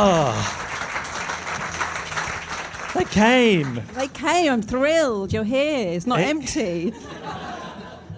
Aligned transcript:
Ah. 0.00 0.64
They 2.94 3.04
came. 3.04 3.82
They 3.94 4.08
came. 4.08 4.52
I'm 4.52 4.62
thrilled. 4.62 5.32
You're 5.32 5.44
here. 5.44 5.88
It's 5.92 6.06
not 6.06 6.20
Eh? 6.20 6.24
empty. 6.24 6.92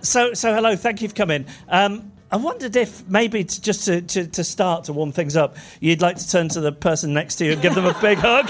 So, 0.02 0.32
so 0.32 0.54
hello. 0.54 0.76
Thank 0.76 1.02
you 1.02 1.08
for 1.10 1.14
coming. 1.14 1.44
Um, 1.68 2.10
I 2.32 2.36
wondered 2.38 2.74
if 2.74 3.06
maybe 3.06 3.44
to, 3.44 3.60
just 3.60 3.84
to, 3.84 4.00
to, 4.00 4.26
to 4.28 4.42
start 4.42 4.84
to 4.84 4.94
warm 4.94 5.12
things 5.12 5.36
up, 5.36 5.58
you'd 5.78 6.00
like 6.00 6.16
to 6.16 6.26
turn 6.26 6.48
to 6.50 6.60
the 6.60 6.72
person 6.72 7.12
next 7.12 7.34
to 7.36 7.44
you 7.44 7.52
and 7.52 7.60
give 7.60 7.74
them 7.74 7.84
a 7.84 7.92
big 8.00 8.16
hug. 8.22 8.46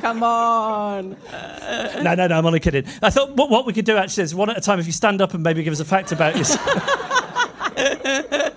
Come 0.00 0.22
on. 0.22 1.16
No, 2.04 2.14
no, 2.14 2.28
no. 2.28 2.38
I'm 2.38 2.46
only 2.46 2.60
kidding. 2.60 2.84
I 3.02 3.10
thought 3.10 3.30
what, 3.36 3.50
what 3.50 3.66
we 3.66 3.72
could 3.72 3.84
do 3.84 3.96
actually 3.96 4.22
is 4.22 4.32
one 4.32 4.48
at 4.48 4.56
a 4.56 4.60
time. 4.60 4.78
If 4.78 4.86
you 4.86 4.92
stand 4.92 5.20
up 5.20 5.34
and 5.34 5.42
maybe 5.42 5.64
give 5.64 5.72
us 5.72 5.80
a 5.80 5.84
fact 5.84 6.12
about 6.12 6.36
yourself. 6.36 6.62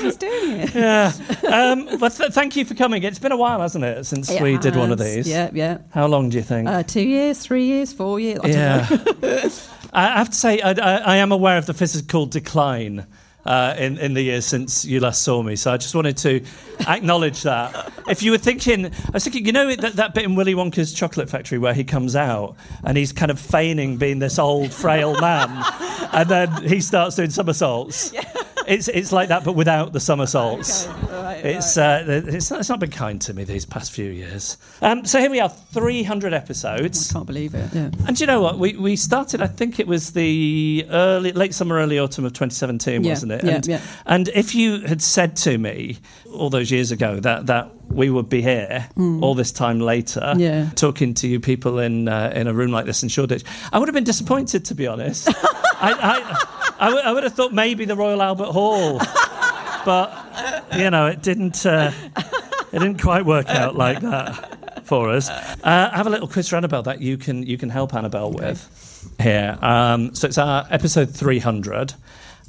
Doing 0.00 0.60
it? 0.60 0.74
yeah. 0.74 1.12
Um, 1.48 1.98
but 1.98 2.10
th- 2.10 2.32
thank 2.32 2.56
you 2.56 2.64
for 2.64 2.74
coming. 2.74 3.02
It's 3.02 3.18
been 3.18 3.32
a 3.32 3.36
while, 3.36 3.60
hasn't 3.60 3.84
it, 3.84 4.04
since 4.06 4.30
It 4.30 4.40
we 4.42 4.58
did 4.58 4.76
one 4.76 4.92
of 4.92 4.98
these? 4.98 5.28
Yeah, 5.28 5.50
yeah. 5.52 5.78
How 5.90 6.06
long 6.06 6.30
do 6.30 6.36
you 6.36 6.42
think? 6.42 6.68
Uh, 6.68 6.82
two 6.82 7.02
years, 7.02 7.40
three 7.40 7.64
years, 7.64 7.92
four 7.92 8.18
years. 8.18 8.40
I 8.42 8.48
don't 8.48 8.52
yeah. 8.52 8.88
know. 9.22 9.50
I 9.92 10.18
have 10.18 10.30
to 10.30 10.36
say, 10.36 10.60
I, 10.60 10.70
I, 10.70 10.96
I 10.98 11.16
am 11.16 11.32
aware 11.32 11.58
of 11.58 11.66
the 11.66 11.74
physical 11.74 12.26
decline 12.26 13.06
uh, 13.44 13.74
in, 13.78 13.98
in 13.98 14.14
the 14.14 14.22
years 14.22 14.46
since 14.46 14.84
you 14.84 15.00
last 15.00 15.22
saw 15.22 15.42
me. 15.42 15.56
So 15.56 15.72
I 15.72 15.76
just 15.76 15.94
wanted 15.94 16.16
to 16.18 16.44
acknowledge 16.86 17.42
that. 17.42 17.92
If 18.08 18.22
you 18.22 18.30
were 18.30 18.38
thinking, 18.38 18.86
I 18.86 19.10
was 19.14 19.24
thinking, 19.24 19.46
you 19.46 19.52
know, 19.52 19.74
that, 19.74 19.94
that 19.94 20.14
bit 20.14 20.24
in 20.24 20.34
Willy 20.34 20.54
Wonka's 20.54 20.92
Chocolate 20.92 21.28
Factory 21.28 21.58
where 21.58 21.74
he 21.74 21.84
comes 21.84 22.16
out 22.16 22.56
and 22.84 22.96
he's 22.96 23.12
kind 23.12 23.30
of 23.30 23.40
feigning 23.40 23.96
being 23.96 24.18
this 24.18 24.38
old, 24.38 24.72
frail 24.72 25.18
man, 25.20 25.64
and 26.12 26.28
then 26.28 26.64
he 26.64 26.80
starts 26.80 27.16
doing 27.16 27.30
somersaults. 27.30 28.12
It's, 28.70 28.86
it's 28.88 29.10
like 29.10 29.28
that, 29.28 29.42
but 29.44 29.54
without 29.54 29.92
the 29.92 29.98
somersaults. 30.00 30.86
It's, 31.42 31.76
uh, 31.76 32.04
it's, 32.06 32.50
not, 32.50 32.60
it's 32.60 32.68
not 32.68 32.78
been 32.80 32.90
kind 32.90 33.20
to 33.22 33.34
me 33.34 33.44
these 33.44 33.64
past 33.66 33.90
few 33.92 34.10
years. 34.10 34.58
Um, 34.80 35.04
so 35.04 35.18
here 35.18 35.30
we 35.30 35.40
are, 35.40 35.48
300 35.48 36.32
episodes. 36.32 37.10
I 37.10 37.14
can't 37.14 37.26
believe 37.26 37.54
it. 37.54 37.72
Yeah. 37.72 37.90
And 38.06 38.16
do 38.16 38.22
you 38.22 38.26
know 38.26 38.40
what? 38.40 38.58
We, 38.58 38.76
we 38.76 38.94
started, 38.96 39.42
I 39.42 39.46
think 39.48 39.80
it 39.80 39.86
was 39.86 40.12
the 40.12 40.86
early, 40.90 41.32
late 41.32 41.54
summer, 41.54 41.76
early 41.76 41.98
autumn 41.98 42.24
of 42.24 42.32
2017, 42.32 43.02
Yeah, 43.02 43.10
wasn't 43.10 43.32
it? 43.32 43.44
yeah, 43.44 43.54
and, 43.54 43.66
yeah. 43.66 43.80
and 44.06 44.28
if 44.28 44.54
you 44.54 44.80
had 44.82 45.02
said 45.02 45.34
to 45.38 45.58
me 45.58 45.98
all 46.32 46.50
those 46.50 46.70
years 46.70 46.92
ago 46.92 47.18
that, 47.20 47.46
that 47.46 47.70
we 47.88 48.08
would 48.08 48.28
be 48.28 48.40
here 48.40 48.88
all 48.96 49.34
this 49.34 49.50
time 49.50 49.80
later. 49.80 50.34
Yeah. 50.36 50.70
talking 50.76 51.14
to 51.14 51.26
you 51.26 51.40
people 51.40 51.80
in, 51.80 52.06
uh, 52.06 52.32
in 52.34 52.46
a 52.46 52.54
room 52.54 52.70
like 52.70 52.84
this 52.86 53.02
in 53.02 53.08
Shoreditch, 53.08 53.42
I 53.72 53.78
would 53.80 53.88
have 53.88 53.94
been 53.94 54.04
disappointed, 54.04 54.64
to 54.66 54.74
be 54.76 54.86
honest. 54.86 55.28
I, 55.82 55.92
I, 55.92 56.59
I, 56.80 56.86
w- 56.86 57.02
I 57.04 57.12
would 57.12 57.22
have 57.24 57.34
thought 57.34 57.52
maybe 57.52 57.84
the 57.84 57.94
Royal 57.96 58.22
Albert 58.22 58.46
Hall. 58.52 58.98
But, 59.84 60.66
you 60.76 60.90
know, 60.90 61.06
it 61.06 61.22
didn't, 61.22 61.64
uh, 61.64 61.92
it 62.72 62.78
didn't 62.78 63.00
quite 63.00 63.24
work 63.24 63.48
out 63.48 63.76
like 63.76 64.00
that 64.00 64.84
for 64.86 65.10
us. 65.10 65.28
Uh, 65.30 65.90
I 65.92 65.96
have 65.96 66.06
a 66.06 66.10
little 66.10 66.28
quiz 66.28 66.48
for 66.48 66.56
Annabelle 66.56 66.82
that 66.82 67.00
you 67.00 67.16
can 67.16 67.44
you 67.44 67.56
can 67.56 67.70
help 67.70 67.94
Annabelle 67.94 68.30
with 68.32 69.12
here. 69.20 69.56
Um, 69.62 70.14
so 70.14 70.26
it's 70.26 70.36
our 70.38 70.66
episode 70.70 71.10
300, 71.14 71.94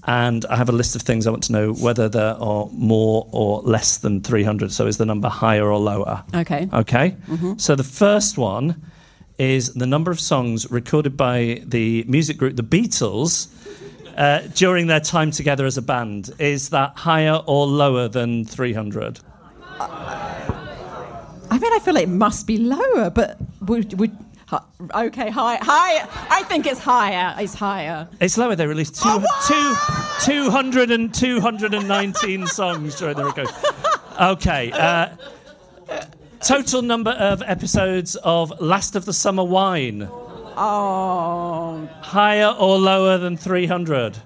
and 0.07 0.43
I 0.45 0.55
have 0.57 0.67
a 0.69 0.73
list 0.73 0.95
of 0.95 1.03
things 1.03 1.25
I 1.27 1.31
want 1.31 1.43
to 1.43 1.51
know 1.53 1.73
whether 1.73 2.09
there 2.09 2.33
are 2.35 2.67
more 2.71 3.27
or 3.31 3.61
less 3.61 3.97
than 3.97 4.21
300. 4.21 4.71
So 4.71 4.87
is 4.87 4.97
the 4.97 5.05
number 5.05 5.29
higher 5.29 5.65
or 5.71 5.77
lower? 5.79 6.23
Okay. 6.35 6.67
Okay. 6.73 7.15
So 7.57 7.75
the 7.75 7.83
first 7.83 8.37
one 8.37 8.81
is 9.37 9.73
the 9.73 9.87
number 9.87 10.11
of 10.11 10.19
songs 10.19 10.69
recorded 10.69 11.15
by 11.15 11.61
the 11.65 12.03
music 12.07 12.37
group 12.37 12.55
The 12.57 12.63
Beatles. 12.63 13.47
Uh, 14.21 14.41
during 14.53 14.85
their 14.85 14.99
time 14.99 15.31
together 15.31 15.65
as 15.65 15.77
a 15.79 15.81
band, 15.81 16.29
is 16.37 16.69
that 16.69 16.95
higher 16.95 17.41
or 17.47 17.65
lower 17.65 18.07
than 18.07 18.45
300? 18.45 19.19
I 19.79 21.57
mean, 21.59 21.73
I 21.73 21.79
feel 21.79 21.95
like 21.95 22.03
it 22.03 22.09
must 22.09 22.45
be 22.45 22.59
lower, 22.59 23.09
but 23.09 23.39
would 23.61 23.97
would. 23.97 24.15
Okay, 24.93 25.31
high, 25.31 25.55
high. 25.55 26.07
I 26.29 26.43
think 26.43 26.67
it's 26.67 26.79
higher. 26.79 27.35
It's 27.39 27.55
higher. 27.55 28.07
It's 28.19 28.37
lower. 28.37 28.55
They 28.55 28.67
released 28.67 29.01
two, 29.01 29.23
two, 29.47 29.75
200 30.23 30.91
and 30.91 31.11
219 31.11 32.45
songs 32.59 32.99
during 32.99 33.17
the 33.17 33.25
record. 33.25 33.47
Okay. 34.21 34.71
Uh, 34.71 35.15
total 36.41 36.83
number 36.83 37.11
of 37.11 37.41
episodes 37.47 38.15
of 38.17 38.53
Last 38.61 38.95
of 38.95 39.05
the 39.05 39.13
Summer 39.13 39.43
Wine. 39.43 40.07
Oh, 40.63 41.89
Higher 42.01 42.55
or 42.59 42.77
lower 42.77 43.17
than 43.17 43.35
300? 43.35 44.17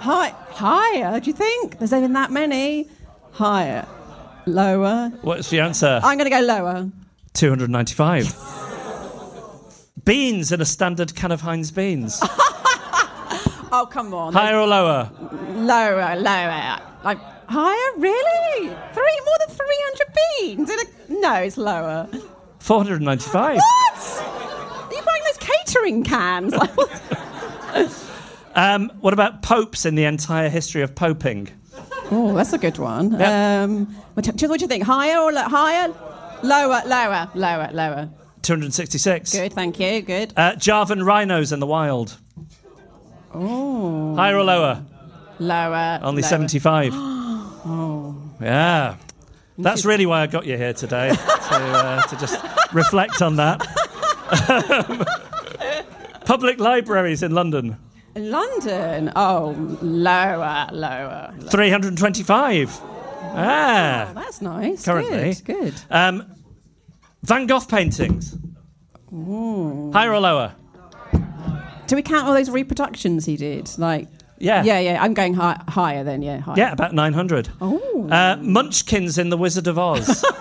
high, 0.00 0.30
higher. 0.50 1.20
Do 1.20 1.30
you 1.30 1.32
think 1.36 1.78
there's 1.78 1.92
even 1.92 2.12
that 2.14 2.30
many? 2.32 2.88
Higher, 3.32 3.86
lower. 4.46 5.10
What's 5.22 5.50
the 5.50 5.60
answer? 5.60 6.00
I'm 6.02 6.18
going 6.18 6.28
to 6.30 6.36
go 6.36 6.40
lower. 6.42 6.90
295. 7.34 8.34
beans 10.04 10.50
in 10.52 10.60
a 10.60 10.64
standard 10.64 11.14
can 11.14 11.30
of 11.32 11.40
Heinz 11.42 11.70
beans. 11.70 12.20
Oh, 13.76 13.86
come 13.86 14.14
on. 14.14 14.32
Higher 14.32 14.56
or 14.56 14.68
lower? 14.68 15.10
Lower, 15.56 16.14
lower. 16.14 16.78
Like 17.02 17.18
higher? 17.48 17.98
Really? 17.98 18.68
Three 18.68 19.20
more 19.24 19.38
than 19.40 19.56
300 19.56 20.14
beans? 20.14 20.70
In 20.70 20.78
a, 20.78 21.20
no, 21.20 21.34
it's 21.42 21.56
lower. 21.56 22.08
495. 22.60 23.56
What? 23.56 23.98
Are 23.98 24.94
you 24.94 25.02
buying 25.02 25.22
those 25.24 25.33
catering 25.44 26.02
cans? 26.04 26.54
What? 26.54 28.00
Um, 28.56 28.92
what 29.00 29.12
about 29.12 29.42
popes 29.42 29.84
in 29.84 29.96
the 29.96 30.04
entire 30.04 30.48
history 30.48 30.82
of 30.82 30.94
poping? 30.94 31.48
oh, 32.12 32.34
that's 32.36 32.52
a 32.52 32.58
good 32.58 32.78
one. 32.78 33.10
Yep. 33.10 33.28
Um, 33.28 33.86
what, 34.14 34.24
do- 34.36 34.48
what 34.48 34.60
do 34.60 34.64
you 34.64 34.68
think? 34.68 34.84
Higher 34.84 35.18
or 35.18 35.32
lo- 35.32 35.42
higher? 35.48 35.92
Lower, 36.44 36.80
lower, 36.86 37.28
lower, 37.34 37.70
lower. 37.72 38.10
266. 38.42 39.32
Good, 39.32 39.52
thank 39.54 39.80
you. 39.80 40.02
Good. 40.02 40.32
Uh, 40.36 40.54
Javan 40.54 41.02
rhinos 41.02 41.50
in 41.50 41.58
the 41.58 41.66
wild. 41.66 42.16
Oh, 43.32 44.14
Higher 44.14 44.36
or 44.36 44.44
lower? 44.44 44.84
lower. 45.40 45.98
Only 46.00 46.22
lower. 46.22 46.28
75. 46.28 46.92
oh. 46.94 48.16
Yeah. 48.40 48.96
That's 49.58 49.84
really 49.84 50.06
why 50.06 50.20
I 50.20 50.26
got 50.28 50.46
you 50.46 50.56
here 50.56 50.74
today, 50.74 51.08
to, 51.10 51.18
uh, 51.56 52.02
to 52.02 52.16
just 52.18 52.40
reflect 52.72 53.20
on 53.20 53.34
that. 53.34 53.66
Public 56.24 56.58
libraries 56.58 57.22
in 57.22 57.32
London, 57.32 57.76
London. 58.16 59.12
Oh, 59.16 59.54
lower, 59.82 60.68
lower. 60.72 61.34
lower. 61.38 61.50
325. 61.50 62.80
Ah. 63.36 64.12
That's 64.14 64.40
nice. 64.40 64.84
Currently. 64.84 65.34
Good. 65.34 65.44
good. 65.44 65.74
Um, 65.90 66.24
Van 67.24 67.46
Gogh 67.46 67.60
paintings. 67.60 68.36
Higher 69.12 70.12
or 70.12 70.20
lower? 70.20 70.54
Do 71.86 71.96
we 71.96 72.02
count 72.02 72.26
all 72.26 72.34
those 72.34 72.50
reproductions 72.50 73.26
he 73.26 73.36
did? 73.36 73.70
Like, 73.78 74.08
Yeah. 74.38 74.62
yeah, 74.64 74.78
yeah. 74.78 75.02
I'm 75.02 75.12
going 75.14 75.34
hi- 75.34 75.60
higher 75.68 76.04
then. 76.04 76.22
Yeah, 76.22 76.38
higher. 76.40 76.54
Yeah, 76.56 76.72
about 76.72 76.92
900. 76.94 77.48
Oh. 77.60 78.08
Uh, 78.10 78.36
Munchkins 78.40 79.18
in 79.18 79.28
The 79.30 79.36
Wizard 79.36 79.66
of 79.66 79.78
Oz. 79.78 80.24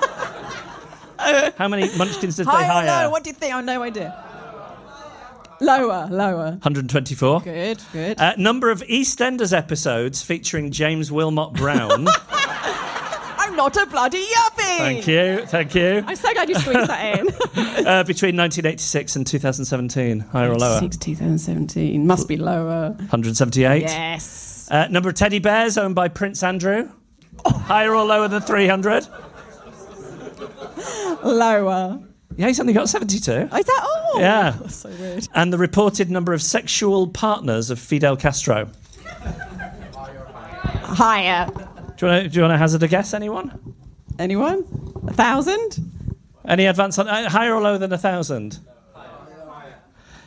How 1.58 1.68
many 1.68 1.90
Munchkins 1.98 2.36
did 2.38 2.48
they 2.48 2.52
hire? 2.52 2.86
lower? 3.06 3.12
What 3.12 3.24
do 3.24 3.30
you 3.30 3.34
think? 3.36 3.54
I 3.54 3.58
have 3.58 3.66
no 3.66 3.82
idea. 3.82 4.24
Lower, 5.64 6.10
lower. 6.12 6.52
124. 6.62 7.40
Good, 7.42 7.82
good. 7.94 8.20
Uh, 8.20 8.34
number 8.38 8.70
of 8.70 8.82
EastEnders 8.82 9.58
episodes 9.58 10.22
featuring 10.22 10.72
James 10.72 11.10
Willmott-Brown. 11.10 12.08
I'm 12.30 13.56
not 13.56 13.78
a 13.78 13.86
bloody 13.86 14.26
yuppie. 14.26 14.78
thank 14.78 15.08
you, 15.08 15.46
thank 15.46 15.74
you. 15.74 16.04
I'm 16.06 16.18
so 16.18 16.34
glad 16.34 16.50
you 16.50 16.56
squeezed 16.56 16.90
that 16.90 17.20
in. 17.20 17.30
Uh, 17.84 18.04
between 18.04 18.38
1986 18.38 19.16
and 19.18 19.28
2017, 19.28 20.20
higher 20.22 20.52
or 20.52 20.56
lower? 20.58 20.80
2017. 20.80 22.08
Must 22.08 22.28
be 22.30 22.38
lower. 22.38 22.90
178. 22.92 23.82
Yes. 23.82 24.68
Uh, 24.72 24.88
number 24.88 25.10
of 25.10 25.16
teddy 25.16 25.40
bears 25.40 25.78
owned 25.78 25.94
by 25.96 26.08
Prince 26.08 26.44
Andrew. 26.44 26.90
Higher 27.46 27.94
or 27.94 28.06
lower 28.06 28.28
than 28.30 28.42
300? 28.42 29.06
Lower. 31.24 32.00
Yeah, 32.36 32.48
he's 32.48 32.60
only 32.60 32.74
got 32.74 32.90
72. 32.90 33.32
Oh, 33.52 33.58
is 33.58 33.66
that 33.66 33.82
all? 33.84 34.20
Yeah. 34.20 34.56
That's 34.60 34.76
so 34.76 34.90
weird. 34.90 35.28
And 35.34 35.54
the 35.54 35.58
reported 35.58 36.10
number 36.10 36.34
of 36.34 36.42
sexual 36.42 37.08
partners 37.08 37.70
of 37.70 37.80
Fidel 37.80 38.18
Castro. 38.18 38.70
Higher. 40.84 41.48
Do 41.98 42.06
you 42.06 42.12
want 42.12 42.24
to, 42.24 42.30
do 42.30 42.36
you 42.36 42.42
want 42.42 42.54
to 42.54 42.58
hazard 42.58 42.84
a 42.84 42.88
guess, 42.88 43.14
anyone? 43.14 43.76
Anyone? 44.20 44.66
A 45.08 45.14
thousand? 45.14 45.80
Any 46.46 46.66
advance 46.66 46.98
on 47.00 47.08
uh, 47.08 47.30
higher 47.30 47.54
or 47.54 47.62
lower 47.62 47.78
than 47.78 47.94
a 47.94 47.98
thousand? 47.98 48.60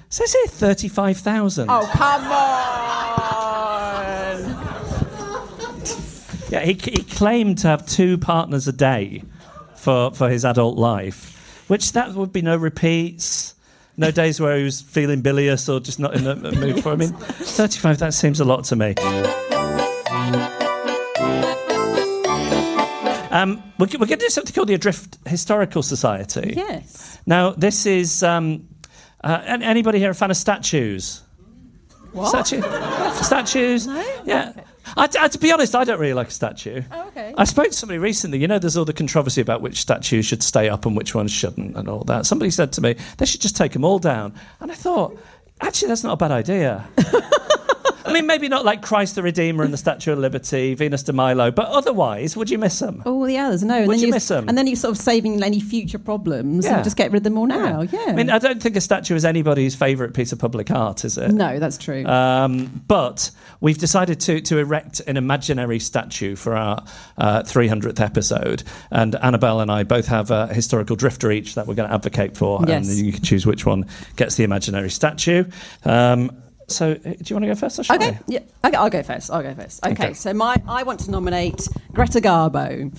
Says 0.08 0.32
here 0.32 0.46
35,000. 0.46 1.68
Oh, 1.68 1.90
come 1.92 2.24
on. 2.24 2.66
Yeah, 6.48 6.60
he, 6.60 6.74
he 6.74 7.02
claimed 7.02 7.58
to 7.58 7.68
have 7.68 7.84
two 7.86 8.16
partners 8.18 8.68
a 8.68 8.72
day 8.72 9.24
for, 9.74 10.12
for 10.12 10.30
his 10.30 10.44
adult 10.44 10.78
life, 10.78 11.35
which 11.68 11.92
that 11.92 12.14
would 12.14 12.32
be 12.32 12.42
no 12.42 12.56
repeats, 12.56 13.54
no 13.96 14.10
days 14.10 14.40
where 14.40 14.56
he 14.58 14.64
was 14.64 14.80
feeling 14.80 15.22
bilious 15.22 15.68
or 15.68 15.80
just 15.80 15.98
not 15.98 16.14
in 16.14 16.24
the 16.24 16.34
mood 16.52 16.82
for. 16.82 16.92
I 16.92 16.96
mean, 16.96 17.12
35, 17.12 17.98
that 17.98 18.14
seems 18.14 18.40
a 18.40 18.44
lot 18.44 18.64
to 18.64 18.76
me. 18.76 18.94
Um, 23.30 23.62
we're, 23.78 23.86
we're 23.86 24.06
going 24.06 24.08
to 24.08 24.16
do 24.16 24.28
something 24.30 24.54
called 24.54 24.68
the 24.68 24.74
Adrift 24.74 25.18
Historical 25.26 25.82
Society. 25.82 26.54
Yes. 26.56 27.18
Now, 27.26 27.50
this 27.50 27.86
is. 27.86 28.22
Um, 28.22 28.68
uh, 29.24 29.42
anybody 29.44 29.98
here 29.98 30.10
a 30.10 30.14
fan 30.14 30.30
of 30.30 30.36
statues? 30.36 31.22
What? 32.12 32.28
Statue? 32.28 32.62
statues? 33.22 33.86
No? 33.86 34.22
Yeah. 34.24 34.52
I, 34.96 35.04
I- 35.04 35.24
uh, 35.24 35.28
to 35.28 35.38
be 35.38 35.52
honest, 35.52 35.74
I 35.74 35.84
don't 35.84 36.00
really 36.00 36.14
like 36.14 36.28
a 36.28 36.32
statue. 36.32 36.82
Oh, 36.90 37.08
okay. 37.08 37.34
I 37.36 37.44
spoke 37.44 37.66
to 37.68 37.72
somebody 37.72 37.98
recently. 37.98 38.38
You 38.38 38.48
know, 38.48 38.58
there's 38.58 38.76
all 38.76 38.84
the 38.84 38.92
controversy 38.92 39.40
about 39.40 39.60
which 39.62 39.80
statues 39.80 40.26
should 40.26 40.42
stay 40.42 40.68
up 40.68 40.86
and 40.86 40.96
which 40.96 41.14
ones 41.14 41.30
shouldn't, 41.32 41.76
and 41.76 41.88
all 41.88 42.04
that. 42.04 42.26
Somebody 42.26 42.50
said 42.50 42.72
to 42.74 42.80
me 42.80 42.96
they 43.18 43.26
should 43.26 43.40
just 43.40 43.56
take 43.56 43.72
them 43.72 43.84
all 43.84 43.98
down, 43.98 44.34
and 44.60 44.70
I 44.72 44.74
thought, 44.74 45.16
actually, 45.60 45.88
that's 45.88 46.04
not 46.04 46.12
a 46.14 46.16
bad 46.16 46.30
idea. 46.32 46.86
I 48.06 48.12
mean, 48.12 48.26
maybe 48.26 48.48
not 48.48 48.64
like 48.64 48.82
Christ 48.82 49.14
the 49.16 49.22
Redeemer 49.22 49.64
and 49.64 49.72
the 49.72 49.76
Statue 49.78 50.12
of 50.12 50.18
Liberty, 50.18 50.74
Venus 50.74 51.02
de 51.02 51.12
Milo, 51.12 51.50
but 51.50 51.66
otherwise, 51.68 52.36
would 52.36 52.48
you 52.50 52.58
miss 52.58 52.78
them? 52.78 53.02
All 53.04 53.22
the 53.22 53.38
others, 53.38 53.62
no. 53.62 53.76
And 53.76 53.86
Would 53.88 53.96
then 53.98 54.04
you 54.06 54.10
miss 54.12 54.28
them? 54.28 54.48
And 54.48 54.56
then 54.56 54.66
you're 54.66 54.76
sort 54.76 54.92
of 54.92 54.98
saving 54.98 55.42
any 55.42 55.60
future 55.60 55.98
problems 55.98 56.64
Yeah. 56.64 56.76
and 56.76 56.84
just 56.84 56.96
get 56.96 57.10
rid 57.10 57.18
of 57.18 57.22
them 57.24 57.36
all 57.38 57.46
now. 57.46 57.82
Yeah. 57.82 58.04
I 58.08 58.12
mean, 58.12 58.30
I 58.30 58.38
don't 58.38 58.62
think 58.62 58.76
a 58.76 58.80
statue 58.80 59.14
is 59.14 59.24
anybody's 59.24 59.74
favourite 59.74 60.14
piece 60.14 60.32
of 60.32 60.38
public 60.38 60.70
art, 60.70 61.04
is 61.04 61.18
it? 61.18 61.32
no, 61.32 61.58
that's 61.58 61.78
true. 61.78 62.04
Um, 62.06 62.82
but 62.86 63.30
we've 63.60 63.78
decided 63.78 64.20
to, 64.20 64.40
to 64.42 64.58
erect 64.58 65.00
an 65.00 65.16
imaginary 65.16 65.78
statue 65.80 66.36
for 66.36 66.54
our 66.56 66.84
uh, 67.18 67.42
300th 67.42 68.00
episode. 68.00 68.62
And 68.90 69.14
Annabelle 69.16 69.60
and 69.60 69.70
I 69.70 69.82
both 69.82 70.06
have 70.06 70.30
a 70.30 70.46
historical 70.48 70.96
drifter 70.96 71.30
each 71.32 71.54
that 71.56 71.66
we're 71.66 71.74
going 71.74 71.88
to 71.88 71.94
advocate 71.94 72.36
for. 72.36 72.62
Yes. 72.66 72.88
And 72.88 73.06
you 73.06 73.12
can 73.12 73.22
choose 73.22 73.46
which 73.46 73.66
one 73.66 73.86
gets 74.16 74.36
the 74.36 74.44
imaginary 74.44 74.90
statue. 74.90 75.44
Um, 75.84 76.30
so, 76.68 76.92
uh, 76.92 76.94
do 76.94 77.10
you 77.26 77.36
want 77.36 77.42
to 77.44 77.46
go 77.48 77.54
first 77.54 77.78
or 77.78 77.84
shall 77.84 77.96
Okay, 77.96 78.10
I? 78.10 78.20
yeah, 78.26 78.40
okay, 78.64 78.76
I'll 78.76 78.90
go 78.90 79.02
first. 79.02 79.30
I'll 79.30 79.42
go 79.42 79.54
first. 79.54 79.84
Okay, 79.84 79.92
Okay. 79.92 80.12
so 80.14 80.32
my 80.34 80.56
I 80.68 80.82
want 80.82 81.00
to 81.00 81.10
nominate 81.10 81.68
Greta 81.92 82.20
Garbo. 82.20 82.96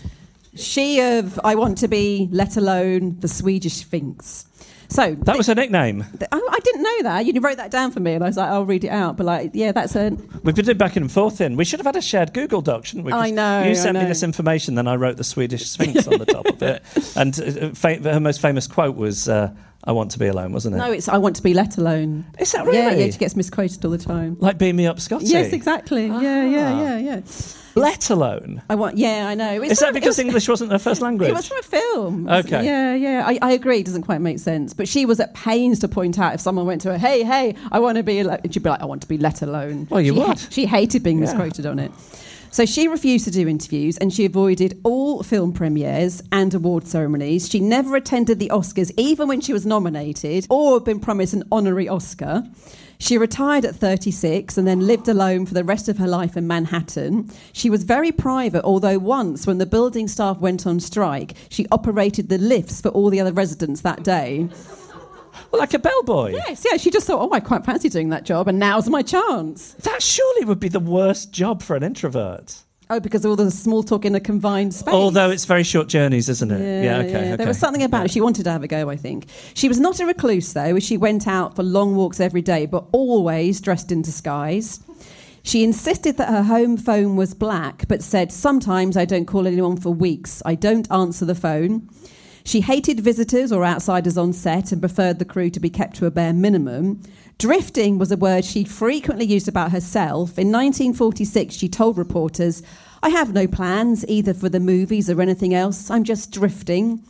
She 0.56 1.00
of 1.02 1.40
I 1.44 1.56
want 1.56 1.78
to 1.80 1.88
be, 1.88 2.30
let 2.32 2.58
alone 2.58 3.20
the 3.20 3.28
Swedish 3.28 3.74
Sphinx. 3.74 4.46
So 4.90 5.16
That 5.24 5.36
was 5.38 5.48
her 5.48 5.54
nickname. 5.56 6.06
I, 6.32 6.48
I 6.50 6.60
didn't 6.64 6.82
know 6.82 7.04
that. 7.04 7.26
You 7.26 7.40
wrote 7.42 7.58
that 7.58 7.70
down 7.72 7.92
for 7.92 8.00
me, 8.00 8.14
and 8.14 8.24
I 8.24 8.28
was 8.28 8.38
like, 8.38 8.50
I'll 8.50 8.64
read 8.66 8.86
it 8.86 8.90
out. 8.90 9.18
But 9.18 9.26
like, 9.26 9.52
yeah, 9.54 9.74
that's 9.74 9.96
a 9.98 10.12
We've 10.44 10.56
been 10.56 10.64
doing 10.64 10.78
back 10.78 10.96
and 10.96 11.12
forth 11.12 11.42
in. 11.42 11.58
We 11.58 11.66
should 11.66 11.80
have 11.82 11.86
had 11.86 11.98
a 11.98 12.02
shared 12.02 12.34
Google 12.34 12.62
Doc, 12.62 12.86
shouldn't 12.86 13.06
we? 13.06 13.12
I 13.12 13.30
know, 13.32 13.64
You 13.64 13.76
sent 13.76 13.98
me 14.00 14.06
this 14.06 14.24
information, 14.24 14.76
then 14.76 14.88
I 14.88 14.96
wrote 14.96 15.18
the 15.18 15.26
Swedish 15.26 15.70
Sphinx 15.70 16.08
on 16.08 16.20
the 16.20 16.26
top 16.26 16.46
of 16.48 16.64
it. 16.64 16.82
And 17.18 17.38
uh, 17.40 17.70
fa- 17.76 18.02
her 18.14 18.20
most 18.22 18.40
famous 18.42 18.66
quote 18.66 18.96
was, 18.96 19.28
uh, 19.28 19.54
I 19.88 19.92
want 19.94 20.12
to 20.12 20.20
be 20.20 20.28
alone, 20.28 20.52
wasn't 20.52 20.76
it? 20.76 20.80
no. 20.80 20.92
It's 20.92 21.08
I 21.08 21.18
want 21.18 21.38
to 21.38 21.42
be 21.42 21.54
let 21.56 21.78
alone. 21.78 22.26
Is 22.38 22.52
that 22.52 22.66
really? 22.66 22.78
Yeah, 22.78 22.92
yeah. 22.92 23.10
She 23.12 23.18
gets 23.18 23.36
misquoted 23.36 23.84
all 23.86 23.92
the 23.92 23.98
time. 23.98 24.36
Like 24.40 24.58
Beam 24.60 24.76
Me 24.76 24.86
Up 24.86 25.00
Scotty? 25.00 25.26
Yes, 25.28 25.54
exactly. 25.54 26.08
Yeah, 26.08 26.44
yeah, 26.46 26.74
Ah. 26.74 26.82
yeah, 26.82 26.98
yeah. 26.98 27.22
Let 27.76 28.10
alone. 28.10 28.64
I 28.70 28.76
want. 28.76 28.98
Yeah, 28.98 29.28
I 29.28 29.36
know. 29.36 29.62
It's 29.62 29.74
Is 29.74 29.80
that 29.80 29.94
because 29.94 30.18
was- 30.18 30.20
English 30.20 30.50
wasn't 30.50 30.72
her 30.72 30.80
first 30.80 31.00
language? 31.08 31.30
It 31.30 31.34
was 31.34 31.48
from 31.48 31.60
a 31.60 31.62
film. 31.64 32.28
Okay. 32.28 32.66
Yeah, 32.66 32.96
yeah. 32.96 33.24
I, 33.26 33.38
I 33.42 33.52
agree. 33.52 33.80
It 33.80 33.86
doesn't 33.86 34.02
quite 34.02 34.20
make 34.20 34.40
sense. 34.40 34.74
But 34.74 34.88
she 34.88 35.06
was 35.06 35.20
at 35.20 35.34
pains 35.36 35.80
to 35.80 35.88
point 35.88 36.18
out 36.20 36.34
if 36.34 36.42
someone 36.42 36.66
went 36.66 36.82
to 36.82 36.92
her, 36.92 36.98
hey, 36.98 37.24
hey, 37.24 37.56
I 37.72 37.80
want 37.80 37.98
to 37.98 38.04
be, 38.04 38.24
she'd 38.52 38.64
be 38.64 38.70
like, 38.70 38.82
I 38.82 38.86
want 38.86 39.04
to 39.04 39.08
be 39.08 39.18
let 39.20 39.42
alone. 39.44 39.88
Well, 39.92 40.02
you 40.02 40.14
she 40.16 40.20
would. 40.20 40.40
she 40.52 40.66
hated 40.66 41.04
being 41.04 41.20
Yeah. 41.20 41.26
misquoted 41.26 41.66
on 41.68 41.78
it. 41.80 41.92
So 42.58 42.66
she 42.66 42.88
refused 42.88 43.26
to 43.26 43.30
do 43.30 43.48
interviews 43.48 43.98
and 44.00 44.12
she 44.12 44.26
avoided 44.26 44.82
all 44.84 45.22
film 45.22 45.54
premieres 45.54 46.24
and 46.32 46.52
award 46.56 46.88
ceremonies. 46.88 47.48
She 47.48 47.60
never 47.60 47.96
attended 47.96 48.40
the 48.40 48.50
Oscars, 48.50 48.92
even 48.98 49.28
when 49.28 49.42
she 49.42 49.54
was 49.54 49.64
nominated 49.64 50.48
or 50.50 50.80
been 50.80 51.00
promised 51.00 51.36
an 51.36 51.44
honorary 51.52 51.88
Oscar. 51.88 52.42
She 52.98 53.20
retired 53.20 53.64
at 53.64 53.76
36 53.76 54.58
and 54.58 54.68
then 54.68 54.88
lived 54.88 55.08
alone 55.08 55.46
for 55.46 55.54
the 55.54 55.64
rest 55.64 55.88
of 55.88 56.00
her 56.00 56.08
life 56.08 56.36
in 56.36 56.48
Manhattan. 56.48 57.30
She 57.54 57.70
was 57.70 57.84
very 57.84 58.12
private, 58.12 58.64
although 58.64 58.98
once, 58.98 59.46
when 59.46 59.60
the 59.60 59.68
building 59.68 60.08
staff 60.08 60.40
went 60.40 60.66
on 60.66 60.80
strike, 60.80 61.36
she 61.50 61.68
operated 61.72 62.30
the 62.30 62.40
lifts 62.40 62.82
for 62.82 62.90
all 62.90 63.12
the 63.12 63.22
other 63.22 63.34
residents 63.34 63.82
that 63.82 64.02
day. 64.02 64.50
Well, 65.52 65.60
like 65.60 65.74
a 65.74 65.80
bellboy. 65.80 66.34
Yes, 66.34 66.66
yeah, 66.70 66.78
she 66.78 66.92
just 66.92 67.08
thought, 67.08 67.22
oh, 67.22 67.34
I 67.34 67.40
quite 67.40 67.66
fancy 67.66 67.90
doing 67.90 68.10
that 68.10 68.26
job, 68.26 68.48
and 68.48 68.60
now's 68.60 68.90
my 68.90 69.02
chance. 69.02 69.74
That 69.84 70.02
surely 70.02 70.46
would 70.46 70.60
be 70.60 70.70
the 70.70 70.80
worst 70.80 71.32
job 71.32 71.62
for 71.62 71.76
an 71.76 71.84
introvert. 71.84 72.64
Oh, 72.90 73.02
because 73.02 73.26
all 73.26 73.36
the 73.36 73.52
small 73.52 73.84
talk 73.84 74.06
in 74.06 74.16
a 74.16 74.20
confined 74.20 74.74
space. 74.74 74.94
Although 74.94 75.30
it's 75.30 75.44
very 75.44 75.64
short 75.64 75.90
journeys, 75.90 76.30
isn't 76.30 76.52
it? 76.52 76.84
Yeah, 76.86 77.00
okay. 77.00 77.12
yeah. 77.12 77.18
okay. 77.18 77.36
There 77.36 77.48
was 77.48 77.58
something 77.60 77.84
about 77.84 78.06
it. 78.06 78.12
She 78.12 78.22
wanted 78.22 78.44
to 78.44 78.52
have 78.52 78.64
a 78.64 78.68
go, 78.68 78.90
I 78.90 78.96
think. 78.96 79.28
She 79.56 79.68
was 79.68 79.80
not 79.80 80.00
a 80.00 80.06
recluse, 80.06 80.54
though, 80.54 80.80
she 80.80 80.96
went 80.96 81.28
out 81.28 81.56
for 81.56 81.64
long 81.64 81.96
walks 81.96 82.22
every 82.22 82.42
day, 82.42 82.66
but 82.66 82.86
always 82.94 83.60
dressed 83.60 83.92
in 83.92 84.02
disguise. 84.02 84.80
She 85.44 85.64
insisted 85.64 86.18
that 86.18 86.30
her 86.30 86.44
home 86.44 86.78
phone 86.78 87.16
was 87.16 87.34
black, 87.34 87.88
but 87.88 88.02
said, 88.02 88.32
Sometimes 88.32 88.96
I 88.98 89.06
don't 89.06 89.26
call 89.26 89.48
anyone 89.48 89.78
for 89.78 89.94
weeks. 89.94 90.42
I 90.46 90.56
don't 90.56 90.90
answer 90.92 91.26
the 91.26 91.36
phone. 91.36 91.90
She 92.48 92.62
hated 92.62 93.02
visitors 93.02 93.52
or 93.52 93.66
outsiders 93.66 94.18
on 94.18 94.32
set 94.32 94.72
and 94.72 94.82
preferred 94.82 95.20
the 95.20 95.26
crew 95.26 95.50
to 95.50 95.60
be 95.60 95.70
kept 95.70 95.98
to 95.98 96.06
a 96.06 96.12
bare 96.12 96.32
minimum. 96.32 97.02
Drifting 97.38 97.98
was 97.98 98.10
a 98.10 98.16
word 98.16 98.46
she 98.46 98.64
frequently 98.64 99.26
used 99.26 99.50
about 99.50 99.74
herself. 99.74 100.40
In 100.40 100.50
1946, 100.50 101.54
she 101.54 101.68
told 101.68 101.98
reporters, 101.98 102.64
I 103.04 103.10
have 103.10 103.34
no 103.34 103.48
plans, 103.48 104.06
either 104.08 104.34
for 104.34 104.48
the 104.48 104.62
movies 104.62 105.10
or 105.10 105.22
anything 105.22 105.54
else. 105.54 105.92
I'm 105.92 106.06
just 106.06 106.32
drifting. 106.32 107.04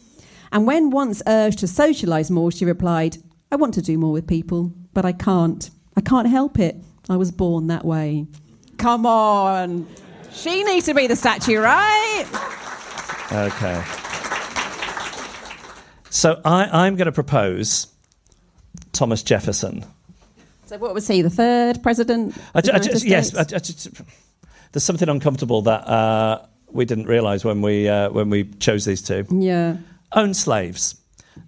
And 0.52 0.66
when 0.66 0.90
once 0.90 1.22
urged 1.28 1.60
to 1.60 1.68
socialise 1.68 2.32
more, 2.32 2.52
she 2.52 2.66
replied, 2.66 3.18
I 3.52 3.58
want 3.58 3.76
to 3.76 3.82
do 3.84 3.96
more 4.00 4.14
with 4.14 4.26
people, 4.26 4.74
but 4.96 5.06
I 5.06 5.12
can't. 5.12 5.70
I 5.96 6.02
can't 6.02 6.28
help 6.28 6.58
it. 6.58 6.78
I 7.10 7.16
was 7.16 7.32
born 7.32 7.68
that 7.68 7.86
way. 7.86 8.26
Come 8.78 9.06
on. 9.06 9.86
She 10.32 10.64
needs 10.64 10.88
to 10.88 10.96
be 10.96 11.06
the 11.06 11.16
statue, 11.16 11.60
right? 11.60 12.26
Okay. 13.32 14.07
So 16.18 16.42
I, 16.44 16.86
I'm 16.86 16.96
going 16.96 17.06
to 17.06 17.12
propose 17.12 17.86
Thomas 18.92 19.22
Jefferson. 19.22 19.86
So, 20.66 20.80
what 20.80 20.96
was 20.96 21.08
he, 21.08 21.22
the 21.22 21.30
third 21.30 21.84
president? 21.84 22.36
I 22.56 22.62
the 22.62 22.74
I 22.74 22.80
yes, 23.06 23.36
I, 23.36 23.44
just, 23.44 23.90
there's 24.72 24.84
something 24.84 25.08
uncomfortable 25.10 25.62
that 25.62 25.88
uh, 25.88 26.44
we 26.72 26.86
didn't 26.86 27.06
realise 27.06 27.46
when 27.46 27.62
we 27.62 27.88
uh, 27.88 28.10
when 28.10 28.32
we 28.32 28.46
chose 28.46 28.84
these 28.84 29.04
two. 29.04 29.28
yeah. 29.30 29.78
Own 30.14 30.34
slaves. 30.34 31.00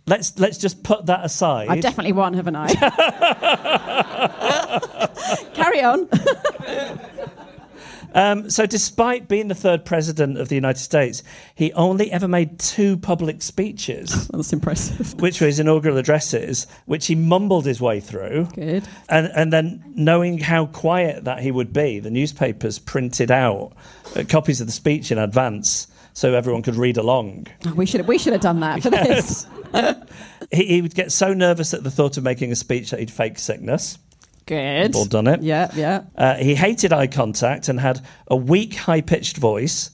Let's 0.06 0.38
let's 0.38 0.60
just 0.60 0.84
put 0.84 1.08
that 1.08 1.26
aside. 1.26 1.70
I've 1.70 1.82
definitely 1.82 2.12
won, 2.12 2.36
haven't 2.36 2.56
I? 2.56 2.68
Carry 5.56 5.82
on. 5.82 6.08
Um, 8.14 8.50
so, 8.50 8.66
despite 8.66 9.28
being 9.28 9.48
the 9.48 9.56
third 9.56 9.86
president 9.86 10.38
of 10.38 10.50
the 10.50 10.56
United 10.56 10.80
States, 10.80 11.24
he 11.56 11.72
only 11.74 12.12
ever 12.12 12.28
made 12.28 12.60
two 12.60 12.98
public 12.98 13.42
speeches, 13.42 14.28
That's 14.34 14.52
impressive. 14.54 15.20
which 15.22 15.40
were 15.42 15.48
his 15.48 15.60
inaugural 15.60 15.98
addresses, 15.98 16.66
which 16.86 17.08
he 17.08 17.16
mumbled 17.16 17.66
his 17.66 17.80
way 17.80 18.00
through. 18.00 18.46
Good. 18.54 18.88
And, 19.10 19.32
and 19.36 19.54
then, 19.54 19.84
knowing 19.96 20.40
how 20.40 20.66
quiet 20.68 21.26
that 21.26 21.42
he 21.42 21.52
would 21.52 21.72
be, 21.74 22.00
the 22.00 22.12
newspapers 22.12 22.80
printed 22.80 23.32
out 23.32 23.74
uh, 24.16 24.24
copies 24.28 24.60
of 24.62 24.68
the 24.68 24.74
speech 24.74 25.12
in 25.12 25.18
advance 25.18 25.88
so 26.14 26.34
everyone 26.34 26.62
could 26.64 26.76
read 26.76 26.98
along. 26.98 27.48
Oh, 27.66 27.74
we 27.76 27.86
should 27.86 28.00
have, 28.02 28.08
we 28.08 28.18
should 28.18 28.34
have 28.34 28.42
done 28.42 28.60
that 28.62 28.82
for 28.82 28.90
this. 28.90 29.46
He, 30.52 30.66
he 30.66 30.82
would 30.82 30.96
get 30.96 31.12
so 31.12 31.32
nervous 31.34 31.76
at 31.76 31.84
the 31.84 31.92
thought 31.92 32.18
of 32.18 32.24
making 32.24 32.52
a 32.52 32.56
speech 32.56 32.90
that 32.90 33.00
he'd 33.00 33.12
fake 33.12 33.38
sickness. 33.38 34.00
Good. 34.50 34.96
All 34.96 35.06
done 35.06 35.28
it. 35.28 35.44
Yeah, 35.44 35.70
yeah. 35.76 36.06
Uh, 36.16 36.34
he 36.34 36.56
hated 36.56 36.92
eye 36.92 37.06
contact 37.06 37.70
and 37.70 37.80
had 37.80 38.02
a 38.26 38.36
weak, 38.36 38.74
high 38.74 39.02
pitched 39.02 39.38
voice. 39.38 39.92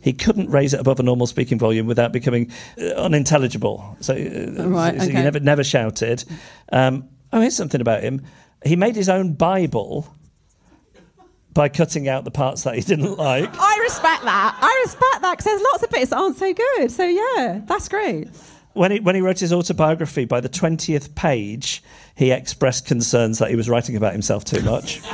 He 0.00 0.14
couldn't 0.14 0.48
raise 0.48 0.72
it 0.72 0.80
above 0.80 1.00
a 1.00 1.02
normal 1.02 1.26
speaking 1.26 1.58
volume 1.58 1.86
without 1.86 2.10
becoming 2.10 2.50
uh, 2.80 2.92
unintelligible. 2.94 3.98
So, 4.00 4.14
uh, 4.14 4.68
Right, 4.68 4.98
so 4.98 5.06
he 5.08 5.12
never, 5.12 5.38
never 5.38 5.62
shouted. 5.62 6.24
Um, 6.72 7.10
oh, 7.30 7.42
here's 7.42 7.56
something 7.56 7.82
about 7.82 8.02
him. 8.02 8.22
He 8.64 8.74
made 8.74 8.96
his 8.96 9.10
own 9.10 9.34
Bible 9.34 10.08
by 11.52 11.68
cutting 11.68 12.08
out 12.08 12.24
the 12.24 12.30
parts 12.30 12.62
that 12.62 12.76
he 12.76 12.80
didn't 12.80 13.18
like. 13.18 13.50
I 13.52 13.78
respect 13.82 14.24
that. 14.24 14.58
I 14.62 14.82
respect 14.86 15.20
that 15.20 15.32
because 15.36 15.44
there's 15.44 15.62
lots 15.62 15.82
of 15.82 15.90
bits 15.90 16.08
that 16.10 16.16
aren't 16.16 16.38
so 16.38 16.54
good. 16.54 16.90
So, 16.90 17.04
yeah, 17.04 17.60
that's 17.66 17.90
great. 17.90 18.28
When 18.74 18.90
he, 18.90 19.00
when 19.00 19.14
he 19.14 19.20
wrote 19.20 19.38
his 19.38 19.52
autobiography, 19.52 20.24
by 20.24 20.40
the 20.40 20.48
20th 20.48 21.14
page, 21.14 21.82
he 22.16 22.32
expressed 22.32 22.86
concerns 22.86 23.38
that 23.38 23.50
he 23.50 23.56
was 23.56 23.68
writing 23.68 23.96
about 23.96 24.12
himself 24.12 24.44
too 24.44 24.60
much. 24.62 25.00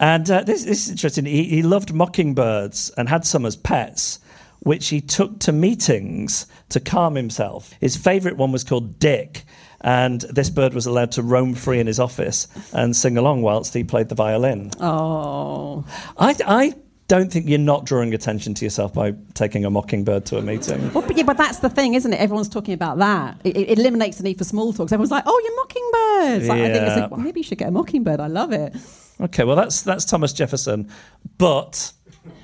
and 0.00 0.28
uh, 0.28 0.42
this, 0.42 0.64
this 0.64 0.86
is 0.86 0.90
interesting. 0.90 1.24
He, 1.24 1.44
he 1.44 1.62
loved 1.62 1.94
mockingbirds 1.94 2.90
and 2.90 3.08
had 3.08 3.24
some 3.24 3.46
as 3.46 3.54
pets, 3.54 4.18
which 4.58 4.88
he 4.88 5.00
took 5.00 5.38
to 5.40 5.52
meetings 5.52 6.46
to 6.70 6.80
calm 6.80 7.14
himself. 7.14 7.72
His 7.80 7.96
favourite 7.96 8.36
one 8.36 8.50
was 8.50 8.64
called 8.64 8.98
Dick. 8.98 9.44
And 9.82 10.22
this 10.22 10.50
bird 10.50 10.74
was 10.74 10.86
allowed 10.86 11.12
to 11.12 11.22
roam 11.22 11.54
free 11.54 11.78
in 11.78 11.86
his 11.86 12.00
office 12.00 12.48
and 12.72 12.96
sing 12.96 13.16
along 13.16 13.42
whilst 13.42 13.72
he 13.72 13.84
played 13.84 14.08
the 14.08 14.16
violin. 14.16 14.72
Oh. 14.80 15.84
I, 16.18 16.34
I 16.44 16.74
don't 17.08 17.32
think 17.32 17.48
you're 17.48 17.58
not 17.58 17.84
drawing 17.84 18.14
attention 18.14 18.54
to 18.54 18.64
yourself 18.64 18.92
by 18.92 19.14
taking 19.34 19.64
a 19.64 19.70
mockingbird 19.70 20.26
to 20.26 20.38
a 20.38 20.42
meeting. 20.42 20.92
Well, 20.92 21.06
but, 21.06 21.16
yeah, 21.16 21.22
but 21.22 21.36
that's 21.36 21.60
the 21.60 21.68
thing, 21.68 21.94
isn't 21.94 22.12
it? 22.12 22.18
Everyone's 22.20 22.48
talking 22.48 22.74
about 22.74 22.98
that. 22.98 23.40
It, 23.44 23.56
it 23.56 23.78
eliminates 23.78 24.16
the 24.18 24.24
need 24.24 24.38
for 24.38 24.44
small 24.44 24.72
talks. 24.72 24.90
Everyone's 24.92 25.12
like, 25.12 25.22
oh, 25.26 25.40
you're 25.44 25.56
mockingbirds. 25.56 26.48
Like, 26.48 26.60
I 26.60 26.72
think 26.72 26.86
it's 26.88 26.96
like, 27.00 27.10
well, 27.12 27.20
maybe 27.20 27.38
you 27.40 27.44
should 27.44 27.58
get 27.58 27.68
a 27.68 27.70
mockingbird. 27.70 28.18
I 28.18 28.26
love 28.26 28.52
it. 28.52 28.74
Okay, 29.20 29.44
well 29.44 29.56
that's 29.56 29.82
that's 29.82 30.04
Thomas 30.04 30.32
Jefferson, 30.34 30.90
but 31.38 31.92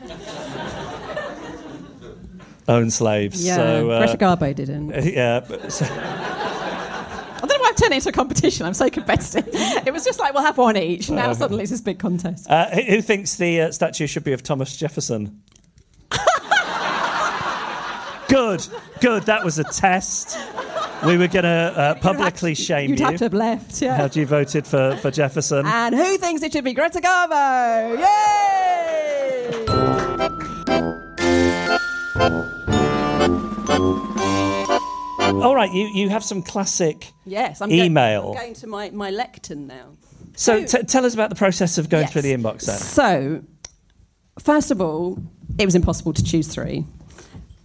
own 2.68 2.90
slaves. 2.90 3.44
Yeah, 3.44 3.56
so, 3.56 3.90
uh, 3.90 3.98
Greta 3.98 4.16
Garbo 4.16 4.54
didn't. 4.54 4.90
yeah. 5.04 5.40
but- 5.40 5.72
so- 5.72 5.84
I 7.82 7.88
don't 7.88 7.90
know 7.90 7.92
why 7.92 7.92
I've 7.92 7.92
turned 7.92 7.92
it 7.92 7.96
into 7.96 8.08
a 8.08 8.12
competition. 8.12 8.66
I'm 8.66 8.74
so 8.74 8.88
competitive. 8.90 9.48
it 9.86 9.92
was 9.92 10.04
just 10.04 10.18
like 10.20 10.34
we'll 10.34 10.42
have 10.44 10.58
one 10.58 10.76
each. 10.76 11.10
Now 11.10 11.32
suddenly 11.32 11.62
it's 11.62 11.70
this 11.72 11.80
big 11.80 11.98
contest. 11.98 12.48
uh, 12.50 12.68
who 12.70 13.00
thinks 13.02 13.36
the 13.36 13.62
uh, 13.62 13.72
statue 13.72 14.06
should 14.06 14.24
be 14.24 14.32
of 14.32 14.42
Thomas 14.42 14.76
Jefferson? 14.76 15.42
good, 18.28 18.66
good. 19.00 19.24
That 19.24 19.44
was 19.44 19.58
a 19.58 19.64
test. 19.64 20.38
We 21.04 21.18
were 21.18 21.26
going 21.26 21.42
to 21.44 21.48
uh, 21.48 21.94
publicly 21.96 22.54
shame 22.54 22.90
You'd 22.90 23.00
you. 23.00 23.06
have 23.06 23.16
to 23.18 23.24
have 23.24 23.34
left. 23.34 23.82
Yeah. 23.82 23.96
Had 23.96 24.14
you 24.14 24.24
voted 24.24 24.64
for, 24.66 24.96
for 24.98 25.10
Jefferson? 25.10 25.66
And 25.66 25.94
who 25.96 26.16
thinks 26.18 26.42
it 26.42 26.52
should 26.52 26.62
be 26.64 26.74
Greta 26.74 27.00
Garbo? 27.00 27.98
Yay! 27.98 28.12
All 35.40 35.54
right, 35.54 35.72
you, 35.72 35.86
you 35.88 36.08
have 36.10 36.22
some 36.24 36.42
classic. 36.42 37.10
Yes, 37.24 37.60
I'm 37.60 37.70
Email. 37.70 38.22
Going, 38.22 38.36
I'm 38.36 38.42
going 38.44 38.54
to 38.54 38.66
my, 38.66 38.90
my 38.90 39.10
lectern 39.10 39.66
now. 39.66 39.96
So 40.36 40.64
t- 40.64 40.82
tell 40.84 41.04
us 41.04 41.14
about 41.14 41.30
the 41.30 41.36
process 41.36 41.78
of 41.78 41.88
going 41.88 42.02
Yes. 42.04 42.12
through 42.12 42.22
the 42.22 42.32
inbox 42.34 42.66
then. 42.66 42.78
So, 42.78 43.42
first 44.38 44.70
of 44.70 44.80
all, 44.80 45.18
it 45.58 45.64
was 45.64 45.74
impossible 45.74 46.12
to 46.14 46.24
choose 46.24 46.48
three. 46.48 46.86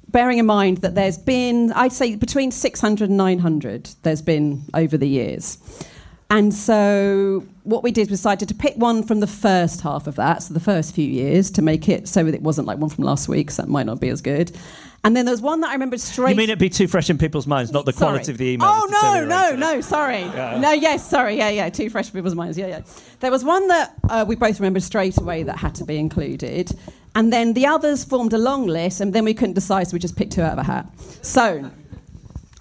Bearing 0.10 0.38
in 0.38 0.46
mind 0.46 0.78
that 0.80 0.96
there's 0.96 1.18
been, 1.18 1.72
I'd 1.74 1.92
say, 1.94 2.16
between 2.16 2.52
600 2.52 3.10
and 3.10 3.18
900, 3.18 3.90
there's 4.04 4.22
been 4.22 4.64
over 4.74 4.98
the 4.98 5.08
years. 5.08 5.58
And 6.30 6.54
so, 6.54 7.46
what 7.64 7.84
we 7.84 7.92
did 7.92 8.10
was 8.10 8.20
decided 8.20 8.50
to 8.50 8.56
pick 8.56 8.76
one 8.76 9.04
from 9.04 9.22
the 9.22 9.28
first 9.28 9.80
half 9.80 10.08
of 10.08 10.16
that, 10.16 10.44
so 10.44 10.54
the 10.54 10.60
first 10.60 10.94
few 10.94 11.08
years, 11.08 11.50
to 11.52 11.62
make 11.62 11.88
it 11.88 12.08
so 12.08 12.24
that 12.26 12.34
it 12.34 12.42
wasn't 12.42 12.68
like 12.68 12.80
one 12.80 12.90
from 12.90 13.06
last 13.06 13.30
week, 13.30 13.50
so 13.50 13.62
that 13.62 13.70
might 13.70 13.86
not 13.86 14.02
be 14.02 14.10
as 14.10 14.22
good. 14.22 14.52
And 15.06 15.16
then 15.16 15.26
there's 15.26 15.42
one 15.42 15.62
that 15.62 15.70
I 15.70 15.74
remembered 15.74 16.02
straight. 16.02 16.32
You 16.32 16.36
mean 16.36 16.50
it'd 16.50 16.60
be 16.60 16.70
too 16.70 16.88
fresh 16.88 17.10
in 17.10 17.18
people's 17.18 17.48
minds, 17.48 17.72
not 17.72 17.86
the 17.86 17.94
Sorry. 17.94 18.12
quality 18.12 18.32
of 18.34 18.38
the 18.38 18.46
email? 18.46 18.68
Oh 18.70 18.88
no, 19.02 19.26
no, 19.26 19.56
no! 19.56 19.80
Sorry. 19.80 20.20
Yeah. 20.20 20.60
No, 20.60 20.72
yes, 20.74 21.10
sorry. 21.10 21.38
Yeah, 21.38 21.48
yeah. 21.48 21.70
Too 21.70 21.90
fresh 21.90 22.08
for 22.08 22.14
people's 22.14 22.36
minds. 22.36 22.58
Yeah, 22.58 22.68
yeah. 22.68 22.82
There 23.22 23.32
was 23.32 23.46
one 23.46 23.68
that 23.70 23.94
uh, 24.10 24.26
we 24.28 24.36
both 24.36 24.60
remembered 24.60 24.84
straight 24.84 25.18
away 25.18 25.44
that 25.44 25.58
had 25.58 25.76
to 25.76 25.86
be 25.86 25.98
included, 25.98 26.78
and 27.16 27.32
then 27.32 27.54
the 27.54 27.68
others 27.68 28.04
formed 28.04 28.34
a 28.34 28.38
long 28.38 28.68
list, 28.68 29.00
and 29.00 29.14
then 29.14 29.24
we 29.24 29.34
couldn't 29.34 29.54
decide, 29.54 29.88
so 29.88 29.94
we 29.94 30.00
just 30.00 30.18
picked 30.18 30.34
two 30.34 30.42
out 30.42 30.54
of 30.54 30.60
a 30.60 30.64
hat. 30.64 30.88
So. 31.22 31.72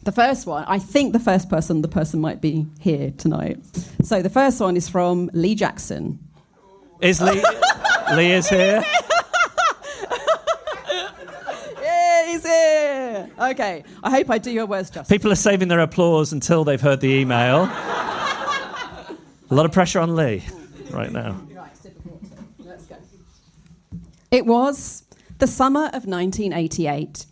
The 0.07 0.13
first 0.13 0.47
one, 0.47 0.65
I 0.69 0.79
think 0.79 1.13
the 1.13 1.19
first 1.19 1.51
person, 1.51 1.83
the 1.83 1.89
person 1.89 2.21
might 2.21 2.41
be 2.41 2.65
here 2.79 3.11
tonight. 3.19 3.59
So 4.05 4.23
the 4.23 4.31
first 4.31 4.61
one 4.61 4.77
is 4.77 4.89
from 4.89 5.29
Lee 5.33 5.57
Jackson. 5.57 6.21
Is 7.01 7.21
Lee? 7.21 7.43
Lee 8.15 8.31
is 8.31 8.49
here. 8.49 8.85
Yeah, 11.83 12.27
he's 12.27 12.43
here. 12.43 13.31
Okay, 13.39 13.85
I 14.03 14.11
hope 14.11 14.31
I 14.31 14.39
do 14.39 14.51
your 14.51 14.67
words 14.67 14.91
justice. 14.91 15.09
People 15.09 15.31
are 15.33 15.37
saving 15.37 15.69
their 15.69 15.81
applause 15.81 16.33
until 16.33 16.65
they've 16.65 16.81
heard 16.81 17.01
the 17.01 17.09
email. 17.09 17.65
A 17.65 19.17
lot 19.51 19.67
of 19.67 19.73
pressure 19.73 20.01
on 20.01 20.17
Lee 20.17 20.45
right 20.91 21.13
now. 21.13 21.41
It 24.31 24.47
was 24.47 25.05
the 25.39 25.47
summer 25.47 25.87
of 25.87 26.07
1988, 26.07 27.27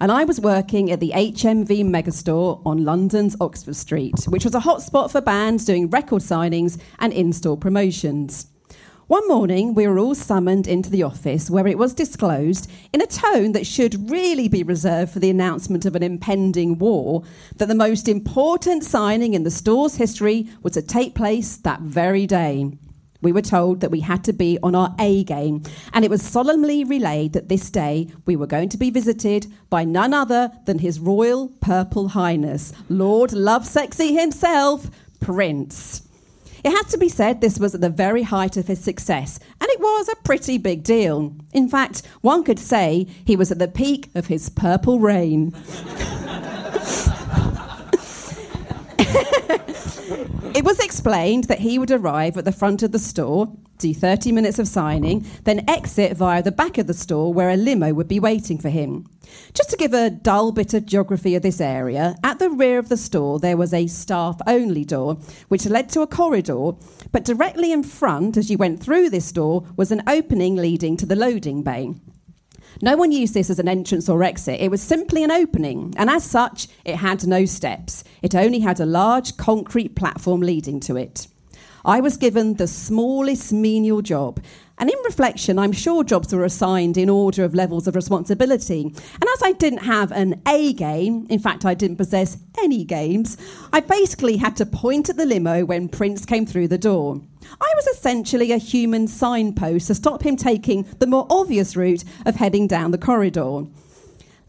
and 0.00 0.12
I 0.12 0.24
was 0.24 0.40
working 0.40 0.90
at 0.90 1.00
the 1.00 1.12
HMV 1.14 1.84
Megastore 1.84 2.62
on 2.64 2.84
London's 2.84 3.36
Oxford 3.40 3.74
Street, 3.74 4.24
which 4.28 4.44
was 4.44 4.54
a 4.54 4.60
hotspot 4.60 5.10
for 5.10 5.20
bands 5.20 5.64
doing 5.64 5.90
record 5.90 6.22
signings 6.22 6.80
and 7.00 7.12
in 7.12 7.32
store 7.32 7.56
promotions. 7.56 8.46
One 9.08 9.26
morning, 9.26 9.74
we 9.74 9.88
were 9.88 9.98
all 9.98 10.14
summoned 10.14 10.68
into 10.68 10.90
the 10.90 11.02
office 11.02 11.50
where 11.50 11.66
it 11.66 11.78
was 11.78 11.94
disclosed, 11.94 12.70
in 12.92 13.00
a 13.00 13.06
tone 13.06 13.52
that 13.52 13.66
should 13.66 14.10
really 14.10 14.48
be 14.48 14.62
reserved 14.62 15.12
for 15.12 15.18
the 15.18 15.30
announcement 15.30 15.86
of 15.86 15.96
an 15.96 16.02
impending 16.02 16.78
war, 16.78 17.24
that 17.56 17.68
the 17.68 17.74
most 17.74 18.06
important 18.06 18.84
signing 18.84 19.34
in 19.34 19.44
the 19.44 19.50
store's 19.50 19.96
history 19.96 20.46
was 20.62 20.74
to 20.74 20.82
take 20.82 21.14
place 21.14 21.56
that 21.56 21.80
very 21.80 22.26
day. 22.26 22.70
We 23.20 23.32
were 23.32 23.42
told 23.42 23.80
that 23.80 23.90
we 23.90 24.00
had 24.00 24.22
to 24.24 24.32
be 24.32 24.58
on 24.62 24.74
our 24.74 24.94
A 25.00 25.24
game, 25.24 25.62
and 25.92 26.04
it 26.04 26.10
was 26.10 26.22
solemnly 26.22 26.84
relayed 26.84 27.32
that 27.32 27.48
this 27.48 27.68
day 27.68 28.08
we 28.26 28.36
were 28.36 28.46
going 28.46 28.68
to 28.68 28.76
be 28.76 28.90
visited 28.90 29.46
by 29.70 29.84
none 29.84 30.14
other 30.14 30.52
than 30.66 30.78
His 30.78 31.00
Royal 31.00 31.48
Purple 31.60 32.08
Highness, 32.08 32.72
Lord 32.88 33.30
Lovesexy 33.30 34.18
himself, 34.18 34.88
Prince. 35.20 36.08
It 36.64 36.70
has 36.70 36.86
to 36.86 36.98
be 36.98 37.08
said 37.08 37.40
this 37.40 37.58
was 37.58 37.74
at 37.74 37.80
the 37.80 37.88
very 37.88 38.22
height 38.22 38.56
of 38.56 38.66
his 38.66 38.82
success, 38.82 39.38
and 39.60 39.70
it 39.70 39.80
was 39.80 40.08
a 40.08 40.16
pretty 40.24 40.58
big 40.58 40.82
deal. 40.82 41.34
In 41.52 41.68
fact, 41.68 42.02
one 42.20 42.42
could 42.42 42.58
say 42.58 43.06
he 43.24 43.36
was 43.36 43.52
at 43.52 43.58
the 43.58 43.68
peak 43.68 44.10
of 44.14 44.26
his 44.26 44.48
purple 44.48 44.98
reign. 44.98 45.54
It 50.54 50.64
was 50.64 50.78
explained 50.78 51.44
that 51.44 51.60
he 51.60 51.78
would 51.78 51.90
arrive 51.90 52.36
at 52.36 52.44
the 52.44 52.52
front 52.52 52.82
of 52.82 52.92
the 52.92 52.98
store, 52.98 53.52
do 53.76 53.92
30 53.92 54.32
minutes 54.32 54.58
of 54.58 54.66
signing, 54.66 55.26
then 55.44 55.68
exit 55.68 56.16
via 56.16 56.42
the 56.42 56.50
back 56.50 56.78
of 56.78 56.86
the 56.86 56.94
store 56.94 57.32
where 57.32 57.50
a 57.50 57.56
limo 57.56 57.92
would 57.92 58.08
be 58.08 58.18
waiting 58.18 58.58
for 58.58 58.70
him. 58.70 59.06
Just 59.52 59.70
to 59.70 59.76
give 59.76 59.92
a 59.92 60.10
dull 60.10 60.52
bit 60.52 60.72
of 60.72 60.86
geography 60.86 61.34
of 61.34 61.42
this 61.42 61.60
area, 61.60 62.16
at 62.24 62.38
the 62.38 62.50
rear 62.50 62.78
of 62.78 62.88
the 62.88 62.96
store 62.96 63.38
there 63.38 63.56
was 63.56 63.74
a 63.74 63.86
staff 63.86 64.40
only 64.46 64.84
door 64.84 65.18
which 65.48 65.66
led 65.66 65.88
to 65.90 66.00
a 66.00 66.06
corridor, 66.06 66.72
but 67.12 67.24
directly 67.24 67.70
in 67.70 67.82
front, 67.82 68.36
as 68.36 68.50
you 68.50 68.56
went 68.56 68.82
through 68.82 69.10
this 69.10 69.30
door, 69.30 69.66
was 69.76 69.92
an 69.92 70.02
opening 70.06 70.56
leading 70.56 70.96
to 70.96 71.06
the 71.06 71.16
loading 71.16 71.62
bay. 71.62 71.94
No 72.80 72.96
one 72.96 73.12
used 73.12 73.34
this 73.34 73.50
as 73.50 73.58
an 73.58 73.68
entrance 73.68 74.08
or 74.08 74.22
exit. 74.22 74.60
It 74.60 74.70
was 74.70 74.82
simply 74.82 75.24
an 75.24 75.30
opening, 75.30 75.94
and 75.96 76.08
as 76.08 76.24
such, 76.24 76.68
it 76.84 76.96
had 76.96 77.26
no 77.26 77.44
steps. 77.44 78.04
It 78.22 78.34
only 78.34 78.60
had 78.60 78.80
a 78.80 78.86
large 78.86 79.36
concrete 79.36 79.94
platform 79.96 80.40
leading 80.40 80.80
to 80.80 80.96
it. 80.96 81.26
I 81.84 82.00
was 82.00 82.16
given 82.16 82.54
the 82.54 82.66
smallest 82.66 83.52
menial 83.52 84.02
job, 84.02 84.40
and 84.78 84.90
in 84.90 84.98
reflection, 85.04 85.58
I'm 85.58 85.72
sure 85.72 86.04
jobs 86.04 86.32
were 86.32 86.44
assigned 86.44 86.96
in 86.96 87.08
order 87.08 87.44
of 87.44 87.54
levels 87.54 87.88
of 87.88 87.96
responsibility. 87.96 88.82
And 88.82 89.24
as 89.34 89.42
I 89.42 89.52
didn't 89.52 89.80
have 89.80 90.12
an 90.12 90.40
A 90.46 90.72
game, 90.72 91.26
in 91.28 91.40
fact, 91.40 91.64
I 91.64 91.74
didn't 91.74 91.96
possess 91.96 92.36
any 92.58 92.84
games, 92.84 93.36
I 93.72 93.80
basically 93.80 94.36
had 94.36 94.56
to 94.58 94.66
point 94.66 95.08
at 95.08 95.16
the 95.16 95.26
limo 95.26 95.64
when 95.64 95.88
Prince 95.88 96.24
came 96.24 96.46
through 96.46 96.68
the 96.68 96.78
door. 96.78 97.20
I 97.60 97.72
was 97.76 97.86
essentially 97.86 98.52
a 98.52 98.58
human 98.58 99.08
signpost 99.08 99.86
to 99.88 99.94
stop 99.94 100.22
him 100.22 100.36
taking 100.36 100.84
the 100.98 101.06
more 101.06 101.26
obvious 101.30 101.76
route 101.76 102.04
of 102.26 102.36
heading 102.36 102.66
down 102.66 102.90
the 102.90 102.98
corridor. 102.98 103.64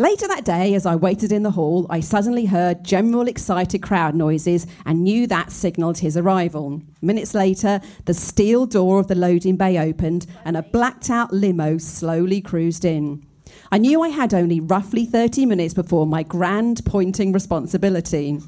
Later 0.02 0.30
that 0.30 0.46
day, 0.46 0.76
as 0.76 0.86
I 0.86 0.96
waited 0.96 1.34
in 1.34 1.44
the 1.44 1.52
hall, 1.52 1.86
I 1.90 2.00
suddenly 2.00 2.46
heard 2.46 2.86
general 2.86 3.28
excited 3.28 3.82
crowd 3.82 4.16
noises 4.16 4.66
and 4.86 5.04
knew 5.04 5.28
that 5.28 5.52
signalled 5.52 5.98
his 5.98 6.16
arrival. 6.16 6.82
Minutes 7.02 7.34
later, 7.34 7.82
the 8.06 8.14
steel 8.14 8.66
door 8.66 9.02
of 9.02 9.08
the 9.08 9.16
loading 9.16 9.58
bay 9.58 9.78
opened 9.78 10.26
and 10.46 10.56
a 10.56 10.64
blacked 10.64 11.10
out 11.10 11.34
limo 11.34 11.78
slowly 11.78 12.40
cruised 12.40 12.86
in. 12.86 13.26
I 13.74 13.78
knew 13.78 14.02
I 14.02 14.08
had 14.08 14.34
only 14.34 14.62
roughly 14.62 15.06
30 15.06 15.46
minutes 15.46 15.74
before 15.74 16.08
my 16.08 16.24
grand 16.24 16.86
pointing 16.86 17.34
responsibility. 17.34 18.40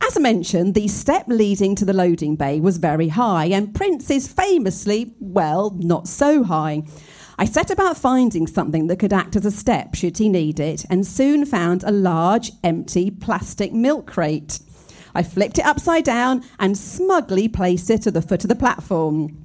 As 0.00 0.16
I 0.16 0.20
mentioned, 0.20 0.74
the 0.74 0.88
step 0.88 1.24
leading 1.26 1.74
to 1.74 1.84
the 1.84 1.92
loading 1.92 2.36
bay 2.36 2.60
was 2.60 2.78
very 2.78 3.08
high, 3.08 3.46
and 3.46 3.74
Prince 3.74 4.10
is 4.10 4.28
famously, 4.28 5.14
well, 5.18 5.76
not 5.78 6.08
so 6.08 6.44
high. 6.44 6.84
I 7.38 7.44
set 7.44 7.70
about 7.70 7.96
finding 7.96 8.46
something 8.46 8.86
that 8.86 8.98
could 8.98 9.12
act 9.12 9.36
as 9.36 9.44
a 9.44 9.50
step 9.50 9.94
should 9.94 10.18
he 10.18 10.28
need 10.28 10.60
it, 10.60 10.84
and 10.88 11.06
soon 11.06 11.44
found 11.44 11.84
a 11.84 11.90
large, 11.90 12.52
empty 12.64 13.10
plastic 13.10 13.72
milk 13.72 14.06
crate. 14.06 14.60
I 15.14 15.22
flipped 15.22 15.58
it 15.58 15.66
upside 15.66 16.04
down 16.04 16.44
and 16.58 16.76
smugly 16.76 17.48
placed 17.48 17.90
it 17.90 18.06
at 18.06 18.14
the 18.14 18.22
foot 18.22 18.44
of 18.44 18.48
the 18.48 18.56
platform. 18.56 19.44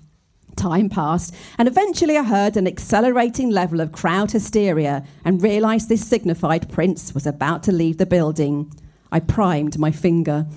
Time 0.55 0.87
passed, 0.87 1.33
and 1.57 1.67
eventually 1.67 2.15
I 2.15 2.23
heard 2.23 2.57
an 2.57 2.67
accelerating 2.67 3.49
level 3.49 3.81
of 3.81 3.91
crowd 3.91 4.31
hysteria 4.31 5.03
and 5.25 5.41
realised 5.41 5.89
this 5.89 6.05
signified 6.05 6.69
Prince 6.69 7.13
was 7.13 7.25
about 7.25 7.63
to 7.63 7.71
leave 7.71 7.97
the 7.97 8.05
building. 8.05 8.71
I 9.13 9.19
primed 9.19 9.77
my 9.77 9.91
finger. 9.91 10.47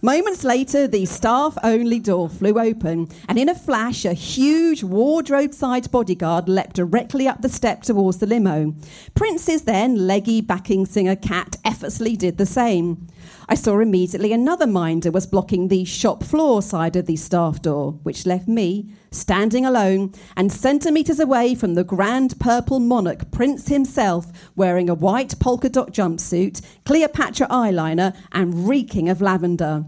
Moments 0.00 0.44
later, 0.44 0.86
the 0.86 1.04
staff 1.04 1.58
only 1.62 1.98
door 1.98 2.30
flew 2.30 2.58
open, 2.58 3.08
and 3.28 3.38
in 3.38 3.50
a 3.50 3.54
flash, 3.54 4.06
a 4.06 4.14
huge 4.14 4.82
wardrobe 4.82 5.52
sized 5.52 5.90
bodyguard 5.90 6.48
leapt 6.48 6.76
directly 6.76 7.28
up 7.28 7.42
the 7.42 7.50
step 7.50 7.82
towards 7.82 8.16
the 8.16 8.26
limo. 8.26 8.74
Prince's 9.14 9.62
then 9.64 10.06
leggy 10.06 10.40
backing 10.40 10.86
singer 10.86 11.16
Cat 11.16 11.56
effortlessly 11.66 12.16
did 12.16 12.38
the 12.38 12.46
same. 12.46 13.08
I 13.48 13.54
saw 13.54 13.78
immediately 13.78 14.32
another 14.32 14.66
minder 14.66 15.12
was 15.12 15.26
blocking 15.26 15.68
the 15.68 15.84
shop 15.84 16.24
floor 16.24 16.62
side 16.62 16.96
of 16.96 17.06
the 17.06 17.14
staff 17.14 17.62
door, 17.62 17.92
which 18.02 18.26
left 18.26 18.48
me 18.48 18.90
standing 19.12 19.64
alone 19.64 20.12
and 20.36 20.52
centimetres 20.52 21.20
away 21.20 21.54
from 21.54 21.74
the 21.74 21.84
grand 21.84 22.40
purple 22.40 22.80
monarch 22.80 23.30
Prince 23.30 23.68
himself, 23.68 24.50
wearing 24.56 24.90
a 24.90 24.94
white 24.94 25.38
polka 25.38 25.68
dot 25.68 25.92
jumpsuit, 25.92 26.60
Cleopatra 26.84 27.46
eyeliner, 27.46 28.16
and 28.32 28.68
reeking 28.68 29.08
of 29.08 29.20
lavender. 29.20 29.84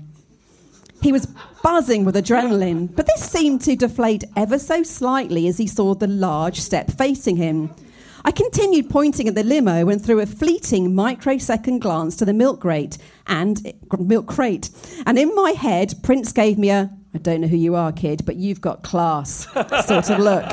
He 1.03 1.11
was 1.11 1.27
buzzing 1.63 2.05
with 2.05 2.15
adrenaline, 2.15 2.95
but 2.95 3.07
this 3.07 3.29
seemed 3.29 3.61
to 3.63 3.75
deflate 3.75 4.25
ever 4.37 4.59
so 4.59 4.85
slightly 4.85 5.49
as 5.49 5.59
he 5.59 5.67
saw 5.67 5.95
the 5.95 6.07
large 6.07 6.61
step 6.61 6.93
facing 6.93 7.37
him. 7.37 7.75
I 8.25 8.31
continued 8.31 8.91
pointing 8.91 9.29
at 9.29 9.35
the 9.35 9.45
limo 9.45 9.89
and 9.89 10.05
threw 10.05 10.21
a 10.21 10.27
fleeting 10.27 10.95
microsecond 10.95 11.81
glance 11.81 12.17
to 12.17 12.25
the 12.25 12.33
milk 12.33 12.61
crate 12.61 12.99
and 13.27 13.73
milk 13.99 14.27
crate. 14.27 14.71
And 15.07 15.19
in 15.19 15.35
my 15.35 15.53
head, 15.53 15.95
Prince 16.03 16.33
gave 16.33 16.59
me 16.59 16.71
a 16.71 16.91
I 17.15 17.19
don't 17.19 17.41
know 17.41 17.49
who 17.49 17.57
you 17.57 17.75
are, 17.75 17.91
kid, 17.91 18.27
but 18.27 18.37
you've 18.37 18.61
got 18.61 18.83
class 18.83 19.47
sort 19.87 20.11
of 20.11 20.19
look. 20.19 20.45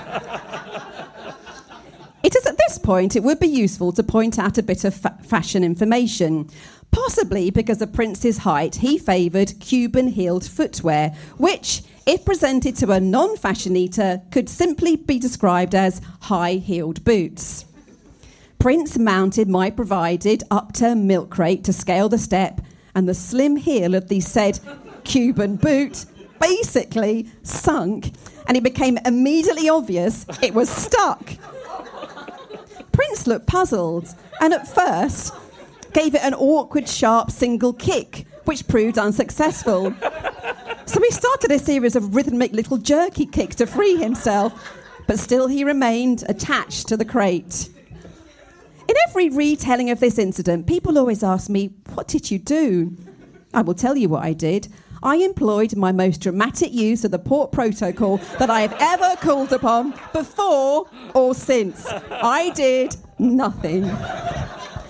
It 2.23 2.35
is 2.35 2.45
at 2.47 2.57
this 2.57 2.79
point 2.79 3.15
it 3.15 3.23
would 3.23 3.39
be 3.39 3.47
useful 3.47 3.91
to 3.91 4.01
point 4.01 4.39
out 4.39 4.57
a 4.57 4.63
bit 4.63 4.83
of 4.83 4.95
fa- 4.95 5.17
fashion 5.21 5.63
information. 5.63 6.49
Possibly 6.91 7.51
because 7.51 7.81
of 7.81 7.93
Prince's 7.93 8.39
height, 8.39 8.75
he 8.75 8.97
favoured 8.97 9.59
Cuban 9.59 10.07
heeled 10.07 10.45
footwear, 10.45 11.09
which, 11.37 11.83
if 12.05 12.23
presented 12.23 12.75
to 12.77 12.91
a 12.91 12.99
non 12.99 13.35
fashionista, 13.37 14.29
could 14.31 14.49
simply 14.49 14.95
be 14.95 15.19
described 15.19 15.73
as 15.73 16.01
high 16.21 16.53
heeled 16.53 17.03
boots. 17.03 17.65
Prince 18.59 18.97
mounted 18.97 19.47
my 19.47 19.69
provided 19.69 20.43
upturned 20.49 21.07
milk 21.07 21.29
crate 21.29 21.63
to 21.63 21.73
scale 21.73 22.09
the 22.09 22.17
step, 22.17 22.61
and 22.93 23.07
the 23.07 23.13
slim 23.13 23.55
heel 23.55 23.95
of 23.95 24.07
the 24.07 24.19
said 24.19 24.59
Cuban 25.03 25.55
boot 25.55 26.05
basically 26.39 27.27
sunk, 27.43 28.11
and 28.47 28.57
it 28.57 28.63
became 28.63 28.97
immediately 29.05 29.69
obvious 29.69 30.25
it 30.41 30.53
was 30.53 30.69
stuck. 30.69 31.31
Prince 32.91 33.27
looked 33.27 33.47
puzzled, 33.47 34.13
and 34.41 34.53
at 34.53 34.67
first 34.67 35.33
gave 35.93 36.13
it 36.13 36.21
an 36.23 36.33
awkward, 36.33 36.87
sharp 36.87 37.31
single 37.31 37.73
kick, 37.73 38.25
which 38.45 38.67
proved 38.67 38.97
unsuccessful. 38.97 39.93
So 40.85 41.01
he 41.01 41.11
started 41.11 41.51
a 41.51 41.59
series 41.59 41.95
of 41.95 42.15
rhythmic 42.15 42.51
little 42.53 42.77
jerky 42.77 43.25
kicks 43.25 43.55
to 43.55 43.65
free 43.65 43.95
himself, 43.95 44.71
but 45.07 45.19
still 45.19 45.47
he 45.47 45.63
remained 45.63 46.23
attached 46.29 46.87
to 46.87 46.97
the 46.97 47.05
crate. 47.05 47.69
In 48.87 48.95
every 49.07 49.29
retelling 49.29 49.89
of 49.89 49.99
this 49.99 50.19
incident, 50.19 50.67
people 50.67 50.97
always 50.97 51.23
ask 51.23 51.49
me, 51.49 51.73
What 51.95 52.07
did 52.07 52.29
you 52.29 52.37
do? 52.37 52.95
I 53.53 53.61
will 53.61 53.73
tell 53.73 53.97
you 53.97 54.09
what 54.09 54.23
I 54.23 54.33
did. 54.33 54.67
I 55.01 55.17
employed 55.17 55.75
my 55.75 55.91
most 55.91 56.21
dramatic 56.21 56.71
use 56.71 57.03
of 57.03 57.11
the 57.11 57.19
port 57.19 57.51
protocol 57.51 58.17
that 58.39 58.49
I 58.49 58.61
have 58.61 58.75
ever 58.79 59.15
called 59.21 59.53
upon 59.53 59.93
before 60.13 60.89
or 61.13 61.33
since. 61.33 61.85
I 62.11 62.51
did 62.51 62.95
nothing. 63.17 63.85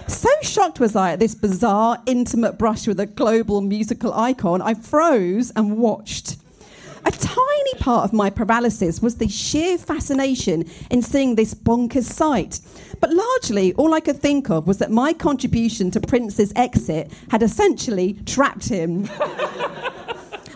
So 0.07 0.29
shocked 0.43 0.79
was 0.79 0.95
I 0.95 1.13
at 1.13 1.19
this 1.19 1.33
bizarre, 1.33 2.01
intimate 2.05 2.59
brush 2.59 2.85
with 2.85 2.99
a 2.99 3.07
global 3.07 3.61
musical 3.61 4.13
icon, 4.13 4.61
I 4.61 4.75
froze 4.75 5.51
and 5.55 5.77
watched. 5.77 6.37
A 7.07 7.11
tiny 7.11 7.73
part 7.79 8.05
of 8.05 8.13
my 8.13 8.29
paralysis 8.29 9.01
was 9.01 9.15
the 9.15 9.27
sheer 9.27 9.77
fascination 9.77 10.69
in 10.89 11.01
seeing 11.01 11.35
this 11.35 11.53
bonkers 11.53 12.03
sight. 12.03 12.59
But 12.99 13.13
largely, 13.13 13.73
all 13.73 13.93
I 13.93 13.99
could 13.99 14.19
think 14.19 14.49
of 14.49 14.67
was 14.67 14.77
that 14.77 14.91
my 14.91 15.13
contribution 15.13 15.91
to 15.91 15.99
Prince's 15.99 16.53
exit 16.55 17.11
had 17.29 17.43
essentially 17.43 18.13
trapped 18.25 18.69
him. 18.69 19.09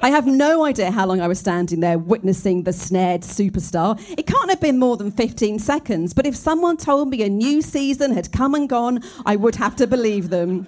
I 0.01 0.12
have 0.12 0.25
no 0.25 0.63
idea 0.63 0.91
how 0.91 1.06
long 1.06 1.20
I 1.20 1.27
was 1.27 1.39
standing 1.39 1.82
there 1.82 2.00
witnessing 2.00 2.63
the 2.63 2.72
snared 2.72 3.22
superstar. 3.22 4.00
It 4.18 4.27
can't 4.27 4.50
have 4.50 4.62
been 4.62 4.79
more 4.79 4.96
than 4.96 5.12
15 5.12 5.60
seconds, 5.60 6.13
but 6.13 6.25
if 6.25 6.38
someone 6.38 6.78
told 6.78 7.10
me 7.10 7.21
a 7.21 7.30
new 7.30 7.62
season 7.62 8.13
had 8.13 8.32
come 8.32 8.56
and 8.56 8.69
gone, 8.69 9.04
I 9.26 9.36
would 9.36 9.56
have 9.56 9.76
to 9.76 9.88
believe 9.88 10.30
them. 10.30 10.67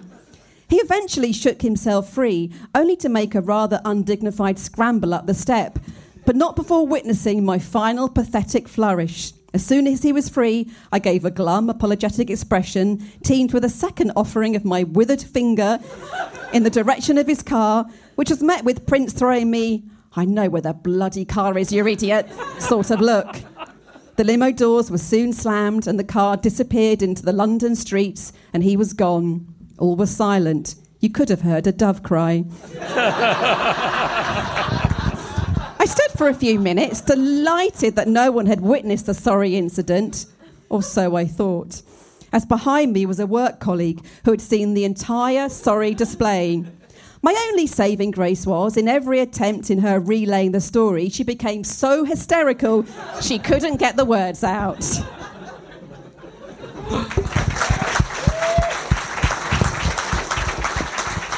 He 0.68 0.78
eventually 0.78 1.32
shook 1.32 1.62
himself 1.62 2.12
free, 2.12 2.52
only 2.76 2.98
to 2.98 3.08
make 3.08 3.34
a 3.34 3.40
rather 3.40 3.80
undignified 3.86 4.60
scramble 4.60 5.14
up 5.14 5.28
the 5.28 5.34
step, 5.34 5.80
but 6.26 6.36
not 6.36 6.58
before 6.58 6.86
witnessing 6.86 7.46
my 7.46 7.58
final 7.58 8.10
pathetic 8.10 8.68
flourish. 8.68 9.32
As 9.54 9.66
soon 9.66 9.88
as 9.88 10.02
he 10.02 10.12
was 10.12 10.30
free, 10.30 10.70
I 10.92 11.00
gave 11.00 11.24
a 11.24 11.32
glum, 11.32 11.70
apologetic 11.70 12.30
expression, 12.30 13.06
teamed 13.24 13.54
with 13.54 13.64
a 13.64 13.70
second 13.70 14.12
offering 14.16 14.58
of 14.58 14.66
my 14.66 14.84
withered 14.84 15.22
finger 15.22 15.80
in 16.54 16.64
the 16.64 16.70
direction 16.70 17.18
of 17.18 17.28
his 17.28 17.42
car, 17.42 17.86
which 18.16 18.30
was 18.30 18.44
met 18.44 18.64
with 18.64 18.86
Prince 18.86 19.14
throwing 19.14 19.50
me, 19.52 19.84
I 20.16 20.26
know 20.26 20.50
where 20.50 20.62
the 20.62 20.74
bloody 20.74 21.26
car 21.26 21.58
is, 21.58 21.72
you 21.72 21.88
idiot, 21.88 22.28
sort 22.60 22.92
of 22.92 23.00
look. 23.00 23.38
The 24.18 24.26
limo 24.26 24.52
doors 24.52 24.92
were 24.92 24.98
soon 24.98 25.32
slammed 25.34 25.88
and 25.88 25.98
the 25.98 26.04
car 26.04 26.38
disappeared 26.38 27.02
into 27.02 27.24
the 27.24 27.32
London 27.34 27.76
streets 27.76 28.34
and 28.54 28.62
he 28.62 28.76
was 28.76 28.94
gone. 28.94 29.48
All 29.80 29.96
was 29.96 30.16
silent. 30.16 30.76
You 31.00 31.10
could 31.10 31.30
have 31.30 31.42
heard 31.42 31.66
a 31.66 31.72
dove 31.72 32.04
cry. 32.04 32.44
I 35.80 35.86
stood 35.88 36.12
for 36.16 36.28
a 36.28 36.34
few 36.36 36.60
minutes, 36.60 37.02
delighted 37.02 37.96
that 37.96 38.08
no 38.08 38.32
one 38.32 38.46
had 38.46 38.62
witnessed 38.62 39.08
the 39.08 39.16
sorry 39.16 39.56
incident, 39.56 40.28
or 40.70 40.84
so 40.84 41.16
I 41.16 41.26
thought, 41.26 41.82
as 42.32 42.46
behind 42.46 42.94
me 42.94 43.08
was 43.08 43.20
a 43.20 43.26
work 43.26 43.60
colleague 43.60 44.06
who 44.24 44.30
had 44.32 44.42
seen 44.42 44.76
the 44.76 44.86
entire 44.86 45.50
sorry 45.50 45.96
display. 45.96 46.64
My 47.24 47.36
only 47.50 47.68
saving 47.68 48.12
grace 48.12 48.48
was, 48.48 48.78
in 48.78 48.88
every 48.88 49.20
attempt 49.20 49.70
in 49.70 49.80
her 49.80 50.00
relaying 50.00 50.54
the 50.54 50.62
story, 50.62 51.08
she 51.10 51.24
became 51.24 51.64
so 51.64 52.04
hysterical 52.04 52.86
she 53.22 53.38
couldn't 53.38 53.78
get 53.78 53.96
the 53.96 54.06
words 54.06 54.44
out. 54.44 54.84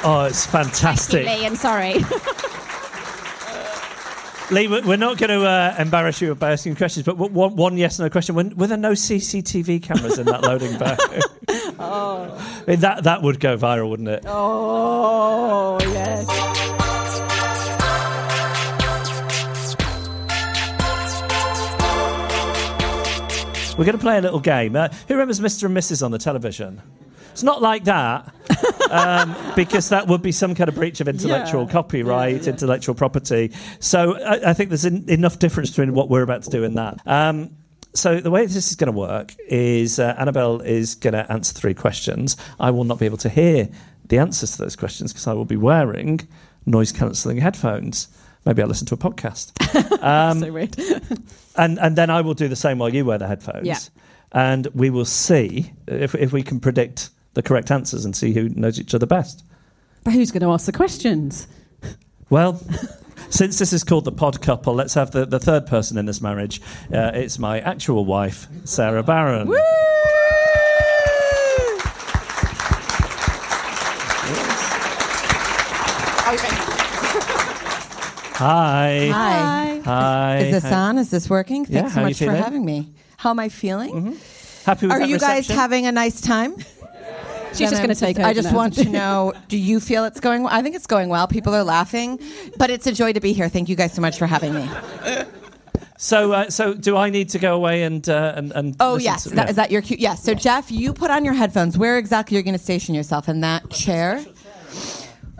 Oh, 0.05 0.25
it's 0.29 0.45
fantastic. 0.45 1.25
Lee, 1.25 1.45
I'm 1.45 1.55
sorry. 1.55 2.03
Lee, 4.53 4.67
we- 4.67 4.81
we're 4.81 4.97
not 4.97 5.17
going 5.17 5.31
to 5.31 5.43
uh, 5.47 5.75
embarrass 5.79 6.21
you 6.21 6.35
by 6.35 6.51
asking 6.51 6.75
questions, 6.75 7.03
but 7.05 7.17
one, 7.17 7.55
one 7.55 7.75
yes 7.75 7.97
no 7.97 8.07
question. 8.09 8.35
Were, 8.35 8.43
were 8.55 8.67
there 8.67 8.77
no 8.77 8.91
CCTV 8.91 9.81
cameras 9.81 10.19
in 10.19 10.27
that 10.27 10.41
loading 10.43 10.77
bay? 10.77 10.95
oh. 11.79 12.63
That, 12.67 13.03
that 13.05 13.23
would 13.23 13.39
go 13.39 13.57
viral, 13.57 13.89
wouldn't 13.89 14.09
it? 14.09 14.23
oh, 14.27 15.79
yes. 15.81 16.27
We're 23.75 23.85
going 23.85 23.97
to 23.97 24.01
play 24.03 24.19
a 24.19 24.21
little 24.21 24.39
game. 24.39 24.75
Uh, 24.75 24.89
who 25.07 25.15
remembers 25.15 25.39
Mr. 25.39 25.63
and 25.65 25.75
Mrs. 25.75 26.05
on 26.05 26.11
the 26.11 26.19
television? 26.19 26.79
It's 27.33 27.43
not 27.43 27.61
like 27.61 27.83
that, 27.85 28.33
um, 28.91 29.35
because 29.55 29.89
that 29.89 30.07
would 30.07 30.21
be 30.21 30.31
some 30.31 30.55
kind 30.55 30.69
of 30.69 30.75
breach 30.75 31.01
of 31.01 31.07
intellectual 31.07 31.65
Yeah. 31.65 31.71
copyright, 31.71 32.35
Yeah, 32.37 32.41
yeah. 32.43 32.49
intellectual 32.51 32.95
property. 32.95 33.51
So 33.79 34.15
I, 34.17 34.51
I 34.51 34.53
think 34.53 34.69
there's 34.69 34.85
en- 34.85 35.05
enough 35.07 35.39
difference 35.39 35.69
between 35.71 35.93
what 35.93 36.09
we're 36.09 36.21
about 36.23 36.43
to 36.43 36.49
do 36.49 36.63
and 36.63 36.77
that. 36.77 36.99
Um, 37.05 37.49
so 37.95 38.19
the 38.19 38.31
way 38.31 38.45
this 38.45 38.55
is 38.55 38.75
going 38.75 38.91
to 38.91 38.97
work 38.97 39.35
is 39.47 39.99
uh, 39.99 40.15
Annabelle 40.17 40.61
is 40.61 40.95
going 40.95 41.13
to 41.13 41.31
answer 41.31 41.53
three 41.53 41.73
questions. 41.73 42.37
I 42.59 42.71
will 42.71 42.83
not 42.85 42.97
be 42.99 43.05
able 43.05 43.17
to 43.17 43.29
hear 43.29 43.67
the 44.07 44.17
answers 44.19 44.51
to 44.53 44.57
those 44.63 44.75
questions 44.75 45.11
because 45.11 45.27
I 45.27 45.33
will 45.33 45.45
be 45.45 45.57
wearing 45.57 46.27
noise 46.65 46.91
cancelling 46.91 47.37
headphones. 47.37 48.07
Maybe 48.45 48.61
I'll 48.61 48.67
listen 48.67 48.87
to 48.87 48.95
a 48.95 48.97
podcast. 48.97 49.51
Um, 50.03 50.39
so 50.41 50.51
weird. 50.51 50.75
and 51.55 51.79
and 51.79 51.95
then 51.95 52.09
I 52.09 52.19
will 52.21 52.33
do 52.33 52.49
the 52.49 52.57
same 52.57 52.77
while 52.77 52.93
you 52.93 53.05
wear 53.05 53.17
the 53.17 53.27
headphones. 53.27 53.65
Yeah. 53.65 53.77
And 54.33 54.67
we 54.73 54.89
will 54.89 55.05
see 55.05 55.71
if 55.87 56.13
if 56.15 56.33
we 56.33 56.43
can 56.43 56.59
predict 56.59 57.09
the 57.33 57.41
correct 57.41 57.71
answers 57.71 58.05
and 58.05 58.15
see 58.15 58.33
who 58.33 58.49
knows 58.49 58.79
each 58.79 58.93
other 58.93 59.05
best. 59.05 59.43
But 60.03 60.13
who's 60.13 60.31
going 60.31 60.41
to 60.41 60.51
ask 60.51 60.65
the 60.65 60.71
questions? 60.71 61.47
Well, 62.29 62.61
since 63.29 63.59
this 63.59 63.73
is 63.73 63.83
called 63.83 64.05
the 64.05 64.11
pod 64.11 64.41
couple, 64.41 64.73
let's 64.73 64.93
have 64.93 65.11
the, 65.11 65.25
the 65.25 65.39
third 65.39 65.65
person 65.65 65.97
in 65.97 66.05
this 66.05 66.21
marriage. 66.21 66.61
Uh, 66.93 67.11
it's 67.13 67.39
my 67.39 67.59
actual 67.59 68.05
wife, 68.05 68.47
Sara 68.65 69.03
Barron. 69.03 69.47
Hi. 78.35 79.07
Hi. 79.07 79.81
Hi. 79.85 80.37
Is 80.39 80.51
this 80.51 80.71
Hi. 80.71 80.77
on? 80.77 80.97
Is 80.97 81.11
this 81.11 81.29
working? 81.29 81.65
Thanks 81.65 81.91
how 81.91 82.01
so 82.01 82.01
much 82.01 82.17
for 82.17 82.31
having 82.31 82.65
me. 82.65 82.93
How 83.17 83.29
am 83.29 83.39
I 83.39 83.49
feeling? 83.49 84.17
Happy 84.65 84.87
with 84.87 84.95
Are 84.95 84.99
that 84.99 85.07
you 85.07 85.19
guys 85.19 85.47
having 85.47 85.85
a 85.85 85.91
nice 85.91 86.19
time? 86.19 86.55
She's 87.55 87.69
just 87.69 87.81
going 87.81 87.93
to 87.93 87.99
take 87.99 88.17
it. 88.19 88.25
I 88.25 88.33
just 88.33 88.51
now. 88.51 88.57
want 88.57 88.73
to 88.75 88.89
know 88.89 89.33
do 89.47 89.57
you 89.57 89.79
feel 89.79 90.05
it's 90.05 90.19
going 90.19 90.43
well? 90.43 90.53
I 90.53 90.61
think 90.61 90.75
it's 90.75 90.87
going 90.87 91.09
well. 91.09 91.27
People 91.27 91.53
are 91.53 91.63
laughing, 91.63 92.19
but 92.57 92.69
it's 92.69 92.87
a 92.87 92.91
joy 92.91 93.13
to 93.13 93.19
be 93.19 93.33
here. 93.33 93.47
Thank 93.49 93.69
you 93.69 93.75
guys 93.75 93.93
so 93.93 94.01
much 94.01 94.17
for 94.17 94.27
having 94.27 94.53
me. 94.53 94.67
So, 95.97 96.33
uh, 96.33 96.49
so 96.49 96.73
do 96.73 96.97
I 96.97 97.09
need 97.09 97.29
to 97.29 97.39
go 97.39 97.55
away 97.55 97.83
and 97.83 98.07
uh, 98.09 98.33
and, 98.35 98.51
and 98.51 98.75
Oh, 98.79 98.97
yes. 98.97 99.23
to- 99.23 99.29
That, 99.29 99.45
yeah. 99.45 99.49
is 99.51 99.55
that 99.55 99.71
your 99.71 99.81
cue? 99.81 99.95
Yes. 99.99 100.21
So, 100.23 100.33
Jeff, 100.33 100.69
you 100.71 100.91
put 100.93 101.11
on 101.11 101.23
your 101.23 101.33
headphones. 101.33 101.77
Where 101.77 101.97
exactly 101.97 102.35
you're 102.35 102.41
you 102.41 102.45
going 102.45 102.57
to 102.57 102.63
station 102.63 102.93
yourself? 102.93 103.29
In 103.29 103.39
that 103.41 103.69
chair? 103.69 104.23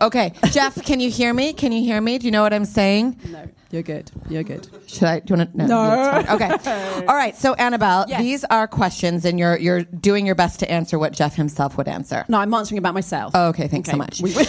Okay. 0.01 0.34
Jeff, 0.51 0.84
can 0.84 0.99
you 0.99 1.10
hear 1.10 1.34
me? 1.34 1.53
Can 1.53 1.71
you 1.71 1.82
hear 1.84 2.01
me? 2.01 2.17
Do 2.17 2.25
you 2.25 2.32
know 2.32 2.41
what 2.41 2.53
I'm 2.53 2.65
saying? 2.65 3.19
No, 3.29 3.47
you're 3.71 3.84
good. 3.84 4.12
You're 4.29 4.43
good. 4.43 4.67
Should 4.88 5.03
I? 5.03 5.19
Do 5.19 5.34
you 5.34 5.38
want 5.38 5.51
to? 5.51 5.58
No. 5.58 5.65
No. 5.67 6.23
fine. 6.23 6.27
Okay. 6.29 7.06
All 7.08 7.15
right. 7.15 7.36
So, 7.38 7.53
Annabelle, 7.53 8.06
Yes. 8.08 8.19
these 8.21 8.43
are 8.45 8.67
questions, 8.67 9.23
and 9.23 9.38
you're 9.39 9.58
you're 9.58 9.84
doing 9.84 10.25
your 10.25 10.36
best 10.36 10.60
to 10.62 10.69
answer 10.71 10.97
what 10.99 11.13
Jeff 11.13 11.36
himself 11.36 11.77
would 11.77 11.88
answer. 11.88 12.25
No, 12.27 12.39
I'm 12.39 12.53
answering 12.53 12.79
about 12.79 12.93
myself. 12.95 13.32
Oh, 13.36 13.49
okay. 13.49 13.67
Thanks 13.67 13.89
so 13.89 13.97
much. 13.97 14.19
We- 14.21 14.34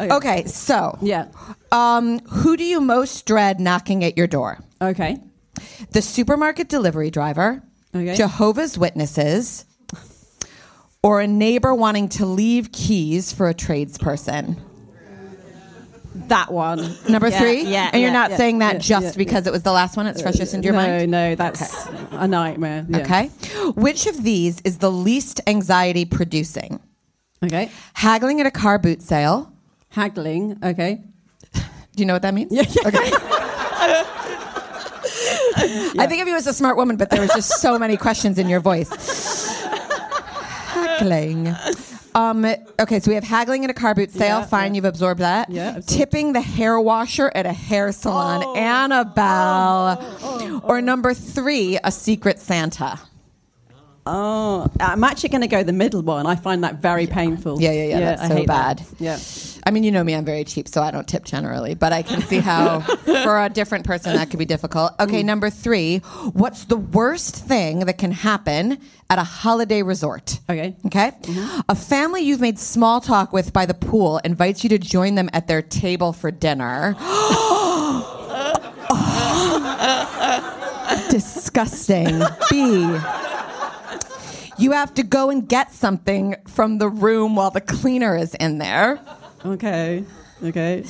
Okay, 0.00 0.44
so 0.46 0.98
Yeah. 1.00 1.26
um, 1.70 2.18
who 2.20 2.56
do 2.56 2.64
you 2.64 2.80
most 2.80 3.26
dread 3.26 3.60
knocking 3.60 4.02
at 4.04 4.16
your 4.16 4.26
door? 4.26 4.58
Okay. 4.82 5.18
The 5.92 6.02
supermarket 6.02 6.68
delivery 6.68 7.10
driver, 7.10 7.62
Okay. 7.94 8.16
Jehovah's 8.16 8.76
Witnesses, 8.76 9.66
or 11.04 11.20
a 11.20 11.26
neighbor 11.26 11.74
wanting 11.74 12.08
to 12.08 12.24
leave 12.24 12.72
keys 12.72 13.30
for 13.30 13.50
a 13.50 13.54
tradesperson? 13.54 14.56
That 16.28 16.50
one. 16.50 16.96
Number 17.08 17.28
Yeah, 17.28 17.38
three? 17.38 17.62
Yeah. 17.64 17.90
And 17.92 18.00
you're 18.00 18.10
yeah, 18.10 18.14
not 18.18 18.30
yeah, 18.30 18.36
saying 18.38 18.58
that 18.60 18.80
just 18.80 19.18
because 19.18 19.46
it 19.46 19.52
was 19.52 19.62
the 19.62 19.72
last 19.72 19.98
one? 19.98 20.06
It's 20.06 20.22
fresh 20.22 20.36
just 20.36 20.54
into 20.54 20.64
your 20.64 20.72
no, 20.72 20.78
mind? 20.82 21.10
No, 21.10 21.28
no, 21.28 21.34
that's 21.34 21.86
a 22.12 22.26
nightmare. 22.26 22.86
Yeah. 22.88 22.98
Okay. 22.98 23.26
Which 23.74 24.06
of 24.06 24.22
these 24.22 24.62
is 24.62 24.78
the 24.78 24.90
least 24.90 25.42
anxiety 25.46 26.06
producing? 26.06 26.80
Okay. 27.44 27.70
Haggling 27.92 28.40
at 28.40 28.46
a 28.46 28.50
car 28.50 28.78
boot 28.78 29.02
sale. 29.02 29.52
Haggling. 29.90 30.58
Okay. 30.62 31.02
Do 31.52 31.60
you 31.96 32.06
know 32.06 32.14
what 32.14 32.22
that 32.22 32.32
means? 32.32 32.50
Yeah. 32.50 32.62
Okay. 32.62 33.10
I 35.56 36.06
think 36.08 36.22
of 36.22 36.28
you 36.28 36.34
as 36.34 36.46
a 36.46 36.54
smart 36.54 36.76
woman, 36.76 36.96
but 36.96 37.10
there 37.10 37.20
was 37.20 37.30
just 37.30 37.60
so 37.60 37.78
many 37.78 37.96
questions 37.96 38.38
in 38.38 38.48
your 38.48 38.60
voice. 38.60 38.88
Haggling. 40.98 41.54
Um, 42.14 42.46
okay, 42.78 43.00
so 43.00 43.10
we 43.10 43.16
have 43.16 43.24
haggling 43.24 43.64
at 43.64 43.70
a 43.70 43.74
car 43.74 43.94
boot 43.94 44.12
sale. 44.12 44.40
Yeah, 44.40 44.46
Fine, 44.46 44.72
yeah. 44.72 44.76
you've 44.76 44.84
absorbed 44.84 45.20
that. 45.20 45.50
Yeah. 45.50 45.80
Tipping 45.84 46.32
the 46.32 46.40
hair 46.40 46.78
washer 46.78 47.32
at 47.34 47.46
a 47.46 47.52
hair 47.52 47.90
salon. 47.90 48.42
Oh. 48.44 48.56
Annabelle. 48.56 50.60
Or 50.62 50.80
number 50.80 51.12
three, 51.12 51.78
a 51.82 51.90
secret 51.90 52.38
Santa. 52.38 53.00
Oh, 54.06 54.70
I'm 54.80 55.02
actually 55.02 55.30
going 55.30 55.40
to 55.40 55.48
go 55.48 55.62
the 55.62 55.72
middle 55.72 56.02
one. 56.02 56.26
I 56.26 56.36
find 56.36 56.62
that 56.62 56.76
very 56.76 57.06
painful. 57.06 57.60
Yeah, 57.60 57.72
yeah, 57.72 57.84
yeah, 57.84 58.00
that's 58.00 58.28
so 58.28 58.36
hate 58.36 58.46
that. 58.48 58.78
bad. 58.78 58.86
Yeah. 59.00 59.18
I 59.66 59.70
mean, 59.70 59.82
you 59.82 59.90
know 59.90 60.04
me, 60.04 60.14
I'm 60.14 60.24
very 60.24 60.44
cheap, 60.44 60.68
so 60.68 60.82
I 60.82 60.90
don't 60.90 61.08
tip 61.08 61.24
generally, 61.24 61.74
but 61.74 61.92
I 61.92 62.02
can 62.02 62.20
see 62.22 62.38
how 62.38 62.80
for 62.80 63.42
a 63.42 63.48
different 63.48 63.86
person 63.86 64.14
that 64.16 64.30
could 64.30 64.38
be 64.38 64.44
difficult. 64.44 64.92
Okay, 65.00 65.22
mm. 65.22 65.26
number 65.26 65.50
three, 65.50 65.98
what's 66.32 66.64
the 66.64 66.76
worst 66.76 67.36
thing 67.36 67.80
that 67.80 67.98
can 67.98 68.12
happen 68.12 68.78
at 69.08 69.18
a 69.18 69.24
holiday 69.24 69.82
resort? 69.82 70.40
Okay. 70.50 70.76
Okay? 70.86 71.12
Mm-hmm. 71.22 71.60
A 71.68 71.74
family 71.74 72.22
you've 72.22 72.40
made 72.40 72.58
small 72.58 73.00
talk 73.00 73.32
with 73.32 73.52
by 73.52 73.66
the 73.66 73.74
pool 73.74 74.18
invites 74.18 74.64
you 74.64 74.70
to 74.70 74.78
join 74.78 75.14
them 75.14 75.30
at 75.32 75.48
their 75.48 75.62
table 75.62 76.12
for 76.12 76.30
dinner. 76.30 76.96
Disgusting. 81.10 82.20
B. 82.50 82.98
You 84.56 84.72
have 84.72 84.94
to 84.94 85.02
go 85.02 85.30
and 85.30 85.48
get 85.48 85.72
something 85.72 86.36
from 86.46 86.78
the 86.78 86.88
room 86.88 87.36
while 87.36 87.50
the 87.50 87.60
cleaner 87.60 88.16
is 88.16 88.34
in 88.34 88.58
there. 88.58 89.00
Okay. 89.44 90.04
Okay. 90.42 90.82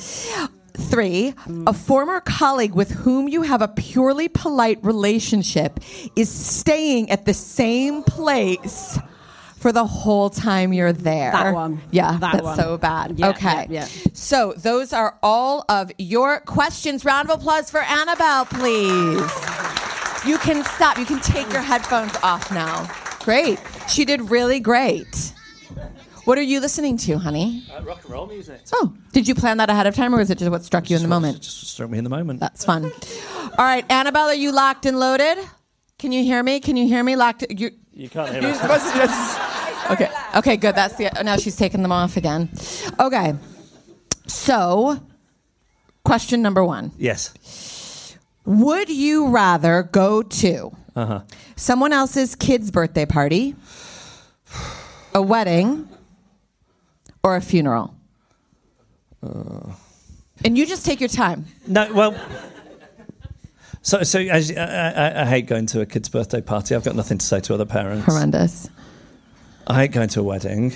Three, 0.77 1.33
a 1.67 1.73
former 1.73 2.19
colleague 2.19 2.73
with 2.73 2.91
whom 2.91 3.29
you 3.29 3.43
have 3.43 3.61
a 3.61 3.67
purely 3.69 4.27
polite 4.27 4.77
relationship 4.83 5.79
is 6.17 6.29
staying 6.29 7.09
at 7.09 7.25
the 7.25 7.33
same 7.33 8.03
place 8.03 8.99
for 9.57 9.71
the 9.71 9.85
whole 9.85 10.29
time 10.29 10.73
you're 10.73 10.91
there. 10.91 11.31
That 11.31 11.53
one. 11.53 11.81
Yeah, 11.91 12.17
That 12.19 12.33
that's 12.33 12.43
one. 12.43 12.57
so 12.57 12.77
bad. 12.77 13.17
Yeah, 13.17 13.29
okay. 13.29 13.67
yeah, 13.69 13.87
yeah. 13.87 13.87
So 14.13 14.53
those 14.57 14.91
are 14.91 15.17
all 15.23 15.63
of 15.69 15.91
your 15.97 16.41
questions. 16.41 17.05
Round 17.05 17.29
of 17.29 17.39
applause 17.39 17.71
for 17.71 17.79
Annabelle, 17.81 18.45
please. 18.45 19.31
You 20.27 20.37
can 20.39 20.63
stop. 20.65 20.97
You 20.97 21.05
can 21.05 21.19
take 21.21 21.51
your 21.53 21.61
headphones 21.61 22.15
off 22.21 22.51
now. 22.51 22.87
Great. 23.23 23.59
She 23.87 24.03
did 24.05 24.29
really 24.29 24.59
great. 24.59 25.33
What 26.25 26.37
are 26.39 26.41
you 26.43 26.59
listening 26.59 26.97
to, 26.97 27.17
honey? 27.19 27.63
Uh, 27.71 27.83
rock 27.83 28.01
and 28.03 28.11
roll 28.11 28.25
music. 28.25 28.61
Oh, 28.73 28.93
did 29.11 29.27
you 29.27 29.35
plan 29.35 29.57
that 29.57 29.69
ahead 29.69 29.85
of 29.85 29.95
time, 29.95 30.13
or 30.13 30.17
was 30.17 30.31
it 30.31 30.39
just 30.39 30.49
what 30.49 30.63
struck 30.65 30.89
you 30.89 30.95
in 30.95 31.01
the 31.03 31.07
moment? 31.07 31.41
Just 31.41 31.67
struck 31.67 31.89
me 31.89 31.99
in 31.99 32.03
the 32.03 32.09
moment. 32.09 32.39
That's 32.39 32.65
fun. 32.65 32.85
All 32.85 33.65
right, 33.65 33.85
Annabelle, 33.91 34.25
are 34.29 34.33
you 34.33 34.51
locked 34.51 34.85
and 34.87 34.99
loaded? 34.99 35.37
Can 35.99 36.11
you 36.11 36.23
hear 36.23 36.41
me? 36.41 36.59
Can 36.59 36.77
you 36.77 36.87
hear 36.87 37.03
me? 37.03 37.15
Locked. 37.15 37.45
You, 37.49 37.69
You 37.93 38.09
can't 38.09 38.29
hear 38.31 38.41
me. 38.41 38.53
Okay. 39.91 40.09
Okay. 40.35 40.57
Good. 40.57 40.75
That's 40.75 40.95
the. 40.95 41.11
Now 41.23 41.37
she's 41.37 41.55
taking 41.55 41.83
them 41.83 41.91
off 41.91 42.17
again. 42.17 42.49
Okay. 42.99 43.35
So, 44.27 44.99
question 46.03 46.41
number 46.41 46.65
one: 46.65 46.91
Yes. 46.97 48.17
Would 48.45 48.89
you 48.89 49.27
rather 49.29 49.83
go 49.83 50.23
to 50.23 50.71
Uh-huh. 50.95 51.21
someone 51.55 51.93
else's 51.93 52.35
kid's 52.35 52.71
birthday 52.71 53.05
party, 53.05 53.55
a 55.13 55.21
wedding, 55.21 55.87
or 57.25 57.35
a 57.35 57.41
funeral? 57.41 57.93
and 60.43 60.55
you 60.55 60.67
just 60.67 60.85
take 60.85 60.99
your 60.99 61.09
time. 61.09 61.45
No, 61.65 61.91
well. 61.91 62.15
So, 63.81 64.03
so 64.03 64.19
as, 64.19 64.51
I, 64.51 64.63
I, 64.63 65.21
I 65.21 65.25
hate 65.25 65.47
going 65.47 65.65
to 65.67 65.81
a 65.81 65.85
kid's 65.85 66.09
birthday 66.09 66.41
party. 66.41 66.75
I've 66.75 66.83
got 66.83 66.95
nothing 66.95 67.17
to 67.17 67.25
say 67.25 67.39
to 67.41 67.53
other 67.55 67.65
parents. 67.65 68.05
Horrendous. 68.05 68.69
I 69.65 69.81
hate 69.81 69.91
going 69.91 70.09
to 70.09 70.19
a 70.19 70.23
wedding. 70.23 70.73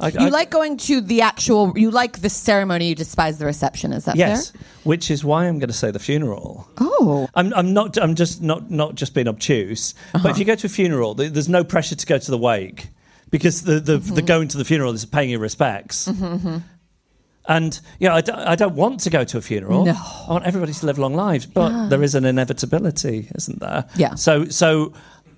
I, 0.00 0.08
You 0.08 0.30
like 0.30 0.50
going 0.50 0.76
to 0.78 1.00
the 1.00 1.20
actual. 1.20 1.72
You 1.76 1.92
like 1.92 2.20
the 2.20 2.28
ceremony. 2.28 2.88
You 2.88 2.94
despise 2.96 3.38
the 3.38 3.46
reception. 3.46 3.92
Is 3.92 4.06
that 4.06 4.16
yes, 4.16 4.50
fair? 4.50 4.60
which 4.82 5.08
is 5.08 5.24
why 5.24 5.46
I'm 5.46 5.60
going 5.60 5.68
to 5.68 5.74
say 5.74 5.92
the 5.92 6.00
funeral. 6.00 6.68
Oh, 6.78 7.28
I'm, 7.34 7.54
I'm 7.54 7.72
not. 7.72 7.96
I'm 7.98 8.16
just 8.16 8.42
not 8.42 8.68
not 8.70 8.96
just 8.96 9.14
being 9.14 9.28
obtuse. 9.28 9.94
Uh-huh. 10.14 10.24
But 10.24 10.32
if 10.32 10.38
you 10.38 10.44
go 10.44 10.56
to 10.56 10.66
a 10.66 10.70
funeral, 10.70 11.14
there's 11.14 11.48
no 11.48 11.62
pressure 11.62 11.94
to 11.94 12.06
go 12.06 12.18
to 12.18 12.30
the 12.30 12.38
wake 12.38 12.88
because 13.32 13.62
the 13.62 13.80
the, 13.80 13.98
Mm-hmm. 13.98 14.14
the 14.14 14.22
going 14.22 14.46
to 14.48 14.56
the 14.58 14.64
funeral 14.64 14.92
is 14.94 15.04
paying 15.04 15.30
your 15.30 15.40
respects. 15.40 16.06
And 17.48 17.80
yeah, 17.98 18.14
I, 18.14 18.20
d- 18.20 18.30
I 18.30 18.54
don't 18.54 18.76
want 18.76 19.00
to 19.00 19.10
go 19.10 19.24
to 19.24 19.38
a 19.38 19.40
funeral. 19.40 19.84
No. 19.84 19.92
I 19.94 20.30
want 20.30 20.44
everybody 20.44 20.72
to 20.72 20.86
live 20.86 20.96
long 20.98 21.14
lives, 21.14 21.44
but 21.44 21.88
there 21.88 22.00
is 22.04 22.14
an 22.14 22.24
inevitability, 22.24 23.28
isn't 23.34 23.58
there? 23.58 23.84
Yeah. 23.96 24.14
So 24.14 24.44
so. 24.46 24.92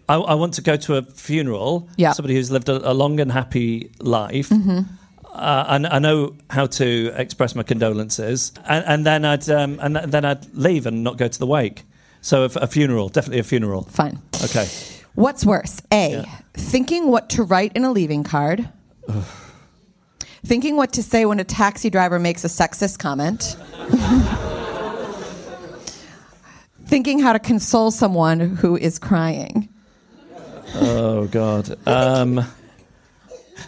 I, 0.07 0.17
I 0.17 0.35
want 0.35 0.53
to 0.55 0.61
go 0.61 0.77
to 0.77 0.97
a 0.97 1.03
funeral. 1.03 1.89
Yeah. 1.97 2.09
Mm-hmm. 2.09 2.15
Somebody 2.17 2.35
who's 2.35 2.51
lived 2.51 2.69
a, 2.69 2.91
a 2.91 2.93
long 2.93 3.21
and 3.21 3.33
happy 3.33 3.91
life. 4.01 4.53
Uh, 4.53 5.65
and 5.67 5.87
I 5.87 5.99
know 5.99 6.37
how 6.51 6.67
to 6.67 7.11
express 7.17 7.55
my 7.55 7.63
condolences, 7.63 8.53
and, 8.69 8.85
and 8.87 9.07
then 9.07 9.25
I'd 9.25 9.49
um, 9.49 9.79
and 9.81 9.95
th- 9.97 10.09
then 10.11 10.27
I'd 10.27 10.45
leave 10.55 10.85
and 10.87 11.03
not 11.03 11.17
go 11.17 11.27
to 11.27 11.39
the 11.39 11.47
wake. 11.47 11.85
So 12.21 12.43
a, 12.43 12.45
f- 12.45 12.57
a 12.57 12.67
funeral, 12.67 13.09
definitely 13.09 13.41
a 13.41 13.45
funeral. 13.45 13.85
fine. 13.85 14.19
Okay. 14.45 14.69
What's 15.15 15.47
worse? 15.47 15.81
A. 15.93 16.23
Yeah. 16.23 16.25
Thinking 16.55 17.11
what 17.11 17.31
to 17.31 17.45
write 17.45 17.73
in 17.75 17.85
a 17.85 17.93
leaving 17.93 18.25
card. 18.25 18.69
Thinking 20.45 20.77
what 20.77 20.93
to 20.95 21.03
say 21.03 21.25
when 21.25 21.41
a 21.41 21.45
taxi 21.45 21.89
driver 21.89 22.19
makes 22.19 22.45
a 22.45 22.49
sexist 22.49 22.99
comment. 22.99 23.57
Thinking 26.87 27.21
how 27.21 27.33
to 27.33 27.39
console 27.39 27.91
someone 27.91 28.41
who 28.41 28.77
is 28.77 28.99
crying. 28.99 29.69
Oh 30.75 31.27
God. 31.29 31.75
Um, 31.87 32.45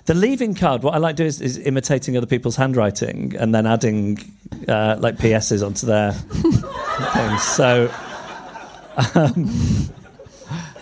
the 0.07 0.15
leaving 0.15 0.55
card. 0.55 0.83
What 0.83 0.95
I 0.95 0.99
like 0.99 1.17
doing 1.17 1.29
is, 1.29 1.41
is 1.41 1.59
imitating 1.59 2.17
other 2.17 2.27
people's 2.27 2.57
handwriting 2.57 3.35
and 3.39 3.55
then 3.55 3.67
adding 3.67 4.19
uh, 4.69 4.97
like 4.99 5.17
PSs 5.17 5.65
onto 5.65 5.87
their 5.87 6.13
things. 6.13 7.43
So. 7.43 7.91
Um, 9.15 9.51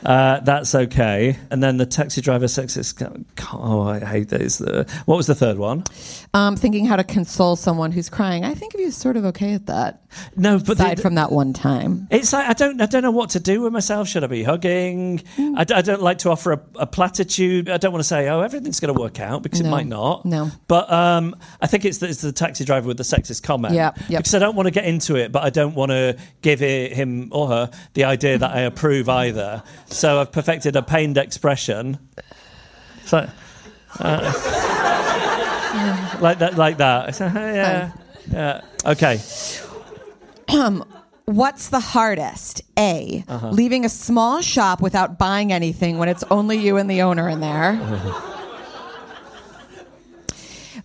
uh, 0.05 0.41
that's 0.41 0.75
okay. 0.75 1.39
And 1.51 1.63
then 1.63 1.77
the 1.77 1.87
taxi 1.87 2.21
driver 2.21 2.47
sexist. 2.47 3.25
Oh, 3.53 3.83
I 3.83 4.01
hate 4.01 4.29
those. 4.29 4.59
What 5.07 5.17
was 5.17 5.27
the 5.27 5.35
third 5.35 5.59
one? 5.59 5.85
Um, 6.33 6.57
thinking 6.57 6.87
how 6.87 6.97
to 6.97 7.05
console 7.05 7.57
someone 7.57 7.93
who's 7.93 8.09
crying. 8.09 8.45
I 8.45 8.55
think 8.55 8.75
of 8.75 8.81
you 8.81 8.91
sort 8.91 9.17
of 9.17 9.25
okay 9.27 9.55
at 9.55 9.67
that. 9.67 10.03
No, 10.37 10.59
but 10.59 10.79
the- 10.79 10.85
Aside 10.85 11.01
from 11.01 11.15
that 11.17 11.33
one 11.33 11.53
time. 11.53 12.07
It's 12.11 12.33
like 12.33 12.49
I 12.49 12.53
don't 12.53 12.81
I 12.81 12.87
don't 12.87 13.03
know 13.03 13.11
what 13.11 13.31
to 13.31 13.41
do 13.41 13.63
with 13.63 13.73
myself. 13.73 14.09
Should 14.09 14.25
I 14.25 14.27
be 14.29 14.43
hugging? 14.43 15.19
Mm. 15.37 15.57
I, 15.57 15.79
I 15.79 15.83
don't 15.83 16.03
like 16.03 16.19
to 16.19 16.31
offer 16.31 16.53
a, 16.53 16.61
a 16.77 16.87
platitude. 16.87 17.69
I 17.69 17.79
don't 17.79 17.93
want 17.93 18.01
to 18.01 18.09
say 18.09 18.29
oh 18.29 18.41
everything's 18.41 18.81
going 18.81 18.95
to 18.95 19.01
work 19.01 19.21
out 19.21 19.43
because 19.43 19.61
it 19.61 19.69
might 19.69 19.87
not. 19.87 20.25
No. 20.25 20.51
But 20.69 20.93
um, 20.93 21.37
I 21.61 21.67
think 21.67 21.85
it's 21.85 21.99
the, 21.99 22.09
it's 22.09 22.21
the 22.21 22.33
taxi 22.33 22.65
driver 22.65 22.87
with 22.87 22.97
the 22.97 23.03
sexist 23.03 23.43
comment. 23.43 23.75
Yeah, 23.75 23.93
yep. 24.09 24.21
Because 24.21 24.35
I 24.35 24.39
don't 24.39 24.55
want 24.57 24.67
to 24.67 24.71
get 24.71 24.85
into 24.85 25.17
it, 25.17 25.33
but 25.33 25.43
I 25.43 25.51
don't 25.51 25.75
want 25.75 25.91
to 25.91 26.17
give 26.43 26.63
it, 26.63 26.93
him 26.93 27.29
or 27.33 27.49
her 27.49 27.71
the 27.95 28.05
idea 28.05 28.39
that 28.39 28.51
I 28.51 28.61
approve 28.61 29.09
either. 29.09 29.63
So 29.95 30.21
I've 30.21 30.33
perfected 30.33 30.75
a 30.75 30.83
pained 30.83 31.17
expression. 31.17 31.99
Like, 33.13 33.29
uh, 34.01 34.33
like 36.21 36.39
that, 36.41 36.57
like 36.57 36.79
that. 36.79 37.21
Yeah, 37.21 37.93
yeah. 38.31 38.61
Okay. 38.85 39.21
What's 41.27 41.69
the 41.69 41.81
hardest? 41.81 42.63
A. 42.77 43.25
Uh-huh. 43.29 43.51
Leaving 43.51 43.85
a 43.85 43.89
small 43.89 44.43
shop 44.43 44.83
without 44.83 45.17
buying 45.17 45.53
anything 45.53 45.99
when 45.99 46.09
it's 46.09 46.25
only 46.31 46.59
you 46.59 46.77
and 46.77 46.91
the 46.91 47.03
owner 47.03 47.29
in 47.29 47.41
there. 47.41 47.79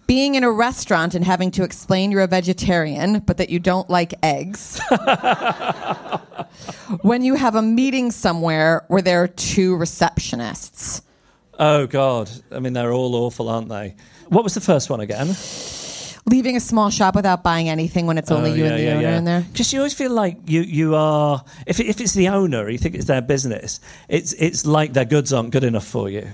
Being 0.10 0.34
in 0.34 0.44
a 0.44 0.52
restaurant 0.52 1.14
and 1.14 1.24
having 1.24 1.52
to 1.52 1.64
explain 1.64 2.10
you're 2.10 2.24
a 2.24 2.28
vegetarian, 2.28 3.20
but 3.20 3.38
that 3.38 3.52
you 3.52 3.60
don't 3.60 3.88
like 3.92 4.16
eggs. 4.24 4.82
when 7.02 7.22
you 7.22 7.36
have 7.36 7.54
a 7.54 7.62
meeting 7.62 8.10
somewhere 8.10 8.86
where 8.88 9.04
there 9.04 9.22
are 9.22 9.28
two 9.28 9.78
receptionists. 9.78 11.04
Oh 11.60 11.86
God! 11.86 12.28
I 12.52 12.58
mean, 12.58 12.74
they're 12.74 12.92
all 12.92 13.14
awful, 13.14 13.50
aren't 13.50 13.70
they? 13.70 13.94
What 14.30 14.44
was 14.44 14.56
the 14.56 14.62
first 14.62 14.90
one 14.90 15.00
again? 15.00 15.36
Leaving 16.26 16.56
a 16.56 16.60
small 16.60 16.90
shop 16.90 17.14
without 17.14 17.44
buying 17.44 17.70
anything 17.70 18.08
when 18.08 18.18
it's 18.18 18.32
only 18.32 18.50
Oh, 18.50 18.56
you 18.56 18.66
and 18.66 18.80
the 18.80 18.92
owner 18.92 19.10
in 19.10 19.26
there. 19.26 19.46
Because 19.52 19.72
you 19.72 19.80
always 19.80 19.94
feel 19.94 20.12
like 20.12 20.38
you 20.48 20.62
you 20.62 20.96
are. 20.96 21.44
If 21.68 21.80
if 21.80 22.02
it's 22.02 22.14
the 22.14 22.30
owner, 22.30 22.68
you 22.68 22.80
think 22.80 22.96
it's 22.96 23.06
their 23.06 23.22
business. 23.22 23.80
It's 24.08 24.34
it's 24.34 24.66
like 24.66 24.94
their 24.94 25.06
goods 25.06 25.34
aren't 25.34 25.52
good 25.52 25.64
enough 25.64 25.86
for 25.86 26.10
you. 26.10 26.28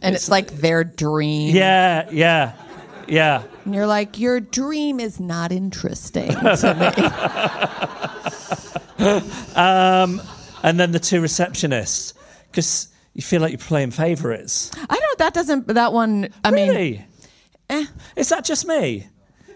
And 0.00 0.14
it's 0.14 0.30
like 0.30 0.52
their 0.52 0.84
dream. 0.84 1.54
Yeah, 1.54 2.08
yeah, 2.10 2.52
yeah. 3.10 3.42
And 3.64 3.74
you're 3.74 3.86
like, 3.86 4.18
your 4.18 4.40
dream 4.40 5.00
is 5.00 5.20
not 5.20 5.52
interesting 5.52 6.30
to 6.30 6.74
me. 8.98 9.30
And 10.62 10.78
then 10.78 10.92
the 10.92 10.98
two 10.98 11.22
receptionists, 11.22 12.12
because 12.50 12.88
you 13.14 13.22
feel 13.22 13.40
like 13.40 13.50
you're 13.52 13.58
playing 13.58 13.92
favourites. 13.92 14.70
I 14.76 14.94
don't. 14.98 15.18
That 15.18 15.32
doesn't. 15.34 15.66
That 15.68 15.92
one. 15.94 16.28
I 16.44 16.50
mean, 16.50 16.68
really? 16.68 17.04
eh. 17.70 17.86
Is 18.16 18.28
that 18.28 18.44
just 18.44 18.66
me? 18.66 19.06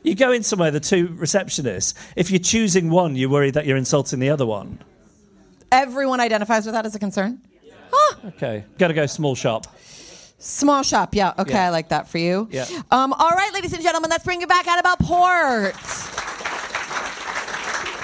You 0.03 0.15
go 0.15 0.33
in 0.33 0.43
somewhere, 0.43 0.71
the 0.71 0.81
two 0.81 1.09
receptionists. 1.09 1.95
If 2.17 2.31
you're 2.31 2.41
choosing 2.41 2.89
one, 2.91 3.17
you 3.17 3.29
worry 3.29 3.51
that 3.51 3.67
you're 3.67 3.77
insulting 3.77 4.19
the 4.19 4.31
other 4.31 4.47
one. 4.47 4.79
everyone 5.73 6.21
identifies 6.21 6.65
with 6.67 6.75
that 6.75 6.87
as 6.87 6.95
a 6.95 6.99
concern. 6.99 7.41
Huh. 7.93 8.17
Okay, 8.29 8.65
got 8.79 8.89
to 8.89 8.95
go 8.95 9.07
small 9.07 9.35
shop. 9.35 9.67
Small 10.47 10.83
shop. 10.83 11.15
Yeah. 11.15 11.33
Okay. 11.39 11.53
Yeah. 11.55 11.67
I 11.67 11.71
like 11.71 11.89
that 11.89 12.07
for 12.07 12.19
you. 12.19 12.49
Yeah. 12.51 12.67
Um, 12.91 13.15
all 13.15 13.31
right, 13.31 13.51
ladies 13.55 13.73
and 13.73 13.83
gentlemen, 13.83 14.11
let's 14.11 14.25
bring 14.25 14.43
you 14.43 14.47
back. 14.47 14.67
Annabelle 14.69 14.97
Port. 15.01 15.75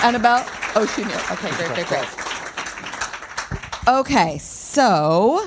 Annabelle. 0.03 0.45
Oh, 0.75 0.87
she 0.97 1.05
knew. 1.05 1.13
Okay. 1.33 1.51
Great. 1.51 1.75
Great. 1.75 1.87
Great. 1.87 2.09
Okay. 3.87 4.39
So, 4.39 5.47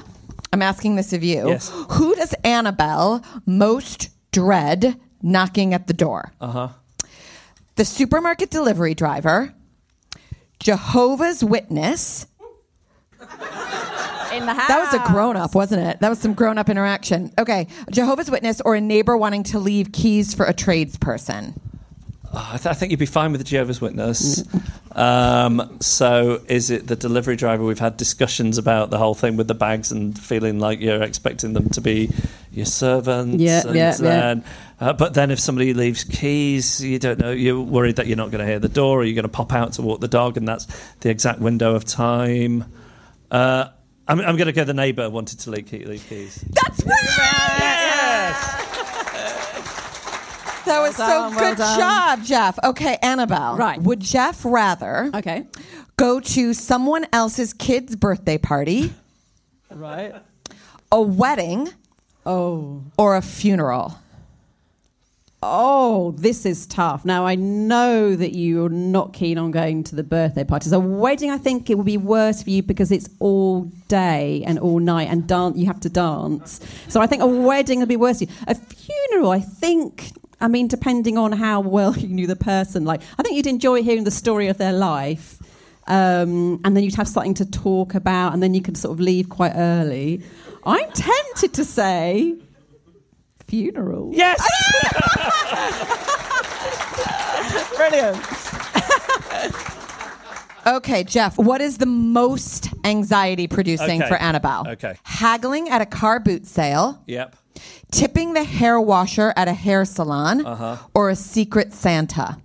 I'm 0.52 0.62
asking 0.62 0.96
this 0.96 1.14
of 1.14 1.24
you. 1.24 1.48
Yes. 1.50 1.72
Who 1.94 2.14
does 2.14 2.34
Annabelle 2.44 3.24
most 3.48 4.10
dread 4.32 5.00
knocking 5.24 5.74
at 5.74 5.88
the 5.88 5.94
door? 5.94 6.34
Uh 6.40 6.48
huh. 6.52 6.68
the 7.76 7.86
supermarket 7.86 8.52
delivery 8.52 8.94
driver, 8.94 9.56
Jehovah's 10.60 11.44
Witness. 11.44 12.28
In 14.34 14.46
the 14.46 14.54
house. 14.54 14.68
That 14.68 14.80
was 14.80 14.94
a 14.94 15.12
grown 15.12 15.38
up, 15.38 15.54
wasn't 15.54 15.86
it? 15.88 16.00
That 16.00 16.10
was 16.10 16.20
some 16.20 16.34
grown 16.34 16.58
up 16.58 16.70
interaction. 16.70 17.32
Okay, 17.38 17.68
Jehovah's 17.92 18.32
Witness 18.32 18.62
or 18.62 18.76
a 18.76 18.82
neighbor 18.82 19.16
wanting 19.16 19.44
to 19.44 19.60
leave 19.60 19.92
keys 19.92 20.34
for 20.34 20.46
a 20.46 20.54
tradesperson. 20.54 21.54
I, 22.36 22.58
th- 22.58 22.66
I 22.66 22.74
think 22.74 22.90
you'd 22.90 23.00
be 23.00 23.06
fine 23.06 23.32
with 23.32 23.42
the 23.42 23.46
Jehovah's 23.46 23.80
Witness. 23.80 24.44
Um, 24.96 25.78
so, 25.82 26.42
is 26.48 26.72
it 26.72 26.88
the 26.88 26.96
delivery 26.96 27.36
driver? 27.36 27.64
We've 27.64 27.78
had 27.78 27.96
discussions 27.96 28.58
about 28.58 28.90
the 28.90 28.98
whole 28.98 29.14
thing 29.14 29.38
with 29.38 29.48
the 29.48 29.54
bags 29.54 29.92
and 29.92 30.18
feeling 30.18 30.60
like 30.60 30.80
you're 30.80 31.04
expecting 31.04 31.54
them 31.54 31.70
to 31.70 31.82
be 31.82 32.10
your 32.52 32.66
servants. 32.66 33.42
Yeah, 33.42 33.68
and 33.68 33.76
yeah, 33.76 33.98
yeah. 34.02 34.36
Uh, 34.80 34.94
but 34.94 35.14
then, 35.14 35.30
if 35.30 35.40
somebody 35.40 35.74
leaves 35.74 36.04
keys, 36.04 36.84
you 36.84 36.98
don't 36.98 37.20
know. 37.20 37.32
You're 37.32 37.62
worried 37.62 37.98
that 37.98 38.08
you're 38.08 38.18
not 38.18 38.32
going 38.32 38.44
to 38.44 38.48
hear 38.48 38.60
the 38.60 38.70
door, 38.70 39.02
or 39.02 39.04
you're 39.04 39.16
going 39.16 39.24
to 39.24 39.30
pop 39.30 39.54
out 39.54 39.74
to 39.74 39.84
walk 39.84 40.00
the 40.00 40.08
dog, 40.08 40.36
and 40.38 40.48
that's 40.48 40.66
the 41.02 41.10
exact 41.10 41.40
window 41.40 41.76
of 41.76 41.86
time. 41.86 42.66
Uh, 43.30 43.70
I'm, 44.08 44.20
I'm 44.20 44.36
going 44.36 44.48
to 44.48 44.52
go. 44.54 44.64
The 44.64 44.74
neighbour 44.74 45.10
wanted 45.10 45.40
to 45.42 45.52
leave, 45.52 45.66
key, 45.68 45.86
leave 45.86 46.06
keys. 46.08 46.44
That's 46.52 46.84
right! 46.84 47.00
Yes. 47.60 48.60
That 50.66 50.80
was 50.82 50.98
Well 50.98 51.08
so 51.08 51.14
done, 51.30 51.36
well 51.36 51.50
good 51.52 51.58
done. 51.58 51.80
job, 51.80 52.24
Jeff. 52.24 52.60
Okay, 52.64 52.98
Annabelle. 53.02 53.58
Right. 53.58 53.82
Would 53.82 54.00
Jeff 54.00 54.46
rather 54.46 55.12
Okay. 55.14 55.46
go 55.98 56.20
to 56.22 56.54
someone 56.54 57.06
else's 57.12 57.54
kid's 57.54 57.96
birthday 57.98 58.38
party, 58.38 58.94
Right. 59.70 60.14
a 60.92 61.02
wedding, 61.02 61.70
Oh. 62.26 62.82
or 62.98 63.16
a 63.18 63.22
funeral? 63.22 64.00
Oh, 65.46 66.12
this 66.18 66.46
is 66.46 66.66
tough. 66.66 67.04
Now, 67.04 67.26
I 67.26 67.36
know 67.36 68.16
that 68.16 68.34
you're 68.34 68.70
not 68.70 69.12
keen 69.12 69.38
on 69.38 69.52
going 69.52 69.84
to 69.84 69.96
the 69.96 70.04
birthday 70.04 70.46
parties. 70.46 70.72
A 70.72 70.80
wedding, 70.80 71.32
I 71.32 71.38
think 71.38 71.70
it 71.70 71.76
would 71.76 71.86
be 71.86 71.98
worse 71.98 72.42
for 72.42 72.50
you 72.50 72.64
because 72.64 72.94
it's 72.94 73.10
all 73.20 73.64
day 73.90 74.42
and 74.48 74.58
all 74.58 74.80
night 74.80 75.10
and 75.10 75.28
dan- 75.28 75.58
you 75.58 75.66
have 75.66 75.82
to 75.82 75.90
dance. 75.90 76.62
So 76.88 77.02
I 77.02 77.08
think 77.08 77.22
a 77.22 77.28
wedding 77.28 77.80
would 77.80 77.90
be 77.90 77.98
worse 77.98 78.20
for 78.20 78.24
you. 78.24 78.30
A 78.48 78.56
funeral, 78.56 79.32
I 79.32 79.42
think, 79.42 80.12
I 80.40 80.48
mean, 80.48 80.70
depending 80.70 81.18
on 81.18 81.34
how 81.34 81.60
well 81.60 81.94
you 81.98 82.08
knew 82.08 82.28
the 82.28 82.38
person, 82.38 82.86
like, 82.86 83.02
I 83.20 83.24
think 83.24 83.36
you'd 83.36 83.48
enjoy 83.48 83.84
hearing 83.84 84.06
the 84.06 84.12
story 84.12 84.48
of 84.48 84.58
their 84.58 84.74
life. 84.74 85.40
Um, 85.88 86.62
and 86.64 86.78
then 86.78 86.86
you'd 86.86 86.96
have 86.96 87.10
something 87.10 87.34
to 87.34 87.46
talk 87.46 87.94
about, 87.94 88.34
and 88.34 88.42
then 88.42 88.54
you 88.54 88.62
could 88.62 88.78
sort 88.78 88.94
of 88.94 89.02
leave 89.02 89.28
quite 89.28 89.52
early. 89.54 90.24
I'm 90.66 90.90
tempted 90.94 91.54
to 91.56 91.66
say 91.66 92.38
funeral. 93.54 94.12
Yes. 94.14 94.42
Brilliant. 97.78 98.18
Okay, 100.66 101.04
Jeff, 101.04 101.38
what 101.38 101.60
is 101.60 101.78
the 101.78 101.86
most 101.86 102.70
anxiety 102.86 103.48
producing 103.48 104.02
Okay. 104.02 104.10
for 104.10 104.16
Annabelle? 104.16 104.66
Okay. 104.70 104.96
Haggling 105.04 105.70
at 105.70 105.82
a 105.82 105.86
car 105.86 106.22
boot 106.22 106.46
sale, 106.48 107.02
yep. 107.06 107.36
tipping 107.92 108.34
the 108.34 108.46
hair 108.46 108.80
washer 108.80 109.34
at 109.36 109.50
a 109.50 109.54
hair 109.54 109.84
salon, 109.84 110.46
Uh-huh. 110.46 110.78
or 110.96 111.10
a 111.10 111.16
secret 111.18 111.74
Santa? 111.74 112.38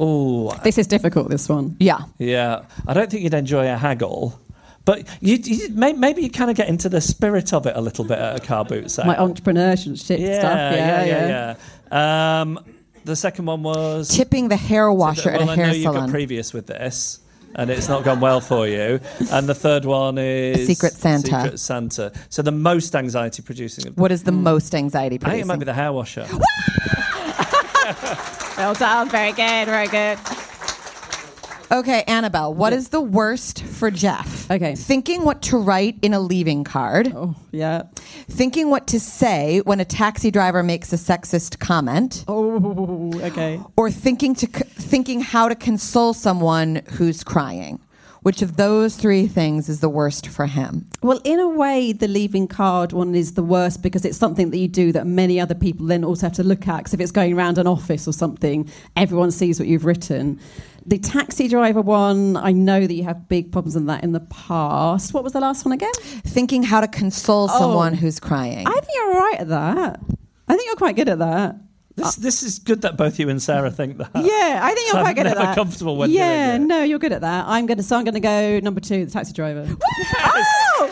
Oh, 0.00 0.52
This 0.64 0.76
is 0.78 0.86
difficult, 0.88 1.28
this 1.28 1.48
one. 1.48 1.76
Yeah. 1.78 2.00
Yeah, 2.18 2.62
I 2.86 2.94
don't 2.94 3.08
think 3.10 3.22
you'd 3.22 3.34
enjoy 3.34 3.72
a 3.72 3.76
haggle, 3.76 4.38
but 4.88 5.06
you, 5.20 5.36
you 5.36 5.68
may, 5.74 5.92
maybe 5.92 6.22
you 6.22 6.30
kind 6.30 6.50
of 6.50 6.56
get 6.56 6.70
into 6.70 6.88
the 6.88 7.02
spirit 7.02 7.52
of 7.52 7.66
it 7.66 7.76
a 7.76 7.80
little 7.82 8.06
bit 8.06 8.18
at 8.18 8.42
a 8.42 8.46
car 8.46 8.64
boot 8.64 8.90
sale. 8.90 9.04
My 9.04 9.16
entrepreneurship 9.16 10.18
yeah, 10.18 10.38
stuff. 10.38 10.74
yeah, 10.74 11.04
yeah, 11.04 11.56
yeah. 11.90 12.40
Um, 12.40 12.58
the 13.04 13.14
second 13.14 13.44
one 13.44 13.62
was 13.62 14.08
Tipping 14.08 14.48
the 14.48 14.56
hair 14.56 14.90
washer 14.90 15.30
well, 15.30 15.42
at 15.42 15.48
a 15.48 15.52
I 15.52 15.56
hair 15.56 15.66
salon. 15.66 15.68
I 15.68 15.72
know 15.72 15.76
you've 15.76 16.06
got 16.06 16.10
previous 16.10 16.54
with 16.54 16.68
this. 16.68 17.20
And 17.54 17.68
it's 17.68 17.86
not 17.88 18.02
gone 18.02 18.20
well 18.20 18.40
for 18.40 18.66
you. 18.66 19.00
And 19.30 19.46
the 19.46 19.54
third 19.54 19.84
one 19.84 20.16
is 20.16 20.66
Secret 20.66 20.94
Santa. 20.94 21.42
Secret 21.42 21.60
Santa. 21.60 22.12
So 22.30 22.40
the 22.40 22.50
most 22.50 22.96
anxiety 22.96 23.42
producing. 23.42 23.92
what 23.92 24.10
is 24.10 24.22
the 24.22 24.32
most 24.32 24.74
anxiety 24.74 25.18
producing? 25.18 25.30
I 25.30 25.36
think 25.36 25.44
it 25.44 25.48
might 25.48 25.58
be 25.58 25.66
the 25.66 25.74
hair 25.74 25.92
washer. 25.92 26.26
Well 28.58 28.74
done. 28.74 29.08
Very 29.08 29.30
good. 29.30 29.66
Very 29.66 29.86
good. 29.86 30.18
Okay, 31.70 32.02
Annabelle, 32.06 32.52
what 32.54 32.72
is 32.72 32.88
the 32.88 33.00
worst 33.00 33.62
for 33.62 33.90
Jeff? 33.90 34.50
Okay. 34.50 34.74
Thinking 34.74 35.24
what 35.24 35.42
to 35.42 35.58
write 35.58 35.98
in 36.02 36.14
a 36.14 36.20
leaving 36.20 36.64
card, 36.64 37.12
Oh, 37.14 37.34
yeah. 37.52 37.82
thinking 38.28 38.70
what 38.70 38.86
to 38.88 39.00
say 39.00 39.60
when 39.64 39.80
a 39.80 39.84
taxi 39.84 40.30
driver 40.30 40.62
makes 40.62 40.92
a 40.92 40.96
sexist 40.96 41.58
comment, 41.58 42.24
Oh, 42.28 43.12
okay. 43.22 43.60
or 43.76 43.90
thinking 43.90 44.34
to 44.36 44.46
c- 44.46 44.64
thinking 44.74 45.20
how 45.20 45.48
to 45.48 45.54
console 45.54 46.14
someone 46.14 46.82
who's 46.92 47.22
crying. 47.24 47.80
Which 48.22 48.42
of 48.42 48.56
those 48.56 48.96
three 48.96 49.28
things 49.28 49.68
is 49.68 49.78
the 49.78 49.88
worst 49.88 50.26
for 50.26 50.46
him? 50.46 50.86
Well, 51.02 51.20
in 51.22 51.38
a 51.38 51.48
way, 51.48 51.92
the 51.92 52.08
leaving 52.08 52.48
card 52.48 52.92
one 52.92 53.14
is 53.14 53.34
the 53.34 53.44
worst 53.44 53.80
because 53.80 54.04
it's 54.04 54.18
something 54.18 54.50
that 54.50 54.58
you 54.58 54.66
do 54.66 54.90
that 54.92 55.06
many 55.06 55.40
other 55.40 55.54
people 55.54 55.86
then 55.86 56.02
also 56.04 56.26
have 56.26 56.32
to 56.34 56.42
look 56.42 56.66
at. 56.66 56.78
Because 56.78 56.94
if 56.94 57.00
it's 57.00 57.12
going 57.12 57.32
around 57.32 57.58
an 57.58 57.68
office 57.68 58.08
or 58.08 58.12
something, 58.12 58.68
everyone 58.96 59.30
sees 59.30 59.60
what 59.60 59.68
you've 59.68 59.84
written. 59.84 60.40
The 60.88 60.98
taxi 60.98 61.48
driver 61.48 61.82
one, 61.82 62.36
I 62.38 62.52
know 62.52 62.86
that 62.86 62.94
you 62.94 63.04
have 63.04 63.28
big 63.28 63.52
problems 63.52 63.76
in 63.76 63.86
that 63.86 64.02
in 64.02 64.12
the 64.12 64.20
past. 64.20 65.12
What 65.12 65.22
was 65.22 65.34
the 65.34 65.40
last 65.40 65.66
one 65.66 65.72
again? 65.72 65.92
Thinking 66.24 66.62
how 66.62 66.80
to 66.80 66.88
console 66.88 67.48
Oh. 67.50 67.58
someone 67.58 67.92
who's 67.92 68.18
crying. 68.18 68.66
I 68.66 68.72
think 68.72 68.86
you're 68.94 69.12
right 69.14 69.36
at 69.40 69.48
that. 69.48 70.00
I 70.48 70.54
think 70.56 70.66
you're 70.66 70.76
quite 70.76 70.96
good 70.96 71.10
at 71.10 71.18
that. 71.18 71.56
This, 71.96 72.14
this 72.14 72.42
is 72.42 72.58
good 72.58 72.80
that 72.82 72.96
both 72.96 73.18
you 73.18 73.28
and 73.28 73.42
Sara 73.42 73.70
think 73.70 73.98
that. 73.98 74.10
Yeah, 74.14 74.60
I 74.62 74.72
think 74.72 74.86
you're 74.86 74.92
So 74.94 75.00
quite 75.02 75.08
I'm 75.10 75.14
good 75.16 75.26
at 75.26 75.34
never 75.36 75.46
that. 75.48 75.54
comfortable 75.56 75.96
when 75.96 76.10
yeah, 76.10 76.52
doing 76.52 76.62
it. 76.62 76.66
no, 76.68 76.82
you're 76.84 76.98
good 77.00 77.12
at 77.12 77.20
that. 77.20 77.44
I'm 77.48 77.66
gonna 77.66 77.82
so 77.82 77.96
I'm 77.96 78.04
gonna 78.04 78.20
go 78.20 78.60
number 78.60 78.80
two, 78.80 79.04
the 79.04 79.10
taxi 79.10 79.32
driver. 79.34 79.66
oh, 80.20 80.90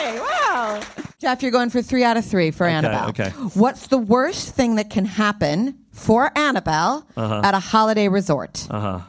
really? 0.00 0.18
Wow. 0.18 0.80
Jeff, 1.20 1.42
you're 1.42 1.52
going 1.52 1.70
for 1.70 1.82
three 1.82 2.02
out 2.04 2.16
of 2.16 2.24
three 2.24 2.50
for 2.50 2.66
Annabelle. 2.66 3.10
okay. 3.10 3.28
What's 3.54 3.86
the 3.88 3.98
worst 3.98 4.54
thing 4.54 4.74
that 4.76 4.90
can 4.90 5.04
happen 5.04 5.78
for 5.92 6.36
Annabelle 6.36 7.06
at 7.16 7.54
a 7.54 7.58
holiday 7.60 8.08
resort? 8.08 8.66
Uh-huh. 8.70 9.00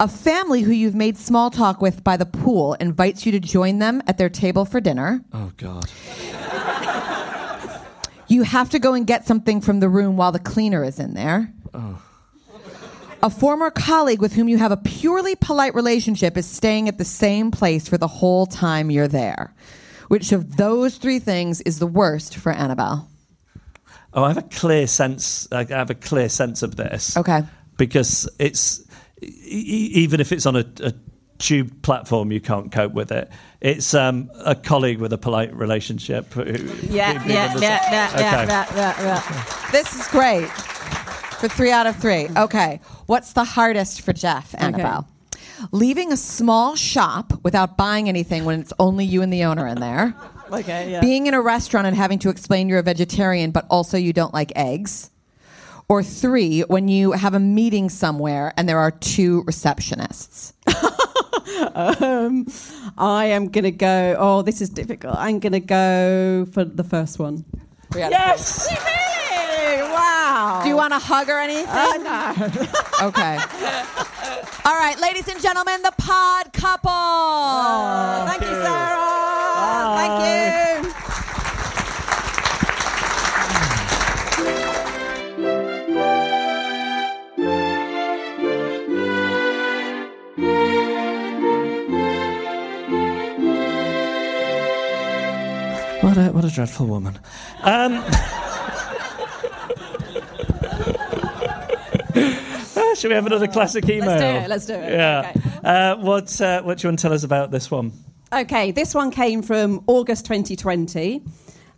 A 0.00 0.08
family 0.08 0.62
who 0.62 0.72
you've 0.72 0.94
made 0.94 1.16
small 1.16 1.50
talk 1.50 1.80
with 1.80 2.04
by 2.04 2.16
the 2.16 2.26
pool 2.26 2.74
invites 2.74 3.24
you 3.24 3.32
to 3.32 3.40
join 3.40 3.78
them 3.78 4.02
at 4.06 4.18
their 4.18 4.28
table 4.28 4.64
for 4.64 4.80
dinner. 4.80 5.24
Oh, 5.32 5.52
God. 5.56 5.90
You 8.28 8.42
have 8.42 8.70
to 8.70 8.78
go 8.78 8.92
and 8.94 9.06
get 9.06 9.26
something 9.26 9.60
from 9.60 9.80
the 9.80 9.88
room 9.88 10.16
while 10.16 10.32
the 10.32 10.38
cleaner 10.38 10.84
is 10.84 10.98
in 10.98 11.14
there. 11.14 11.52
Oh. 11.72 12.02
A 13.22 13.30
former 13.30 13.70
colleague 13.70 14.20
with 14.20 14.34
whom 14.34 14.48
you 14.48 14.58
have 14.58 14.70
a 14.70 14.76
purely 14.76 15.34
polite 15.34 15.74
relationship 15.74 16.36
is 16.36 16.46
staying 16.46 16.88
at 16.88 16.98
the 16.98 17.04
same 17.04 17.50
place 17.50 17.88
for 17.88 17.98
the 17.98 18.06
whole 18.06 18.46
time 18.46 18.90
you're 18.90 19.08
there. 19.08 19.54
Which 20.08 20.30
of 20.32 20.56
those 20.56 20.98
three 20.98 21.18
things 21.18 21.60
is 21.62 21.78
the 21.78 21.86
worst 21.86 22.36
for 22.36 22.52
Annabelle? 22.52 23.08
Oh, 24.14 24.24
I 24.24 24.28
have 24.28 24.38
a 24.38 24.42
clear 24.42 24.86
sense. 24.86 25.48
I 25.50 25.64
have 25.64 25.90
a 25.90 25.94
clear 25.94 26.28
sense 26.28 26.62
of 26.62 26.76
this. 26.76 27.16
Okay. 27.16 27.42
Because 27.76 28.28
it's 28.38 28.84
even 29.22 30.20
if 30.20 30.32
it's 30.32 30.46
on 30.46 30.56
a, 30.56 30.64
a 30.80 30.92
tube 31.38 31.82
platform, 31.82 32.32
you 32.32 32.40
can't 32.40 32.70
cope 32.72 32.92
with 32.92 33.12
it. 33.12 33.30
It's 33.60 33.94
um, 33.94 34.30
a 34.44 34.54
colleague 34.54 34.98
with 34.98 35.12
a 35.12 35.18
polite 35.18 35.54
relationship. 35.54 36.32
Who, 36.32 36.42
Yeah, 36.88 37.14
who- 37.14 37.18
who 37.20 37.32
yeah, 37.32 37.54
yeah, 37.58 37.60
yeah, 37.60 38.10
Okay. 38.12 38.20
yeah, 38.22 38.46
yeah, 38.46 38.74
yeah, 38.76 39.02
yeah. 39.02 39.70
This 39.72 39.94
is 39.94 40.06
great 40.08 40.48
for 40.48 41.48
three 41.48 41.70
out 41.70 41.86
of 41.86 41.96
three. 41.96 42.28
Okay. 42.36 42.80
What's 43.06 43.32
the 43.32 43.44
hardest 43.44 44.02
for 44.02 44.12
Geoff, 44.12 44.54
Annabel? 44.58 45.06
Leaving 45.72 46.12
a 46.12 46.16
small 46.16 46.76
shop 46.76 47.32
without 47.42 47.76
buying 47.76 48.08
anything 48.08 48.44
when 48.44 48.60
it's 48.60 48.72
only 48.78 49.04
you 49.04 49.22
and 49.22 49.32
the 49.32 49.44
owner 49.44 49.66
in 49.66 49.80
there. 49.80 50.14
Okay, 50.52 50.92
yeah. 50.92 51.00
Being 51.00 51.26
in 51.26 51.34
a 51.34 51.42
restaurant 51.42 51.86
and 51.86 51.96
having 51.96 52.18
to 52.20 52.28
explain 52.30 52.68
you're 52.68 52.78
a 52.78 52.82
vegetarian, 52.82 53.50
but 53.50 53.66
also 53.68 53.96
you 53.96 54.12
don't 54.12 54.32
like 54.32 54.52
eggs. 54.56 55.10
Or 55.88 56.02
three, 56.02 56.60
when 56.62 56.88
you 56.88 57.12
have 57.12 57.32
a 57.32 57.40
meeting 57.40 57.88
somewhere 57.88 58.52
and 58.58 58.68
there 58.68 58.78
are 58.78 58.90
two 58.90 59.42
receptionists. 59.44 60.52
um, 61.74 62.46
I 62.98 63.26
am 63.26 63.48
going 63.48 63.64
to 63.64 63.70
go. 63.70 64.14
Oh, 64.18 64.42
this 64.42 64.60
is 64.60 64.68
difficult. 64.68 65.16
I'm 65.16 65.38
going 65.38 65.54
to 65.54 65.60
go 65.60 66.46
for 66.52 66.64
the 66.64 66.84
first 66.84 67.18
one. 67.18 67.44
Yes! 67.96 68.68
Wow. 69.90 70.60
Do 70.62 70.68
you 70.68 70.76
want 70.76 70.92
a 70.92 70.98
hug 70.98 71.28
or 71.30 71.38
anything? 71.38 71.66
Uh, 71.68 71.96
no. 72.04 72.68
Okay. 73.08 73.38
All 74.64 74.74
right, 74.74 74.98
ladies 75.00 75.28
and 75.28 75.40
gentlemen, 75.40 75.80
the 75.82 75.92
pod 75.96 76.52
couple. 76.52 76.90
Thank 78.26 78.42
you, 78.42 78.48
Sara. 78.48 78.98
Thank 79.96 80.84
you. 80.84 80.97
What 96.18 96.26
a, 96.26 96.32
what 96.32 96.44
a 96.44 96.50
dreadful 96.50 96.86
woman. 96.86 97.16
Um, 97.62 98.02
uh, 102.76 102.94
should 102.96 103.10
we 103.10 103.14
have 103.14 103.26
another 103.26 103.46
classic 103.46 103.88
email? 103.88 104.08
Let's 104.08 104.20
do 104.20 104.26
it, 104.26 104.48
let's 104.48 104.66
do 104.66 104.74
it. 104.74 104.92
Yeah. 104.94 105.32
Okay. 105.36 105.50
Uh, 105.62 105.96
what, 105.98 106.40
uh, 106.40 106.62
what 106.62 106.78
do 106.78 106.82
you 106.82 106.88
want 106.90 106.98
to 106.98 107.02
tell 107.02 107.12
us 107.12 107.22
about 107.22 107.52
this 107.52 107.70
one? 107.70 107.92
Okay, 108.32 108.72
this 108.72 108.96
one 108.96 109.12
came 109.12 109.42
from 109.42 109.84
August 109.86 110.24
2020. 110.24 111.22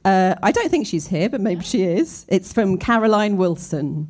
Uh, 0.06 0.36
I 0.42 0.52
don't 0.52 0.70
think 0.70 0.86
she's 0.86 1.06
here, 1.06 1.28
but 1.28 1.42
maybe 1.42 1.62
she 1.62 1.82
is. 1.82 2.24
It's 2.28 2.50
from 2.50 2.78
Caroline 2.78 3.36
Wilson. 3.36 4.08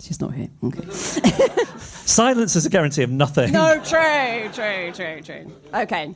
She's 0.00 0.20
not 0.20 0.34
here. 0.34 0.50
Okay. 0.62 0.88
Silence 2.06 2.54
is 2.54 2.64
a 2.64 2.70
guarantee 2.70 3.02
of 3.02 3.10
nothing. 3.10 3.50
No, 3.50 3.80
true, 3.82 4.50
true, 4.52 4.92
true, 4.92 5.20
true. 5.20 5.52
Okay. 5.74 6.14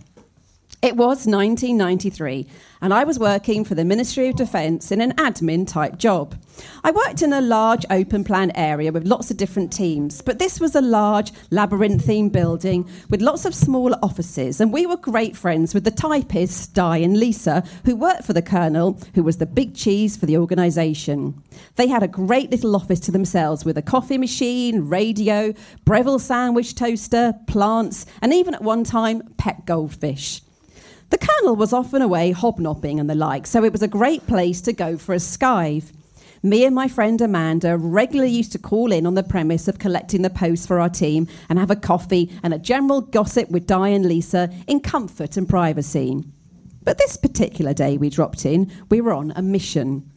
It 0.80 0.94
was 0.94 1.26
1993, 1.26 2.46
and 2.80 2.94
I 2.94 3.02
was 3.02 3.18
working 3.18 3.64
for 3.64 3.74
the 3.74 3.84
Ministry 3.84 4.28
of 4.28 4.36
Defence 4.36 4.92
in 4.92 5.00
an 5.00 5.10
admin 5.16 5.66
type 5.66 5.98
job. 5.98 6.36
I 6.84 6.92
worked 6.92 7.20
in 7.20 7.32
a 7.32 7.40
large 7.40 7.84
open 7.90 8.22
plan 8.22 8.52
area 8.54 8.92
with 8.92 9.04
lots 9.04 9.28
of 9.32 9.36
different 9.36 9.72
teams, 9.72 10.22
but 10.22 10.38
this 10.38 10.60
was 10.60 10.76
a 10.76 10.80
large 10.80 11.32
labyrinthine 11.50 12.28
building 12.28 12.88
with 13.10 13.20
lots 13.20 13.44
of 13.44 13.56
smaller 13.56 13.98
offices, 14.04 14.60
and 14.60 14.72
we 14.72 14.86
were 14.86 14.96
great 14.96 15.36
friends 15.36 15.74
with 15.74 15.82
the 15.82 15.90
typists, 15.90 16.68
Di 16.68 16.98
and 16.98 17.18
Lisa, 17.18 17.64
who 17.84 17.96
worked 17.96 18.22
for 18.22 18.32
the 18.32 18.40
Colonel, 18.40 19.00
who 19.16 19.24
was 19.24 19.38
the 19.38 19.46
big 19.46 19.74
cheese 19.74 20.16
for 20.16 20.26
the 20.26 20.36
organisation. 20.36 21.42
They 21.74 21.88
had 21.88 22.04
a 22.04 22.08
great 22.08 22.52
little 22.52 22.76
office 22.76 23.00
to 23.00 23.10
themselves 23.10 23.64
with 23.64 23.76
a 23.78 23.82
coffee 23.82 24.16
machine, 24.16 24.88
radio, 24.88 25.54
Breville 25.84 26.20
sandwich 26.20 26.76
toaster, 26.76 27.34
plants, 27.48 28.06
and 28.22 28.32
even 28.32 28.54
at 28.54 28.62
one 28.62 28.84
time, 28.84 29.34
pet 29.38 29.66
goldfish. 29.66 30.40
The 31.10 31.18
Colonel 31.18 31.56
was 31.56 31.72
often 31.72 32.02
away 32.02 32.32
hobnobbing 32.32 33.00
and 33.00 33.08
the 33.08 33.14
like, 33.14 33.46
so 33.46 33.64
it 33.64 33.72
was 33.72 33.82
a 33.82 33.88
great 33.88 34.26
place 34.26 34.60
to 34.62 34.74
go 34.74 34.98
for 34.98 35.14
a 35.14 35.18
skive. 35.18 35.92
Me 36.42 36.64
and 36.64 36.74
my 36.74 36.86
friend 36.86 37.20
Amanda 37.20 37.76
regularly 37.78 38.30
used 38.30 38.52
to 38.52 38.58
call 38.58 38.92
in 38.92 39.06
on 39.06 39.14
the 39.14 39.22
premise 39.22 39.68
of 39.68 39.78
collecting 39.78 40.22
the 40.22 40.30
posts 40.30 40.66
for 40.66 40.78
our 40.78 40.90
team 40.90 41.26
and 41.48 41.58
have 41.58 41.70
a 41.70 41.76
coffee 41.76 42.30
and 42.42 42.52
a 42.52 42.58
general 42.58 43.00
gossip 43.00 43.50
with 43.50 43.66
Di 43.66 43.88
and 43.88 44.06
Lisa 44.06 44.50
in 44.66 44.80
comfort 44.80 45.36
and 45.36 45.48
privacy. 45.48 46.22
But 46.84 46.98
this 46.98 47.16
particular 47.16 47.72
day 47.72 47.96
we 47.96 48.10
dropped 48.10 48.46
in, 48.46 48.70
we 48.90 49.00
were 49.00 49.12
on 49.12 49.32
a 49.34 49.42
mission. 49.42 50.10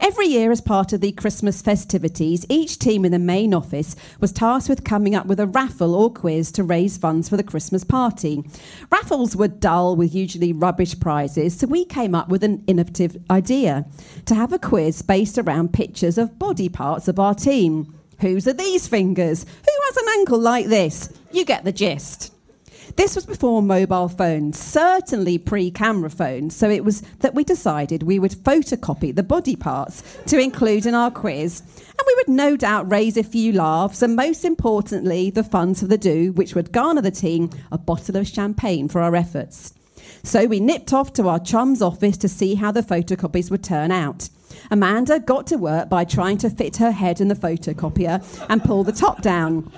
Every 0.00 0.26
year, 0.26 0.50
as 0.50 0.60
part 0.60 0.92
of 0.92 1.00
the 1.00 1.12
Christmas 1.12 1.62
festivities, 1.62 2.46
each 2.48 2.78
team 2.78 3.04
in 3.04 3.12
the 3.12 3.18
main 3.18 3.54
office 3.54 3.96
was 4.20 4.32
tasked 4.32 4.68
with 4.68 4.84
coming 4.84 5.14
up 5.14 5.26
with 5.26 5.40
a 5.40 5.46
raffle 5.46 5.94
or 5.94 6.12
quiz 6.12 6.52
to 6.52 6.64
raise 6.64 6.96
funds 6.96 7.28
for 7.28 7.36
the 7.36 7.42
Christmas 7.42 7.84
party. 7.84 8.42
Raffles 8.90 9.36
were 9.36 9.48
dull 9.48 9.96
with 9.96 10.14
usually 10.14 10.52
rubbish 10.52 10.98
prizes, 10.98 11.58
so 11.58 11.66
we 11.66 11.84
came 11.84 12.14
up 12.14 12.28
with 12.28 12.44
an 12.44 12.62
innovative 12.66 13.16
idea 13.30 13.86
to 14.26 14.34
have 14.34 14.52
a 14.52 14.58
quiz 14.58 15.02
based 15.02 15.38
around 15.38 15.72
pictures 15.72 16.18
of 16.18 16.38
body 16.38 16.68
parts 16.68 17.08
of 17.08 17.18
our 17.18 17.34
team. 17.34 17.94
Whose 18.20 18.46
are 18.48 18.52
these 18.52 18.88
fingers? 18.88 19.44
Who 19.44 19.72
has 19.86 19.96
an 19.96 20.08
ankle 20.18 20.38
like 20.38 20.66
this? 20.66 21.10
You 21.32 21.44
get 21.44 21.64
the 21.64 21.72
gist. 21.72 22.32
This 22.94 23.16
was 23.16 23.26
before 23.26 23.62
mobile 23.62 24.08
phones, 24.08 24.58
certainly 24.58 25.38
pre 25.38 25.70
camera 25.70 26.08
phones, 26.08 26.54
so 26.54 26.70
it 26.70 26.84
was 26.84 27.00
that 27.18 27.34
we 27.34 27.42
decided 27.42 28.04
we 28.04 28.20
would 28.20 28.32
photocopy 28.32 29.14
the 29.14 29.24
body 29.24 29.56
parts 29.56 30.02
to 30.26 30.38
include 30.38 30.86
in 30.86 30.94
our 30.94 31.10
quiz, 31.10 31.60
and 31.60 32.06
we 32.06 32.14
would 32.14 32.28
no 32.28 32.56
doubt 32.56 32.90
raise 32.90 33.16
a 33.16 33.24
few 33.24 33.52
laughs, 33.52 34.02
and 34.02 34.14
most 34.14 34.44
importantly, 34.44 35.30
the 35.30 35.42
funds 35.42 35.80
for 35.80 35.88
the 35.88 35.98
do, 35.98 36.32
which 36.32 36.54
would 36.54 36.72
garner 36.72 37.02
the 37.02 37.10
team 37.10 37.50
a 37.72 37.78
bottle 37.78 38.16
of 38.16 38.28
champagne 38.28 38.88
for 38.88 39.00
our 39.00 39.16
efforts. 39.16 39.74
So 40.22 40.46
we 40.46 40.60
nipped 40.60 40.92
off 40.92 41.12
to 41.14 41.28
our 41.28 41.40
chum's 41.40 41.82
office 41.82 42.16
to 42.18 42.28
see 42.28 42.54
how 42.54 42.70
the 42.70 42.82
photocopies 42.82 43.50
would 43.50 43.64
turn 43.64 43.90
out. 43.90 44.28
Amanda 44.70 45.20
got 45.20 45.46
to 45.48 45.56
work 45.56 45.88
by 45.88 46.04
trying 46.04 46.38
to 46.38 46.50
fit 46.50 46.76
her 46.76 46.90
head 46.90 47.20
in 47.20 47.28
the 47.28 47.34
photocopier 47.34 48.24
and 48.48 48.64
pull 48.64 48.84
the 48.84 48.92
top 48.92 49.22
down. 49.22 49.70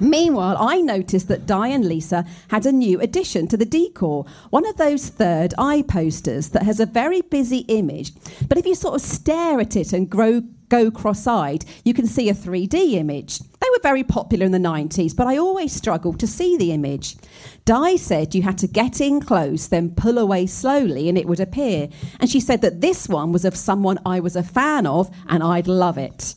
Meanwhile, 0.00 0.56
I 0.58 0.80
noticed 0.80 1.28
that 1.28 1.46
Di 1.46 1.68
and 1.68 1.84
Lisa 1.84 2.24
had 2.48 2.66
a 2.66 2.72
new 2.72 3.00
addition 3.00 3.46
to 3.48 3.56
the 3.56 3.64
decor, 3.64 4.24
one 4.50 4.66
of 4.66 4.76
those 4.76 5.08
third 5.08 5.54
eye 5.56 5.82
posters 5.82 6.50
that 6.50 6.64
has 6.64 6.80
a 6.80 6.86
very 6.86 7.20
busy 7.20 7.58
image, 7.68 8.12
but 8.48 8.58
if 8.58 8.66
you 8.66 8.74
sort 8.74 8.94
of 8.94 9.00
stare 9.00 9.60
at 9.60 9.76
it 9.76 9.92
and 9.92 10.10
grow, 10.10 10.42
go 10.68 10.90
cross 10.90 11.26
eyed, 11.26 11.64
you 11.84 11.94
can 11.94 12.06
see 12.06 12.28
a 12.28 12.34
3D 12.34 12.94
image. 12.94 13.38
They 13.38 13.70
were 13.70 13.82
very 13.82 14.04
popular 14.04 14.46
in 14.46 14.52
the 14.52 14.58
90s, 14.58 15.16
but 15.16 15.26
I 15.26 15.36
always 15.36 15.72
struggled 15.72 16.20
to 16.20 16.26
see 16.26 16.56
the 16.56 16.72
image. 16.72 17.16
Di 17.64 17.96
said 17.96 18.34
you 18.34 18.42
had 18.42 18.58
to 18.58 18.66
get 18.66 19.00
in 19.00 19.20
close, 19.20 19.66
then 19.66 19.94
pull 19.94 20.18
away 20.18 20.46
slowly, 20.46 21.08
and 21.08 21.16
it 21.16 21.26
would 21.26 21.40
appear. 21.40 21.88
And 22.20 22.28
she 22.28 22.40
said 22.40 22.60
that 22.62 22.80
this 22.80 23.08
one 23.08 23.32
was 23.32 23.44
of 23.44 23.56
someone 23.56 23.98
I 24.04 24.20
was 24.20 24.36
a 24.36 24.42
fan 24.42 24.86
of, 24.86 25.10
and 25.28 25.42
I'd 25.42 25.66
love 25.66 25.98
it. 25.98 26.34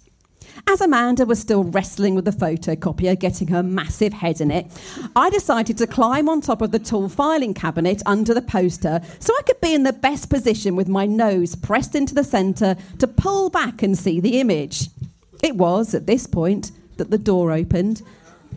As 0.70 0.82
Amanda 0.82 1.26
was 1.26 1.40
still 1.40 1.64
wrestling 1.64 2.14
with 2.14 2.26
the 2.26 2.32
photocopier, 2.32 3.18
getting 3.18 3.48
her 3.48 3.64
massive 3.64 4.12
head 4.12 4.42
in 4.42 4.52
it, 4.52 4.68
I 5.16 5.30
decided 5.30 5.78
to 5.78 5.88
climb 5.88 6.28
on 6.28 6.42
top 6.42 6.62
of 6.62 6.72
the 6.72 6.80
tall 6.80 7.08
filing 7.08 7.54
cabinet 7.54 8.02
under 8.06 8.34
the 8.34 8.42
poster 8.42 9.00
so 9.20 9.34
I 9.34 9.44
could 9.44 9.62
be 9.62 9.74
in 9.74 9.84
the 9.84 9.94
best 9.94 10.30
position 10.30 10.76
with 10.76 10.90
my 10.90 11.06
nose 11.06 11.56
pressed 11.56 11.96
into 11.96 12.14
the 12.14 12.24
centre 12.26 12.76
to 13.00 13.08
pull 13.08 13.50
back 13.50 13.82
and 13.82 13.98
see 13.98 14.20
the 14.20 14.42
image. 14.42 14.90
It 15.42 15.56
was 15.56 15.96
at 15.96 16.06
this 16.06 16.28
point 16.28 16.72
that 16.98 17.12
the 17.12 17.18
door 17.18 17.54
opened. 17.54 18.02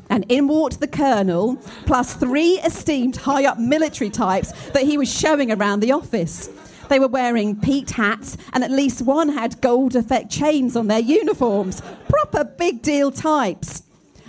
And 0.08 0.26
in 0.28 0.48
walked 0.48 0.80
the 0.80 0.88
colonel, 0.88 1.56
plus 1.86 2.14
three 2.14 2.58
esteemed 2.64 3.18
high 3.18 3.44
up 3.44 3.60
military 3.60 4.10
types 4.10 4.50
that 4.70 4.82
he 4.82 4.98
was 4.98 5.12
showing 5.12 5.52
around 5.52 5.78
the 5.78 5.92
office. 5.92 6.48
They 6.90 6.98
were 6.98 7.06
wearing 7.06 7.54
peaked 7.54 7.92
hats, 7.92 8.36
and 8.52 8.64
at 8.64 8.70
least 8.72 9.02
one 9.02 9.28
had 9.28 9.60
gold 9.60 9.94
effect 9.94 10.28
chains 10.28 10.74
on 10.74 10.88
their 10.88 10.98
uniforms. 10.98 11.82
Proper 12.08 12.42
big 12.42 12.82
deal 12.82 13.12
types. 13.12 13.84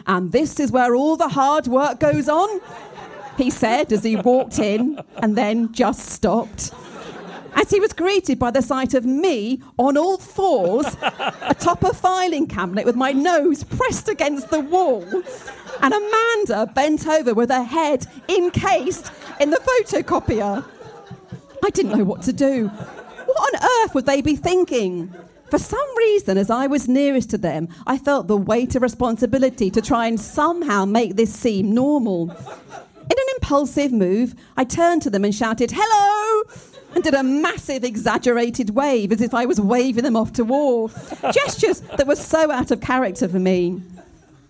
And 0.05 0.31
this 0.31 0.59
is 0.59 0.71
where 0.71 0.93
all 0.93 1.17
the 1.17 1.29
hard 1.29 1.65
work 1.65 1.99
goes 1.99 2.29
on, 2.29 2.61
he 3.35 3.49
said 3.49 3.91
as 3.91 4.03
he 4.03 4.15
walked 4.15 4.59
in 4.59 4.99
and 5.17 5.35
then 5.35 5.73
just 5.73 6.05
stopped. 6.05 6.71
As 7.55 7.71
he 7.71 7.79
was 7.79 7.93
greeted 7.93 8.37
by 8.37 8.51
the 8.51 8.61
sight 8.61 8.93
of 8.93 9.05
me 9.05 9.61
on 9.79 9.97
all 9.97 10.17
fours 10.17 10.85
atop 11.41 11.83
a 11.83 11.95
filing 11.95 12.45
cabinet 12.45 12.85
with 12.85 12.95
my 12.95 13.11
nose 13.11 13.63
pressed 13.63 14.07
against 14.07 14.51
the 14.51 14.59
wall, 14.59 15.03
and 15.81 15.93
Amanda 15.93 16.71
bent 16.75 17.07
over 17.07 17.33
with 17.33 17.49
her 17.49 17.63
head 17.63 18.05
encased 18.29 19.11
in 19.39 19.49
the 19.49 19.57
photocopier. 19.57 20.63
I 21.63 21.69
didn't 21.69 21.97
know 21.97 22.03
what 22.03 22.21
to 22.23 22.33
do. 22.33 22.67
What 22.67 23.55
on 23.55 23.69
earth 23.83 23.95
would 23.95 24.05
they 24.05 24.21
be 24.21 24.35
thinking? 24.35 25.13
For 25.49 25.57
some 25.57 25.97
reason, 25.97 26.37
as 26.37 26.49
I 26.49 26.67
was 26.67 26.87
nearest 26.87 27.29
to 27.31 27.37
them, 27.37 27.67
I 27.85 27.97
felt 27.97 28.27
the 28.27 28.37
weight 28.37 28.75
of 28.75 28.81
responsibility 28.81 29.69
to 29.71 29.81
try 29.81 30.07
and 30.07 30.19
somehow 30.19 30.85
make 30.85 31.15
this 31.17 31.33
seem 31.33 31.73
normal. 31.73 32.31
In 32.31 33.17
an 33.17 33.33
impulsive 33.35 33.91
move, 33.91 34.33
I 34.55 34.63
turned 34.63 35.01
to 35.01 35.09
them 35.09 35.25
and 35.25 35.35
shouted, 35.35 35.71
Hello! 35.75 36.43
and 36.93 37.03
did 37.03 37.13
a 37.13 37.23
massive 37.23 37.83
exaggerated 37.83 38.71
wave 38.71 39.11
as 39.11 39.21
if 39.21 39.33
I 39.33 39.45
was 39.45 39.59
waving 39.59 40.03
them 40.03 40.15
off 40.15 40.33
to 40.33 40.43
war. 40.43 40.89
Gestures 41.31 41.81
that 41.81 42.07
were 42.07 42.15
so 42.15 42.51
out 42.51 42.71
of 42.71 42.81
character 42.81 43.27
for 43.27 43.39
me. 43.39 43.81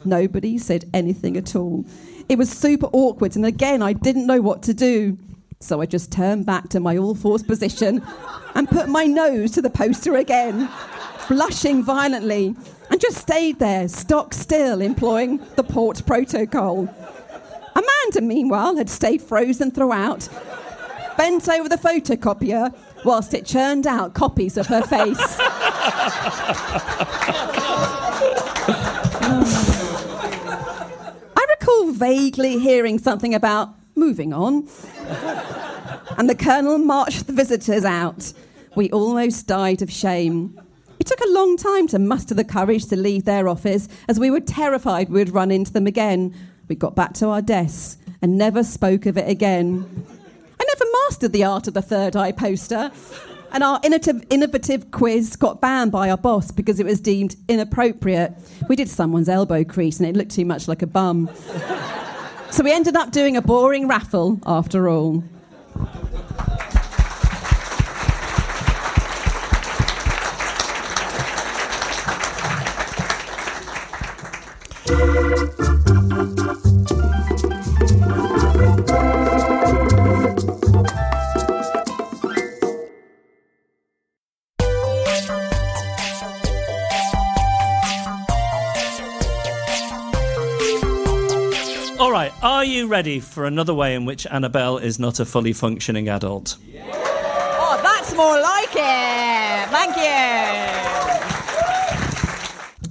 Nobody 0.05 0.57
said 0.57 0.85
anything 0.93 1.37
at 1.37 1.55
all. 1.55 1.85
It 2.29 2.37
was 2.37 2.49
super 2.49 2.87
awkward, 2.87 3.35
and 3.35 3.45
again, 3.45 3.81
I 3.81 3.93
didn't 3.93 4.25
know 4.25 4.41
what 4.41 4.63
to 4.63 4.73
do. 4.73 5.17
So 5.61 5.79
I 5.79 5.85
just 5.85 6.11
turned 6.11 6.45
back 6.45 6.69
to 6.69 6.79
my 6.79 6.97
all 6.97 7.13
fours 7.13 7.43
position 7.43 8.03
and 8.55 8.67
put 8.67 8.89
my 8.89 9.05
nose 9.05 9.51
to 9.51 9.61
the 9.61 9.69
poster 9.69 10.15
again, 10.15 10.67
blushing 11.27 11.83
violently, 11.83 12.55
and 12.89 12.99
just 12.99 13.17
stayed 13.17 13.59
there, 13.59 13.87
stock 13.87 14.33
still, 14.33 14.81
employing 14.81 15.37
the 15.55 15.63
port 15.63 16.05
protocol. 16.05 16.89
Amanda, 17.75 18.21
meanwhile, 18.21 18.75
had 18.75 18.89
stayed 18.89 19.21
frozen 19.21 19.69
throughout, 19.71 20.27
bent 21.15 21.47
over 21.47 21.69
the 21.69 21.77
photocopier 21.77 22.75
whilst 23.05 23.33
it 23.33 23.45
churned 23.45 23.85
out 23.85 24.15
copies 24.15 24.57
of 24.57 24.65
her 24.67 24.81
face. 24.81 25.37
I 31.37 31.45
recall 31.49 31.91
vaguely 31.91 32.57
hearing 32.59 32.97
something 32.99 33.33
about 33.35 33.75
moving 33.95 34.33
on. 34.33 34.67
and 36.17 36.29
the 36.29 36.35
Colonel 36.35 36.77
marched 36.77 37.27
the 37.27 37.33
visitors 37.33 37.85
out. 37.85 38.33
We 38.75 38.89
almost 38.91 39.47
died 39.47 39.81
of 39.81 39.91
shame. 39.91 40.59
It 40.99 41.07
took 41.07 41.19
a 41.19 41.29
long 41.29 41.57
time 41.57 41.87
to 41.87 41.99
muster 41.99 42.35
the 42.35 42.43
courage 42.43 42.85
to 42.89 42.95
leave 42.95 43.25
their 43.25 43.47
office, 43.47 43.87
as 44.07 44.19
we 44.19 44.29
were 44.29 44.39
terrified 44.39 45.09
we'd 45.09 45.31
run 45.31 45.49
into 45.51 45.73
them 45.73 45.87
again. 45.87 46.33
We 46.67 46.75
got 46.75 46.95
back 46.95 47.13
to 47.15 47.27
our 47.29 47.41
desks 47.41 47.97
and 48.21 48.37
never 48.37 48.63
spoke 48.63 49.07
of 49.07 49.17
it 49.17 49.27
again. 49.27 50.05
I 50.59 50.63
never 50.63 50.85
mastered 51.05 51.33
the 51.33 51.43
art 51.43 51.67
of 51.67 51.73
the 51.73 51.81
third 51.81 52.15
eye 52.15 52.31
poster, 52.31 52.91
and 53.51 53.63
our 53.63 53.81
innovative, 53.83 54.23
innovative 54.29 54.91
quiz 54.91 55.35
got 55.35 55.59
banned 55.59 55.91
by 55.91 56.09
our 56.09 56.17
boss 56.17 56.51
because 56.51 56.79
it 56.79 56.85
was 56.85 57.01
deemed 57.01 57.35
inappropriate. 57.49 58.33
We 58.69 58.75
did 58.75 58.87
someone's 58.87 59.27
elbow 59.27 59.63
crease, 59.63 59.99
and 59.99 60.07
it 60.07 60.15
looked 60.15 60.31
too 60.31 60.45
much 60.45 60.67
like 60.67 60.83
a 60.83 60.87
bum. 60.87 61.29
So 62.51 62.63
we 62.63 62.71
ended 62.73 62.97
up 62.97 63.11
doing 63.11 63.37
a 63.37 63.41
boring 63.41 63.87
raffle 63.87 64.39
after 64.45 64.89
all. 64.89 65.23
Ready 93.01 93.19
for 93.19 93.45
another 93.45 93.73
way 93.73 93.95
in 93.95 94.05
which 94.05 94.27
Annabel 94.27 94.77
is 94.77 94.99
not 94.99 95.19
a 95.19 95.25
fully 95.25 95.53
functioning 95.53 96.07
adult? 96.07 96.57
Oh, 96.83 97.79
that's 97.81 98.13
more 98.13 98.39
like 98.39 98.75
it. 98.75 99.69
Thank 99.71 99.97
you. 99.97 100.03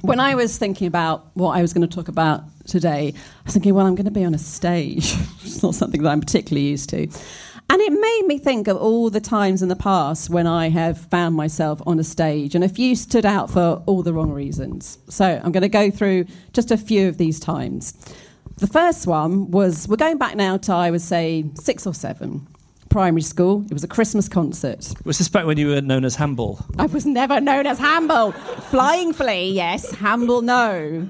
When 0.00 0.18
I 0.18 0.34
was 0.34 0.58
thinking 0.58 0.88
about 0.88 1.30
what 1.34 1.56
I 1.56 1.62
was 1.62 1.72
going 1.72 1.88
to 1.88 1.94
talk 1.94 2.08
about 2.08 2.42
today, 2.66 3.14
I 3.14 3.18
was 3.44 3.52
thinking, 3.52 3.72
well, 3.72 3.86
I'm 3.86 3.94
going 3.94 4.06
to 4.06 4.10
be 4.10 4.24
on 4.24 4.34
a 4.34 4.38
stage. 4.38 5.14
it's 5.44 5.62
not 5.62 5.76
something 5.76 6.02
that 6.02 6.10
I'm 6.10 6.20
particularly 6.20 6.66
used 6.66 6.90
to. 6.90 7.02
And 7.02 7.80
it 7.80 7.92
made 7.92 8.22
me 8.26 8.40
think 8.40 8.66
of 8.66 8.78
all 8.78 9.10
the 9.10 9.20
times 9.20 9.62
in 9.62 9.68
the 9.68 9.76
past 9.76 10.28
when 10.28 10.48
I 10.48 10.70
have 10.70 10.98
found 10.98 11.36
myself 11.36 11.80
on 11.86 12.00
a 12.00 12.04
stage, 12.04 12.56
and 12.56 12.64
a 12.64 12.68
few 12.68 12.96
stood 12.96 13.24
out 13.24 13.48
for 13.48 13.80
all 13.86 14.02
the 14.02 14.12
wrong 14.12 14.32
reasons. 14.32 14.98
So 15.08 15.24
I'm 15.24 15.52
going 15.52 15.62
to 15.62 15.68
go 15.68 15.88
through 15.88 16.26
just 16.52 16.72
a 16.72 16.76
few 16.76 17.06
of 17.06 17.16
these 17.16 17.38
times. 17.38 17.94
The 18.60 18.66
first 18.66 19.06
one 19.06 19.50
was 19.50 19.88
we're 19.88 19.96
going 19.96 20.18
back 20.18 20.36
now 20.36 20.58
to, 20.58 20.72
I 20.74 20.90
would 20.90 21.00
say, 21.00 21.46
six 21.54 21.86
or 21.86 21.94
seven, 21.94 22.46
primary 22.90 23.22
school. 23.22 23.64
It 23.70 23.72
was 23.72 23.84
a 23.84 23.88
Christmas 23.88 24.28
concert. 24.28 24.92
We 25.04 25.14
suspect 25.14 25.46
when 25.46 25.56
you 25.56 25.68
were 25.68 25.80
known 25.80 26.04
as 26.04 26.14
Hamble. 26.14 26.62
I 26.78 26.84
was 26.84 27.06
never 27.06 27.40
known 27.40 27.66
as 27.66 27.78
Hamble. 27.78 28.32
Flying 28.68 29.14
Flea, 29.14 29.50
yes. 29.50 29.90
Hamble, 29.92 30.42
no. 30.42 31.08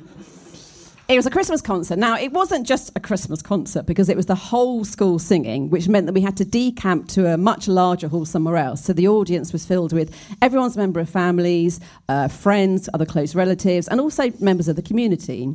It 1.09 1.16
was 1.16 1.26
a 1.26 1.30
Christmas 1.30 1.61
concert. 1.61 1.98
Now, 1.98 2.16
it 2.16 2.30
wasn't 2.30 2.68
just 2.68 2.92
a 2.94 3.01
Christmas 3.01 3.42
concert 3.42 3.84
because 3.84 4.09
it 4.09 4.16
was 4.16 4.26
the 4.26 4.36
whole 4.36 4.84
school 4.84 5.18
singing, 5.18 5.70
which 5.70 5.88
meant 5.88 6.07
that 6.07 6.12
we 6.12 6.20
had 6.20 6.36
to 6.36 6.44
decamp 6.44 7.09
to 7.09 7.34
a 7.34 7.36
much 7.36 7.66
larger 7.66 8.07
hall 8.07 8.24
somewhere 8.24 8.59
else. 8.59 8.84
So 8.84 8.92
the 8.92 9.09
audience 9.09 9.53
was 9.53 9.66
filled 9.66 9.92
with 9.92 10.16
everyone's 10.40 10.76
member 10.76 11.01
of 11.01 11.11
families, 11.11 11.80
uh, 12.09 12.28
friends, 12.28 12.88
other 12.94 13.07
close 13.07 13.34
relatives, 13.34 13.88
and 13.88 14.01
also 14.01 14.30
members 14.38 14.68
of 14.68 14.76
the 14.76 14.82
community. 14.82 15.53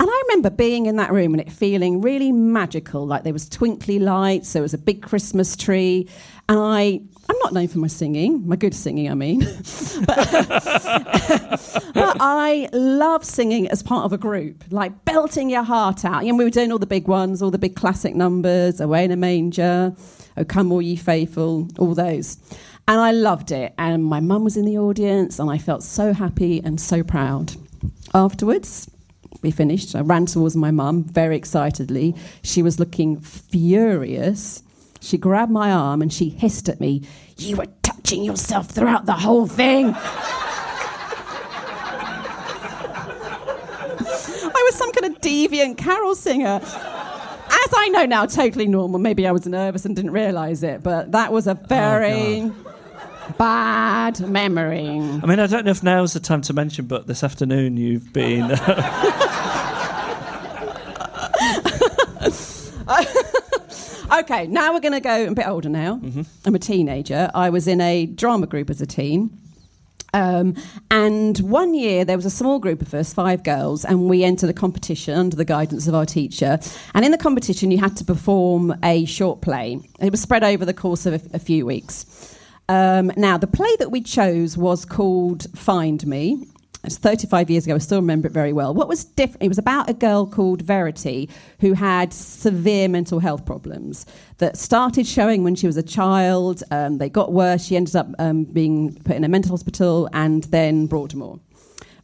And 0.00 0.08
I 0.08 0.22
remember 0.28 0.50
being 0.50 0.86
in 0.86 0.96
that 0.96 1.12
room 1.12 1.34
and 1.34 1.40
it 1.40 1.50
feeling 1.50 2.00
really 2.00 2.30
magical, 2.30 3.04
like 3.04 3.24
there 3.24 3.32
was 3.32 3.48
twinkly 3.48 3.98
lights, 3.98 4.52
there 4.52 4.62
was 4.62 4.74
a 4.74 4.78
big 4.78 5.02
Christmas 5.02 5.56
tree, 5.56 6.08
and 6.48 6.58
I 6.58 7.00
I'm 7.30 7.38
not 7.40 7.52
known 7.52 7.68
for 7.68 7.78
my 7.78 7.88
singing, 7.88 8.48
my 8.48 8.56
good 8.56 8.74
singing, 8.74 9.10
I 9.10 9.14
mean. 9.14 9.40
but, 10.06 10.30
but 11.94 12.16
I 12.20 12.70
love 12.72 13.22
singing 13.22 13.68
as 13.68 13.82
part 13.82 14.06
of 14.06 14.14
a 14.14 14.18
group, 14.18 14.64
like 14.70 15.04
belting 15.04 15.50
your 15.50 15.62
heart 15.62 16.06
out. 16.06 16.24
Know, 16.24 16.36
we 16.36 16.44
were 16.44 16.50
doing 16.50 16.72
all 16.72 16.78
the 16.78 16.86
big 16.86 17.06
ones, 17.06 17.42
all 17.42 17.50
the 17.50 17.58
big 17.58 17.76
classic 17.76 18.14
numbers, 18.14 18.80
oh, 18.80 18.84
Away 18.84 19.04
in 19.04 19.10
a 19.10 19.16
Manger, 19.16 19.94
Oh 20.38 20.44
Come 20.44 20.72
All 20.72 20.80
Ye 20.80 20.96
Faithful, 20.96 21.68
all 21.78 21.94
those. 21.94 22.38
And 22.86 22.98
I 22.98 23.10
loved 23.10 23.50
it. 23.50 23.74
And 23.76 24.02
my 24.02 24.20
mum 24.20 24.42
was 24.44 24.56
in 24.56 24.64
the 24.64 24.78
audience, 24.78 25.38
and 25.38 25.50
I 25.50 25.58
felt 25.58 25.82
so 25.82 26.14
happy 26.14 26.62
and 26.64 26.80
so 26.80 27.02
proud. 27.02 27.52
Afterwards, 28.14 28.90
we 29.42 29.50
finished. 29.50 29.94
I 29.94 30.00
ran 30.00 30.26
towards 30.26 30.56
my 30.56 30.70
mum 30.70 31.04
very 31.04 31.36
excitedly. 31.36 32.14
She 32.42 32.62
was 32.62 32.78
looking 32.78 33.20
furious. 33.20 34.62
She 35.00 35.16
grabbed 35.18 35.52
my 35.52 35.70
arm 35.70 36.02
and 36.02 36.12
she 36.12 36.28
hissed 36.28 36.68
at 36.68 36.80
me, 36.80 37.02
You 37.36 37.56
were 37.56 37.68
touching 37.82 38.24
yourself 38.24 38.68
throughout 38.68 39.06
the 39.06 39.12
whole 39.12 39.46
thing. 39.46 39.94
I 44.50 44.62
was 44.64 44.74
some 44.74 44.92
kind 44.92 45.14
of 45.14 45.20
deviant 45.20 45.78
carol 45.78 46.14
singer. 46.14 46.60
As 46.62 47.72
I 47.74 47.88
know 47.90 48.04
now, 48.04 48.26
totally 48.26 48.66
normal. 48.66 48.98
Maybe 48.98 49.26
I 49.26 49.32
was 49.32 49.46
nervous 49.46 49.84
and 49.84 49.96
didn't 49.96 50.10
realise 50.10 50.62
it, 50.62 50.82
but 50.82 51.12
that 51.12 51.32
was 51.32 51.46
a 51.46 51.52
oh, 51.52 51.66
very 51.66 52.50
bad 53.36 54.20
memory. 54.20 54.88
I 54.88 55.26
mean, 55.26 55.38
I 55.38 55.46
don't 55.46 55.64
know 55.64 55.70
if 55.70 55.82
now's 55.82 56.12
the 56.12 56.20
time 56.20 56.42
to 56.42 56.52
mention, 56.52 56.86
but 56.86 57.06
this 57.06 57.22
afternoon 57.22 57.76
you've 57.76 58.12
been. 58.12 58.50
Okay, 64.10 64.46
now 64.46 64.72
we're 64.72 64.80
going 64.80 64.94
to 64.94 65.00
go 65.00 65.26
a 65.26 65.34
bit 65.34 65.46
older 65.46 65.68
now. 65.68 66.00
I'm 66.46 66.54
a 66.54 66.58
teenager. 66.58 67.30
I 67.34 67.50
was 67.50 67.68
in 67.68 67.78
a 67.82 68.06
drama 68.06 68.46
group 68.46 68.70
as 68.70 68.80
a 68.80 68.86
teen. 68.86 69.38
Um, 70.14 70.54
and 70.90 71.38
one 71.40 71.74
year 71.74 72.06
there 72.06 72.16
was 72.16 72.24
a 72.24 72.30
small 72.30 72.58
group 72.58 72.80
of 72.80 72.94
us, 72.94 73.12
five 73.12 73.42
girls, 73.44 73.84
and 73.84 74.08
we 74.08 74.24
entered 74.24 74.48
a 74.48 74.54
competition 74.54 75.12
under 75.14 75.36
the 75.36 75.44
guidance 75.44 75.86
of 75.86 75.94
our 75.94 76.06
teacher. 76.06 76.58
And 76.94 77.04
in 77.04 77.10
the 77.10 77.18
competition, 77.18 77.70
you 77.70 77.76
had 77.76 77.98
to 77.98 78.04
perform 78.04 78.74
a 78.82 79.04
short 79.04 79.42
play. 79.42 79.78
It 80.00 80.10
was 80.10 80.22
spread 80.22 80.42
over 80.42 80.64
the 80.64 80.72
course 80.74 81.04
of 81.04 81.12
a, 81.12 81.36
a 81.36 81.38
few 81.38 81.66
weeks. 81.66 82.34
Um, 82.70 83.12
now, 83.16 83.36
the 83.36 83.46
play 83.46 83.76
that 83.78 83.90
we 83.90 84.00
chose 84.00 84.56
was 84.56 84.86
called 84.86 85.46
Find 85.54 86.06
Me. 86.06 86.46
It's 86.84 86.96
35 86.96 87.50
years 87.50 87.66
ago. 87.66 87.74
I 87.74 87.78
still 87.78 88.00
remember 88.00 88.28
it 88.28 88.32
very 88.32 88.52
well. 88.52 88.72
What 88.72 88.88
was 88.88 89.04
different? 89.04 89.42
It 89.42 89.48
was 89.48 89.58
about 89.58 89.90
a 89.90 89.92
girl 89.92 90.26
called 90.26 90.62
Verity 90.62 91.28
who 91.60 91.72
had 91.72 92.12
severe 92.12 92.88
mental 92.88 93.18
health 93.18 93.44
problems 93.44 94.06
that 94.38 94.56
started 94.56 95.06
showing 95.06 95.42
when 95.42 95.56
she 95.56 95.66
was 95.66 95.76
a 95.76 95.82
child. 95.82 96.62
Um, 96.70 96.98
they 96.98 97.08
got 97.08 97.32
worse. 97.32 97.66
She 97.66 97.76
ended 97.76 97.96
up 97.96 98.08
um, 98.18 98.44
being 98.44 98.94
put 99.02 99.16
in 99.16 99.24
a 99.24 99.28
mental 99.28 99.50
hospital 99.50 100.08
and 100.12 100.44
then 100.44 100.86
Broadmoor. 100.86 101.40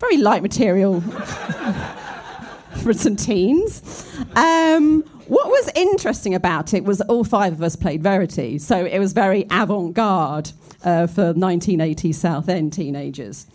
Very 0.00 0.16
light 0.16 0.42
material 0.42 1.00
for 2.82 2.92
some 2.92 3.14
teens. 3.14 4.06
Um, 4.34 5.02
what 5.28 5.48
was 5.48 5.70
interesting 5.76 6.34
about 6.34 6.74
it 6.74 6.84
was 6.84 7.00
all 7.02 7.24
five 7.24 7.52
of 7.52 7.62
us 7.62 7.76
played 7.76 8.02
Verity, 8.02 8.58
so 8.58 8.84
it 8.84 8.98
was 8.98 9.12
very 9.12 9.46
avant 9.50 9.94
garde 9.94 10.50
uh, 10.82 11.06
for 11.06 11.32
1980s 11.32 12.16
Southend 12.16 12.72
teenagers. 12.72 13.46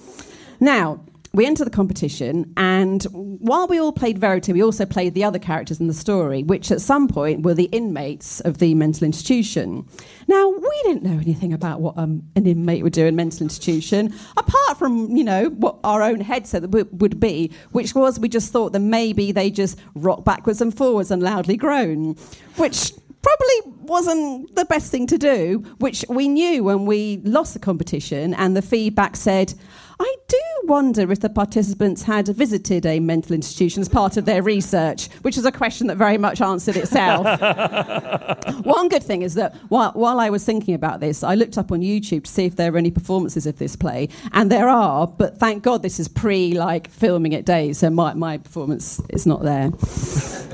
Now, 0.59 0.99
we 1.33 1.45
enter 1.45 1.63
the 1.63 1.69
competition, 1.69 2.51
and 2.57 3.03
while 3.03 3.67
we 3.67 3.79
all 3.79 3.91
played 3.91 4.17
Verity, 4.17 4.51
we 4.51 4.63
also 4.63 4.85
played 4.85 5.13
the 5.13 5.23
other 5.23 5.37
characters 5.37 5.79
in 5.79 5.87
the 5.87 5.93
story, 5.93 6.41
which 6.43 6.71
at 6.71 6.81
some 6.81 7.07
point 7.07 7.43
were 7.43 7.53
the 7.53 7.65
inmates 7.65 8.39
of 8.41 8.57
the 8.57 8.73
mental 8.73 9.05
institution. 9.05 9.87
Now, 10.27 10.49
we 10.49 10.81
didn't 10.83 11.03
know 11.03 11.19
anything 11.19 11.53
about 11.53 11.81
what 11.81 11.97
um, 11.97 12.23
an 12.35 12.47
inmate 12.47 12.83
would 12.83 12.93
do 12.93 13.05
in 13.05 13.15
mental 13.15 13.43
institution, 13.43 14.13
apart 14.37 14.79
from, 14.79 15.15
you 15.15 15.23
know, 15.23 15.49
what 15.49 15.77
our 15.83 16.01
own 16.01 16.19
head 16.19 16.47
said 16.47 16.63
that 16.63 16.71
w- 16.71 16.89
would 16.93 17.19
be, 17.19 17.51
which 17.71 17.93
was 17.93 18.19
we 18.19 18.27
just 18.27 18.51
thought 18.51 18.73
that 18.73 18.79
maybe 18.79 19.31
they 19.31 19.51
just 19.51 19.77
rock 19.95 20.23
backwards 20.23 20.61
and 20.61 20.75
forwards 20.75 21.11
and 21.11 21.21
loudly 21.21 21.57
groan, 21.57 22.15
which 22.57 22.91
probably 23.21 23.73
wasn't 23.81 24.55
the 24.55 24.65
best 24.65 24.91
thing 24.91 25.07
to 25.07 25.17
do, 25.17 25.59
which 25.79 26.05
we 26.09 26.27
knew 26.27 26.63
when 26.63 26.85
we 26.85 27.17
lost 27.23 27.53
the 27.53 27.59
competition, 27.59 28.33
and 28.33 28.55
the 28.55 28.61
feedback 28.61 29.15
said, 29.15 29.53
I 30.01 30.15
do 30.29 30.37
wonder 30.63 31.11
if 31.11 31.19
the 31.19 31.29
participants 31.29 32.03
had 32.03 32.29
visited 32.29 32.85
a 32.85 33.01
mental 33.01 33.33
institution 33.35 33.81
as 33.81 33.89
part 33.89 34.15
of 34.15 34.23
their 34.23 34.41
research, 34.41 35.09
which 35.23 35.37
is 35.37 35.45
a 35.45 35.51
question 35.51 35.87
that 35.87 35.97
very 35.97 36.17
much 36.17 36.39
answered 36.39 36.77
itself. 36.77 37.25
One 38.65 38.87
good 38.87 39.03
thing 39.03 39.23
is 39.23 39.33
that 39.33 39.55
while, 39.67 39.91
while 39.91 40.21
I 40.21 40.29
was 40.29 40.45
thinking 40.45 40.73
about 40.73 41.01
this, 41.01 41.21
I 41.21 41.35
looked 41.35 41.57
up 41.57 41.73
on 41.73 41.81
YouTube 41.81 42.23
to 42.23 42.31
see 42.31 42.45
if 42.45 42.55
there 42.55 42.71
were 42.71 42.77
any 42.77 42.91
performances 42.91 43.45
of 43.45 43.57
this 43.57 43.75
play, 43.75 44.07
and 44.31 44.49
there 44.49 44.69
are, 44.69 45.05
but 45.05 45.37
thank 45.37 45.63
God 45.63 45.81
this 45.81 45.99
is 45.99 46.07
pre 46.07 46.53
like 46.53 46.89
filming 46.89 47.33
it 47.33 47.45
days, 47.45 47.79
so 47.79 47.89
my, 47.89 48.13
my 48.13 48.37
performance 48.37 49.01
is 49.09 49.25
not 49.25 49.43
there. 49.43 49.71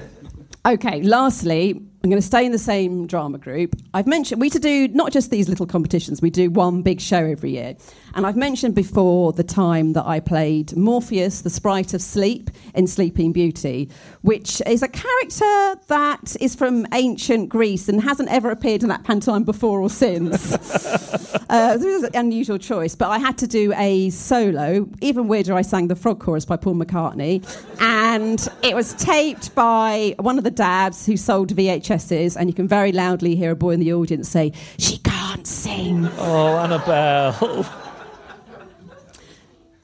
Okay, 0.66 1.04
lastly, 1.04 1.80
I'm 2.06 2.12
going 2.12 2.22
to 2.22 2.28
stay 2.28 2.46
in 2.46 2.52
the 2.52 2.60
same 2.60 3.08
drama 3.08 3.40
group. 3.40 3.76
I've 3.96 4.06
mentioned 4.06 4.40
we 4.40 4.52
to 4.52 4.60
do 4.60 4.88
not 4.90 5.12
just 5.12 5.32
these 5.32 5.50
little 5.50 5.66
competitions, 5.66 6.22
we 6.22 6.30
do 6.30 6.52
one 6.52 6.84
big 6.84 7.02
show 7.02 7.26
every 7.26 7.50
year. 7.50 7.76
And 8.16 8.26
I've 8.26 8.38
mentioned 8.38 8.76
before 8.76 9.34
the 9.34 9.44
time 9.44 9.92
that 9.94 10.06
I 10.06 10.22
played 10.22 10.76
Morpheus, 10.76 11.42
the 11.42 11.50
sprite 11.50 11.94
of 11.94 12.02
sleep, 12.02 12.50
in 12.74 12.88
Sleeping 12.88 13.32
Beauty, 13.32 13.90
which 14.22 14.62
is 14.66 14.82
a 14.82 14.88
character 14.88 15.76
that 15.88 16.36
is 16.40 16.56
from 16.56 16.88
ancient 16.94 17.50
Greece 17.50 17.90
and 17.90 18.02
hasn't 18.02 18.30
ever 18.30 18.52
appeared 18.52 18.84
in 18.84 18.90
that 18.90 19.04
pantomime 19.04 19.44
before 19.44 19.82
or 19.82 19.90
since. 19.90 20.54
uh, 21.50 21.78
this 21.78 21.86
was 21.86 22.04
an 22.04 22.16
unusual 22.16 22.58
choice, 22.58 22.96
but 22.96 23.10
I 23.10 23.18
had 23.18 23.38
to 23.40 23.48
do 23.48 23.74
a 23.76 24.10
solo. 24.12 24.88
Even 25.02 25.28
weirder, 25.28 25.54
I 25.54 25.62
sang 25.62 25.88
the 25.88 25.96
frog 25.96 26.20
chorus 26.20 26.46
by 26.46 26.58
Paul 26.58 26.76
McCartney. 26.76 27.44
And 27.82 28.48
it 28.64 28.76
was 28.76 28.94
taped 28.94 29.54
by 29.56 30.16
one 30.20 30.38
of 30.38 30.44
the 30.44 30.52
dabs 30.52 31.06
who 31.06 31.18
sold 31.18 31.56
VHS 31.56 32.36
and 32.36 32.50
you 32.50 32.54
can 32.54 32.68
very 32.68 32.92
loudly 32.92 33.36
hear 33.36 33.52
a 33.52 33.56
boy 33.56 33.72
in 33.72 33.80
the 33.80 33.94
audience 33.94 34.30
say, 34.30 34.54
She 34.78 35.00
can't 35.00 35.46
sing. 35.46 36.08
Oh, 36.18 36.58
Annabel. 36.58 37.66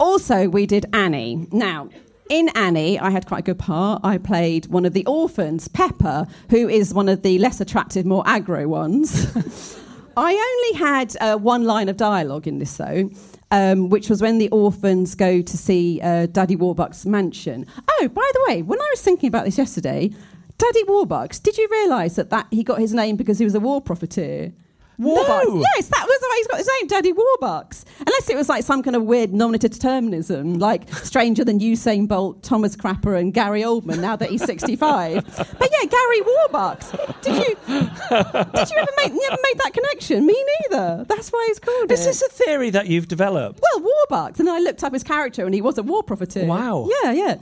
Also, 0.01 0.49
we 0.49 0.65
did 0.65 0.85
Annie. 0.93 1.47
Now, 1.51 1.89
in 2.29 2.49
Annie, 2.49 2.99
I 2.99 3.11
had 3.11 3.27
quite 3.27 3.39
a 3.39 3.43
good 3.43 3.59
part. 3.59 4.01
I 4.03 4.17
played 4.17 4.67
one 4.67 4.85
of 4.85 4.93
the 4.93 5.05
orphans, 5.05 5.67
Pepper, 5.67 6.25
who 6.49 6.67
is 6.67 6.93
one 6.93 7.07
of 7.07 7.21
the 7.21 7.37
less 7.37 7.61
attractive, 7.61 8.05
more 8.05 8.23
aggro 8.23 8.65
ones. 8.65 9.31
I 10.17 10.33
only 10.33 10.79
had 10.79 11.15
uh, 11.21 11.37
one 11.37 11.65
line 11.65 11.87
of 11.87 11.97
dialogue 11.97 12.47
in 12.47 12.59
this, 12.59 12.75
though. 12.77 13.09
Um, 13.53 13.89
which 13.89 14.09
was 14.09 14.21
when 14.21 14.37
the 14.37 14.47
orphans 14.49 15.13
go 15.13 15.41
to 15.41 15.57
see 15.57 15.99
uh, 16.01 16.27
Daddy 16.27 16.55
Warbucks' 16.55 17.05
mansion. 17.05 17.67
Oh, 17.77 18.07
by 18.07 18.31
the 18.33 18.45
way, 18.47 18.61
when 18.61 18.79
I 18.79 18.87
was 18.91 19.01
thinking 19.01 19.27
about 19.27 19.43
this 19.43 19.57
yesterday, 19.57 20.09
Daddy 20.57 20.83
Warbucks, 20.85 21.43
did 21.43 21.57
you 21.57 21.67
realise 21.69 22.15
that, 22.15 22.29
that 22.29 22.47
he 22.49 22.63
got 22.63 22.79
his 22.79 22.93
name 22.93 23.17
because 23.17 23.39
he 23.39 23.43
was 23.43 23.53
a 23.53 23.59
war 23.59 23.81
profiteer? 23.81 24.53
Warbucks. 25.01 25.45
No. 25.45 25.63
Yes, 25.75 25.87
that 25.87 26.05
was 26.07 26.17
why 26.21 26.35
he's 26.37 26.47
got 26.47 26.57
his 26.59 26.69
name, 26.79 26.87
Daddy 26.87 27.13
Warbucks. 27.13 27.83
Unless 27.99 28.29
it 28.29 28.35
was 28.35 28.47
like 28.49 28.63
some 28.63 28.83
kind 28.83 28.95
of 28.95 29.03
weird 29.03 29.33
nominative 29.33 29.71
determinism, 29.71 30.55
like 30.59 30.93
stranger 30.95 31.43
than 31.43 31.59
Usain 31.59 32.07
Bolt, 32.07 32.41
Thomas 32.43 32.75
Crapper, 32.75 33.19
and 33.19 33.33
Gary 33.33 33.61
Oldman. 33.61 33.99
Now 33.99 34.15
that 34.15 34.29
he's 34.29 34.43
sixty-five, 34.43 35.23
but 35.25 35.69
yeah, 35.71 35.85
Gary 35.89 36.21
Warbucks. 36.21 37.21
Did 37.21 37.35
you 37.35 37.55
did 37.55 38.69
you 38.69 38.77
ever 38.77 38.91
make 38.97 39.13
made 39.13 39.57
that 39.63 39.71
connection? 39.73 40.25
Me 40.25 40.45
neither. 40.69 41.05
That's 41.07 41.29
why 41.29 41.45
he's 41.47 41.59
called 41.59 41.91
Is 41.91 42.01
it. 42.01 42.05
this 42.05 42.21
a 42.21 42.29
theory 42.29 42.69
that 42.71 42.87
you've 42.87 43.07
developed? 43.07 43.59
Well, 43.61 43.81
Warbucks. 44.09 44.39
And 44.39 44.47
then 44.47 44.55
I 44.55 44.59
looked 44.59 44.83
up 44.83 44.93
his 44.93 45.03
character 45.03 45.45
and 45.45 45.53
he 45.53 45.61
was 45.61 45.77
a 45.77 45.83
war 45.83 46.03
profiteer. 46.03 46.45
Wow. 46.45 46.89
Yeah, 47.03 47.11
yeah. 47.11 47.37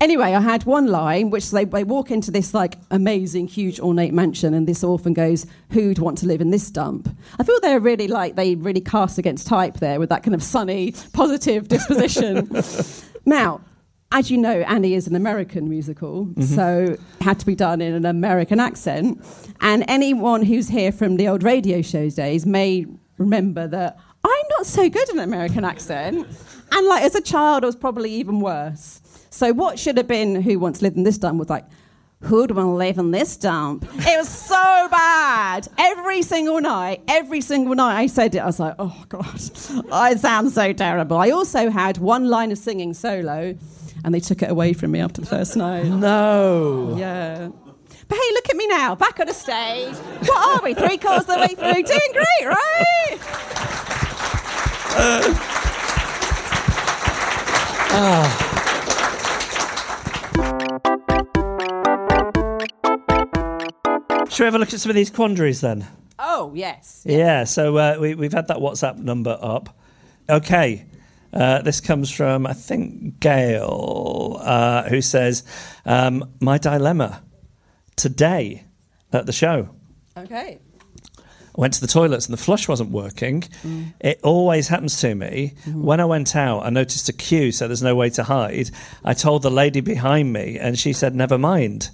Anyway, 0.00 0.32
I 0.32 0.40
had 0.40 0.64
one 0.64 0.86
line 0.86 1.30
which 1.30 1.50
they, 1.50 1.64
they 1.64 1.84
walk 1.84 2.10
into 2.10 2.30
this 2.30 2.54
like 2.54 2.76
amazing, 2.90 3.48
huge, 3.48 3.80
ornate 3.80 4.12
mansion 4.14 4.54
and 4.54 4.66
this 4.66 4.82
orphan 4.84 5.12
goes, 5.12 5.46
Who'd 5.70 5.98
want 5.98 6.18
to 6.18 6.26
live 6.26 6.40
in 6.40 6.50
this 6.50 6.70
dump? 6.70 7.01
I 7.38 7.44
feel 7.44 7.58
they're 7.60 7.80
really 7.80 8.08
like, 8.08 8.36
they 8.36 8.54
really 8.54 8.80
cast 8.80 9.18
against 9.18 9.46
type 9.46 9.78
there 9.78 9.98
with 9.98 10.08
that 10.10 10.22
kind 10.22 10.34
of 10.34 10.42
sunny, 10.42 10.94
positive 11.12 11.68
disposition. 11.68 12.50
now, 13.24 13.60
as 14.12 14.30
you 14.30 14.36
know, 14.36 14.60
Annie 14.60 14.94
is 14.94 15.06
an 15.06 15.16
American 15.16 15.68
musical, 15.68 16.26
mm-hmm. 16.26 16.42
so 16.42 16.92
it 16.92 17.00
had 17.22 17.38
to 17.40 17.46
be 17.46 17.54
done 17.54 17.80
in 17.80 17.94
an 17.94 18.04
American 18.04 18.60
accent. 18.60 19.24
And 19.60 19.84
anyone 19.88 20.42
who's 20.42 20.68
here 20.68 20.92
from 20.92 21.16
the 21.16 21.28
old 21.28 21.42
radio 21.42 21.80
shows 21.82 22.14
days 22.14 22.44
may 22.44 22.86
remember 23.16 23.66
that 23.68 23.98
I'm 24.24 24.46
not 24.50 24.66
so 24.66 24.88
good 24.88 25.08
in 25.10 25.18
an 25.18 25.24
American 25.24 25.64
accent. 25.64 26.26
And 26.72 26.86
like 26.86 27.02
as 27.02 27.14
a 27.14 27.20
child, 27.20 27.64
I 27.64 27.66
was 27.66 27.76
probably 27.76 28.12
even 28.12 28.40
worse. 28.40 29.00
So 29.30 29.52
what 29.52 29.78
should 29.78 29.96
have 29.96 30.06
been 30.06 30.42
Who 30.42 30.58
Wants 30.58 30.80
to 30.80 30.84
Live 30.84 30.96
in 30.96 31.04
This 31.04 31.18
Dump 31.18 31.38
was 31.38 31.48
like, 31.48 31.64
Who'd 32.22 32.52
want 32.52 32.66
to 32.66 32.70
live 32.70 32.98
in 32.98 33.10
this 33.10 33.36
dump? 33.36 33.84
It 33.94 34.16
was 34.16 34.28
so 34.28 34.88
bad. 34.90 35.66
Every 35.76 36.22
single 36.22 36.60
night, 36.60 37.02
every 37.08 37.40
single 37.40 37.74
night 37.74 37.98
I 37.98 38.06
said 38.06 38.34
it, 38.34 38.38
I 38.38 38.46
was 38.46 38.60
like, 38.60 38.74
oh 38.78 39.04
God, 39.08 39.26
I 39.92 40.14
sound 40.16 40.52
so 40.52 40.72
terrible. 40.72 41.16
I 41.16 41.30
also 41.30 41.68
had 41.68 41.98
one 41.98 42.28
line 42.28 42.52
of 42.52 42.58
singing 42.58 42.94
solo, 42.94 43.56
and 44.04 44.14
they 44.14 44.20
took 44.20 44.40
it 44.40 44.50
away 44.50 44.72
from 44.72 44.92
me 44.92 45.00
after 45.00 45.20
the 45.20 45.26
first 45.26 45.56
night. 45.56 45.86
No. 45.86 46.94
Yeah. 46.96 47.48
But 48.08 48.18
hey, 48.18 48.32
look 48.34 48.50
at 48.50 48.56
me 48.56 48.66
now, 48.68 48.94
back 48.94 49.18
on 49.18 49.26
the 49.26 49.34
stage. 49.34 49.94
What 50.26 50.60
are 50.60 50.64
we? 50.64 50.74
Three 50.74 50.98
quarters 50.98 51.22
of 51.22 51.26
the 51.26 51.38
way 51.38 51.54
through. 51.54 51.82
Doing 51.82 52.12
great, 52.12 52.46
right? 52.46 53.18
Ah. 57.94 58.48
Should 64.32 64.44
we 64.44 64.46
have 64.46 64.54
a 64.54 64.58
look 64.58 64.72
at 64.72 64.80
some 64.80 64.88
of 64.88 64.96
these 64.96 65.10
quandaries 65.10 65.60
then? 65.60 65.86
Oh, 66.18 66.52
yes. 66.54 67.02
Yeah, 67.04 67.44
so 67.44 67.76
uh, 67.76 67.96
we, 68.00 68.14
we've 68.14 68.32
had 68.32 68.48
that 68.48 68.56
WhatsApp 68.56 68.96
number 68.96 69.38
up. 69.42 69.76
Okay. 70.26 70.86
Uh, 71.34 71.60
this 71.60 71.82
comes 71.82 72.10
from, 72.10 72.46
I 72.46 72.54
think, 72.54 73.20
Gail, 73.20 74.38
uh, 74.40 74.88
who 74.88 75.02
says, 75.02 75.44
um, 75.84 76.32
My 76.40 76.56
dilemma 76.56 77.22
today 77.96 78.64
at 79.12 79.26
the 79.26 79.32
show. 79.32 79.68
Okay. 80.16 80.58
I 81.18 81.60
went 81.60 81.74
to 81.74 81.82
the 81.82 81.86
toilets 81.86 82.24
and 82.24 82.32
the 82.32 82.42
flush 82.42 82.66
wasn't 82.66 82.90
working. 82.90 83.44
It 84.00 84.18
always 84.22 84.68
happens 84.68 84.98
to 85.02 85.14
me. 85.14 85.52
When 85.66 86.00
I 86.00 86.06
went 86.06 86.34
out, 86.34 86.64
I 86.64 86.70
noticed 86.70 87.06
a 87.10 87.12
queue, 87.12 87.52
so 87.52 87.68
there's 87.68 87.82
no 87.82 87.94
way 87.94 88.08
to 88.08 88.22
hide. 88.22 88.70
I 89.04 89.12
told 89.12 89.42
the 89.42 89.50
lady 89.50 89.82
behind 89.82 90.32
me, 90.32 90.58
and 90.58 90.78
she 90.78 90.94
said, 90.94 91.14
Never 91.14 91.36
mind. 91.36 91.90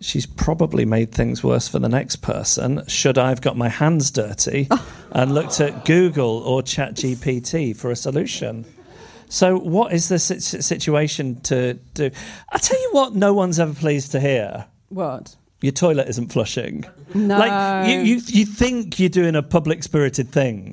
She's 0.00 0.26
probably 0.26 0.84
made 0.84 1.12
things 1.12 1.42
worse 1.42 1.68
for 1.68 1.78
the 1.78 1.88
next 1.88 2.16
person. 2.16 2.86
Should 2.86 3.18
I 3.18 3.30
have 3.30 3.40
got 3.40 3.56
my 3.56 3.68
hands 3.68 4.10
dirty 4.10 4.68
and 5.10 5.34
looked 5.34 5.60
at 5.60 5.84
Google 5.84 6.38
or 6.38 6.62
ChatGPT 6.62 7.76
for 7.76 7.90
a 7.90 7.96
solution? 7.96 8.66
So, 9.28 9.58
what 9.58 9.92
is 9.92 10.08
the 10.08 10.18
situation 10.18 11.40
to 11.42 11.74
do? 11.94 12.10
I 12.50 12.58
tell 12.58 12.80
you 12.80 12.90
what, 12.92 13.14
no 13.14 13.32
one's 13.32 13.58
ever 13.58 13.74
pleased 13.74 14.12
to 14.12 14.20
hear 14.20 14.66
What? 14.88 15.34
Your 15.66 15.72
toilet 15.72 16.08
isn't 16.08 16.28
flushing. 16.28 16.84
No. 17.12 17.38
Like 17.40 17.88
you, 17.88 17.98
you, 18.02 18.20
you 18.26 18.46
think 18.46 19.00
you're 19.00 19.08
doing 19.08 19.34
a 19.34 19.42
public 19.42 19.82
spirited 19.82 20.30
thing 20.30 20.70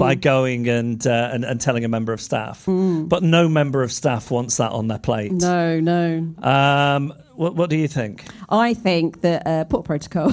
by 0.00 0.16
going 0.16 0.68
and, 0.68 1.06
uh, 1.06 1.30
and 1.32 1.44
and 1.44 1.60
telling 1.60 1.84
a 1.84 1.88
member 1.88 2.12
of 2.12 2.20
staff, 2.20 2.64
but 2.66 3.22
no 3.22 3.48
member 3.48 3.84
of 3.84 3.92
staff 3.92 4.32
wants 4.32 4.56
that 4.56 4.72
on 4.72 4.88
their 4.88 4.98
plate. 4.98 5.30
No, 5.30 5.78
no. 5.78 6.34
Um, 6.42 7.14
what, 7.36 7.54
what 7.54 7.70
do 7.70 7.76
you 7.76 7.86
think? 7.86 8.24
I 8.48 8.74
think 8.74 9.20
that 9.20 9.46
uh, 9.46 9.66
port 9.66 9.84
protocol. 9.84 10.32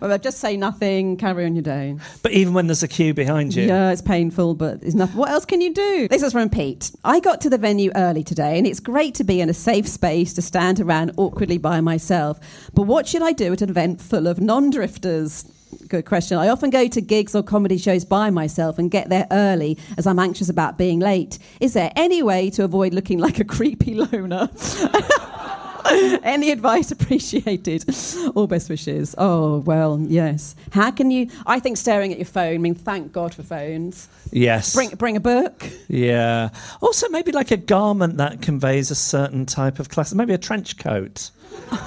well, 0.00 0.18
just 0.18 0.38
say 0.38 0.56
nothing, 0.56 1.16
carry 1.16 1.44
on 1.44 1.54
your 1.54 1.62
day. 1.62 1.96
But 2.22 2.32
even 2.32 2.54
when 2.54 2.66
there's 2.66 2.82
a 2.82 2.88
queue 2.88 3.14
behind 3.14 3.54
you, 3.54 3.64
Yeah, 3.64 3.90
it's 3.90 4.02
painful, 4.02 4.54
but 4.54 4.82
it's 4.82 4.94
nothing. 4.94 5.16
What 5.16 5.30
else 5.30 5.44
can 5.44 5.60
you 5.60 5.72
do? 5.72 6.08
This 6.08 6.22
is 6.22 6.32
from 6.32 6.50
Pete. 6.50 6.90
I 7.04 7.20
got 7.20 7.40
to 7.42 7.50
the 7.50 7.58
venue 7.58 7.90
early 7.96 8.22
today, 8.24 8.58
and 8.58 8.66
it's 8.66 8.80
great 8.80 9.14
to 9.16 9.24
be 9.24 9.40
in 9.40 9.48
a 9.48 9.54
safe 9.54 9.86
space 9.88 10.34
to 10.34 10.42
stand 10.42 10.80
around 10.80 11.12
awkwardly 11.16 11.58
by 11.58 11.80
myself. 11.80 12.38
But 12.74 12.82
what 12.82 13.06
should 13.06 13.22
I 13.22 13.32
do 13.32 13.52
at 13.52 13.62
an 13.62 13.70
event 13.70 14.00
full 14.00 14.26
of 14.26 14.40
non 14.40 14.70
drifters? 14.70 15.44
Good 15.88 16.04
question. 16.04 16.36
I 16.36 16.48
often 16.48 16.70
go 16.70 16.88
to 16.88 17.00
gigs 17.00 17.34
or 17.34 17.44
comedy 17.44 17.78
shows 17.78 18.04
by 18.04 18.30
myself 18.30 18.78
and 18.78 18.90
get 18.90 19.08
there 19.08 19.26
early 19.30 19.78
as 19.96 20.06
I'm 20.06 20.18
anxious 20.18 20.48
about 20.48 20.76
being 20.78 20.98
late. 20.98 21.38
Is 21.60 21.74
there 21.74 21.92
any 21.94 22.24
way 22.24 22.50
to 22.50 22.64
avoid 22.64 22.92
looking 22.92 23.20
like 23.20 23.38
a 23.38 23.44
creepy 23.44 23.94
loner? 23.94 24.48
Any 26.22 26.50
advice 26.50 26.90
appreciated? 26.90 27.84
All 28.34 28.46
best 28.46 28.68
wishes. 28.68 29.14
Oh, 29.18 29.58
well, 29.58 29.98
yes. 30.00 30.54
How 30.72 30.90
can 30.90 31.10
you? 31.10 31.28
I 31.46 31.60
think 31.60 31.76
staring 31.76 32.12
at 32.12 32.18
your 32.18 32.26
phone, 32.26 32.54
I 32.54 32.58
mean, 32.58 32.74
thank 32.74 33.12
God 33.12 33.34
for 33.34 33.42
phones. 33.42 34.08
yes, 34.32 34.74
Bring, 34.74 34.90
bring 34.90 35.16
a 35.16 35.20
book. 35.20 35.68
yeah. 35.88 36.50
Also, 36.80 37.08
maybe 37.08 37.32
like 37.32 37.50
a 37.50 37.56
garment 37.56 38.16
that 38.18 38.42
conveys 38.42 38.90
a 38.90 38.94
certain 38.94 39.46
type 39.46 39.78
of 39.78 39.88
class. 39.88 40.12
Maybe 40.14 40.32
a 40.34 40.38
trench 40.38 40.76
coat, 40.78 41.30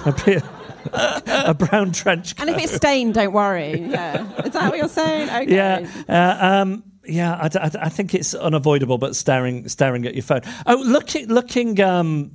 a, 0.06 1.54
brown 1.58 1.92
trench 1.92 2.36
coat. 2.36 2.48
And 2.48 2.56
if 2.56 2.64
it's 2.64 2.74
stained, 2.76 3.14
don't 3.14 3.34
worry. 3.34 3.80
Yeah. 3.80 4.30
Is 4.44 4.54
that 4.54 4.70
what 4.70 4.78
you're 4.78 4.88
saying? 4.88 5.30
Okay. 5.30 5.56
Yeah, 5.56 5.88
uh, 6.10 6.62
um, 6.62 6.84
yeah. 7.06 7.38
I 7.42 7.90
think 7.90 8.14
it's 8.14 8.34
unavoidable, 8.34 8.98
but 8.98 9.16
staring, 9.16 9.68
staring 9.70 10.06
at 10.06 10.14
your 10.16 10.24
phone. 10.24 10.42
Oh, 10.66 10.76
looking, 10.86 11.28
looking, 11.28 11.80
um, 11.82 12.32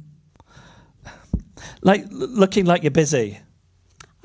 like 1.83 2.05
looking 2.11 2.65
like 2.67 2.83
you're 2.83 2.91
busy. 2.91 3.39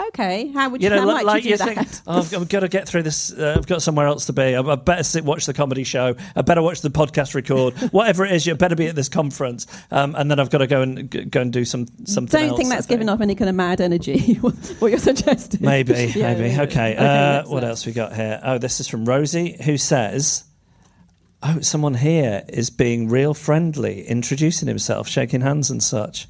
Okay, 0.08 0.48
how 0.54 0.70
would 0.70 0.82
you, 0.82 0.90
You 0.90 0.96
know, 0.96 1.02
how 1.02 1.08
li- 1.08 1.14
might 1.14 1.26
like 1.26 1.46
you 1.46 1.56
think, 1.56 1.76
that? 1.78 2.02
oh, 2.08 2.18
I've, 2.18 2.34
I've 2.34 2.50
got 2.50 2.62
to 2.62 2.68
get 2.68 2.88
through 2.88 3.04
this. 3.04 3.32
Uh, 3.32 3.54
I've 3.58 3.68
got 3.68 3.84
somewhere 3.84 4.08
else 4.08 4.26
to 4.26 4.34
be. 4.34 4.56
I, 4.56 4.60
I 4.62 4.76
better 4.76 5.04
sit, 5.04 5.24
watch 5.24 5.46
the 5.46 5.54
comedy 5.54 5.84
show. 5.84 6.16
I 6.36 6.42
better 6.42 6.64
watch 6.64 6.82
the 6.82 6.90
podcast 6.90 7.36
record. 7.36 7.76
Whatever 7.94 8.26
it 8.26 8.32
is, 8.32 8.46
you 8.48 8.56
better 8.56 8.76
be 8.76 8.88
at 8.88 8.96
this 8.96 9.08
conference. 9.08 9.68
Um, 9.92 10.16
and 10.16 10.32
then 10.32 10.40
I've 10.40 10.50
got 10.50 10.58
to 10.60 10.68
go 10.68 10.82
and 10.82 11.12
g- 11.12 11.26
go 11.26 11.42
and 11.42 11.54
do 11.54 11.64
some 11.64 11.86
something. 12.06 12.40
Don't 12.42 12.50
else, 12.50 12.58
think 12.58 12.70
that's 12.70 12.88
giving 12.88 13.08
off 13.08 13.22
any 13.22 13.36
kind 13.36 13.50
of 13.50 13.56
mad 13.56 13.82
energy. 13.82 14.34
what 14.42 14.90
you're 14.90 14.98
suggesting? 14.98 15.62
Maybe, 15.62 15.94
Yeah, 16.16 16.34
maybe. 16.34 16.50
yeah. 16.56 16.62
Okay. 16.64 16.94
Okay, 16.94 16.96
uh, 16.98 17.44
what 17.48 17.64
else 17.64 17.86
we 17.86 17.92
got 17.92 18.16
here? 18.16 18.42
Oh, 18.44 18.58
this 18.58 18.80
is 18.80 18.88
from 18.88 19.06
Rosie, 19.06 19.58
who 19.64 19.78
says, 19.78 20.44
"Oh, 21.44 21.60
someone 21.62 21.94
here 21.94 22.44
is 22.50 22.72
being 22.72 23.10
real 23.10 23.36
friendly, 23.36 24.02
introducing 24.08 24.68
himself, 24.68 25.08
shaking 25.08 25.42
hands 25.42 25.70
and 25.70 25.84
such. 25.84 26.28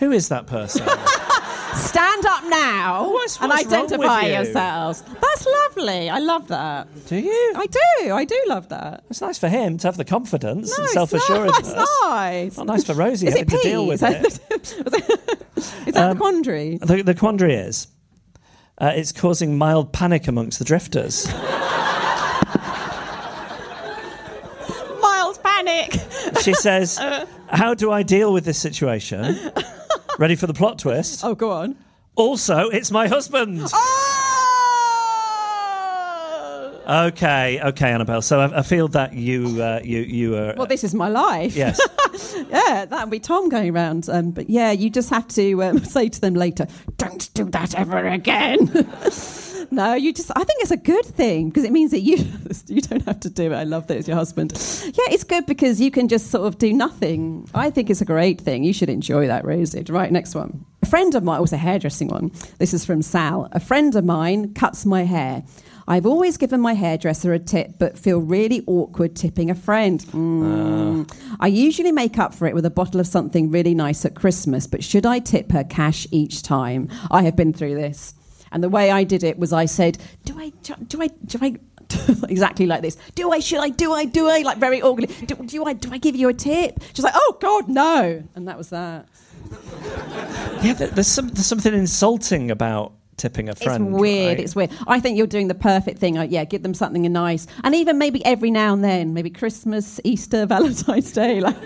Who 0.00 0.10
is 0.12 0.28
that 0.28 0.46
person? 0.46 0.86
Stand 1.74 2.26
up 2.26 2.42
now 2.48 3.10
What's- 3.12 3.38
and 3.40 3.48
what's 3.48 3.64
identify 3.66 4.22
you? 4.26 4.32
yourselves. 4.32 5.02
That's 5.20 5.46
lovely. 5.46 6.10
I 6.10 6.18
love 6.18 6.48
that. 6.48 6.88
do 7.06 7.16
you? 7.16 7.52
I 7.56 7.66
do. 7.66 8.12
I 8.12 8.24
do 8.24 8.42
love 8.48 8.68
that. 8.70 9.04
It's 9.08 9.20
nice 9.20 9.38
for 9.38 9.48
him 9.48 9.78
to 9.78 9.86
have 9.86 9.96
the 9.96 10.04
confidence 10.04 10.76
No, 10.76 10.82
and 10.84 10.90
self 10.92 11.12
assurance. 11.12 11.56
It's 11.60 11.72
nice. 11.74 12.56
Not 12.56 12.66
nice 12.66 12.84
for 12.84 12.94
Rosie 12.94 13.28
Is 13.28 13.36
it 13.36 13.48
to 13.48 13.58
deal 13.58 13.86
with 13.86 14.02
it. 14.02 14.24
Is 15.86 15.94
that 15.94 15.96
Um, 15.96 16.10
the 16.10 16.20
quandary? 16.20 16.78
The, 16.78 17.02
the 17.02 17.14
quandary 17.14 17.54
is, 17.54 17.86
uh, 18.78 18.92
it's 18.96 19.12
causing 19.12 19.56
mild 19.56 19.92
panic 19.92 20.26
amongst 20.26 20.58
the 20.58 20.64
drifters. 20.64 21.26
Mild 25.00 25.42
panic. 25.42 25.94
She 26.42 26.54
says, 26.54 26.98
"How 27.48 27.74
do 27.74 27.90
I 27.92 28.02
deal 28.02 28.32
with 28.32 28.44
this 28.44 28.58
situation?" 28.58 29.36
Ready 30.20 30.36
for 30.36 30.46
the 30.46 30.52
plot 30.52 30.78
twist? 30.78 31.24
Oh, 31.24 31.34
go 31.34 31.50
on. 31.50 31.76
Also, 32.14 32.68
it's 32.68 32.90
my 32.90 33.08
husband. 33.08 33.62
Oh! 33.72 34.26
Okay, 37.06 37.58
okay, 37.62 37.90
Annabel. 37.90 38.20
So 38.20 38.38
I, 38.40 38.58
I 38.58 38.62
feel 38.62 38.88
that 38.88 39.14
you, 39.14 39.62
uh, 39.62 39.80
you, 39.82 40.00
you 40.00 40.36
are. 40.36 40.52
Well, 40.58 40.66
this 40.66 40.84
is 40.84 40.94
my 40.94 41.08
life. 41.08 41.56
yes. 41.56 41.80
Yeah, 42.50 42.84
that 42.84 43.00
would 43.04 43.10
be 43.10 43.20
Tom 43.20 43.48
going 43.48 43.70
around. 43.74 44.10
Um, 44.10 44.32
but 44.32 44.50
yeah, 44.50 44.72
you 44.72 44.90
just 44.90 45.08
have 45.08 45.26
to 45.28 45.62
um, 45.62 45.78
say 45.84 46.10
to 46.10 46.20
them 46.20 46.34
later, 46.34 46.66
don't 46.98 47.32
do 47.32 47.44
that 47.44 47.74
ever 47.74 48.06
again. 48.06 48.68
no, 49.70 49.94
you 49.94 50.12
just, 50.12 50.30
I 50.34 50.44
think 50.44 50.62
it's 50.62 50.70
a 50.70 50.76
good 50.76 51.04
thing 51.04 51.48
because 51.48 51.64
it 51.64 51.72
means 51.72 51.90
that 51.92 52.00
you, 52.00 52.16
you 52.66 52.80
don't 52.80 53.04
have 53.06 53.20
to 53.20 53.30
do 53.30 53.52
it. 53.52 53.56
I 53.56 53.64
love 53.64 53.86
that 53.88 53.96
it's 53.96 54.08
your 54.08 54.16
husband. 54.16 54.52
Yeah, 54.52 55.12
it's 55.12 55.24
good 55.24 55.46
because 55.46 55.80
you 55.80 55.90
can 55.90 56.08
just 56.08 56.30
sort 56.30 56.46
of 56.46 56.58
do 56.58 56.72
nothing. 56.72 57.48
I 57.54 57.70
think 57.70 57.90
it's 57.90 58.00
a 58.00 58.04
great 58.04 58.40
thing. 58.40 58.64
You 58.64 58.72
should 58.72 58.90
enjoy 58.90 59.26
that, 59.26 59.44
Rosie. 59.44 59.84
Right, 59.88 60.10
next 60.10 60.34
one. 60.34 60.64
A 60.82 60.86
friend 60.86 61.14
of 61.14 61.22
mine, 61.22 61.40
was 61.40 61.52
a 61.52 61.56
hairdressing 61.56 62.08
one. 62.08 62.32
This 62.58 62.74
is 62.74 62.84
from 62.84 63.02
Sal. 63.02 63.48
A 63.52 63.60
friend 63.60 63.94
of 63.94 64.04
mine 64.04 64.54
cuts 64.54 64.86
my 64.86 65.04
hair. 65.04 65.44
I've 65.90 66.06
always 66.06 66.36
given 66.36 66.60
my 66.60 66.74
hairdresser 66.74 67.32
a 67.32 67.38
tip, 67.40 67.72
but 67.78 67.98
feel 67.98 68.20
really 68.20 68.62
awkward 68.68 69.16
tipping 69.16 69.50
a 69.50 69.56
friend. 69.56 70.00
Mm. 70.12 71.12
I 71.40 71.48
usually 71.48 71.90
make 71.90 72.16
up 72.16 72.32
for 72.32 72.46
it 72.46 72.54
with 72.54 72.64
a 72.64 72.70
bottle 72.70 73.00
of 73.00 73.08
something 73.08 73.50
really 73.50 73.74
nice 73.74 74.04
at 74.04 74.14
Christmas, 74.14 74.68
but 74.68 74.84
should 74.84 75.04
I 75.04 75.18
tip 75.18 75.50
her 75.50 75.64
cash 75.64 76.06
each 76.12 76.44
time? 76.44 76.88
I 77.10 77.22
have 77.22 77.34
been 77.34 77.52
through 77.52 77.74
this. 77.74 78.14
And 78.52 78.62
the 78.62 78.68
way 78.68 78.90
I 78.90 79.04
did 79.04 79.22
it 79.24 79.38
was 79.38 79.52
I 79.52 79.64
said, 79.66 79.98
Do 80.24 80.38
I, 80.38 80.50
do 80.62 81.02
I, 81.02 81.08
do 81.26 81.38
I, 81.40 81.56
exactly 82.28 82.66
like 82.66 82.82
this. 82.82 82.96
Do 83.14 83.32
I, 83.32 83.40
should 83.40 83.60
I, 83.60 83.68
do 83.68 83.92
I, 83.92 84.04
do 84.04 84.28
I, 84.28 84.42
like 84.42 84.58
very 84.58 84.82
awkwardly, 84.82 85.14
do, 85.26 85.34
do 85.34 85.64
I, 85.64 85.72
do 85.72 85.92
I 85.92 85.98
give 85.98 86.16
you 86.16 86.28
a 86.28 86.34
tip? 86.34 86.78
She's 86.92 87.04
like, 87.04 87.14
Oh 87.16 87.36
God, 87.40 87.68
no. 87.68 88.22
And 88.34 88.48
that 88.48 88.56
was 88.56 88.70
that. 88.70 89.06
Yeah, 90.62 90.74
there's, 90.74 91.06
some, 91.06 91.28
there's 91.28 91.46
something 91.46 91.74
insulting 91.74 92.50
about 92.50 92.92
tipping 93.20 93.48
a 93.48 93.54
friend. 93.54 93.88
it's 93.88 94.00
weird. 94.00 94.28
right? 94.38 94.40
It's 94.40 94.56
weird. 94.56 94.70
I 94.86 94.98
think 94.98 95.18
you're 95.18 95.26
doing 95.26 95.48
the 95.48 95.54
perfect 95.54 95.98
thing. 95.98 96.14
Like, 96.14 96.30
yeah, 96.30 96.44
give 96.44 96.62
them 96.62 96.74
something 96.74 97.02
nice, 97.12 97.46
and 97.62 97.74
even 97.74 97.98
maybe 97.98 98.24
every 98.24 98.50
now 98.50 98.72
and 98.72 98.82
then, 98.82 99.14
maybe 99.14 99.30
Christmas, 99.30 100.00
Easter, 100.04 100.46
Valentine's 100.54 101.12
Day, 101.12 101.40
like 101.40 101.56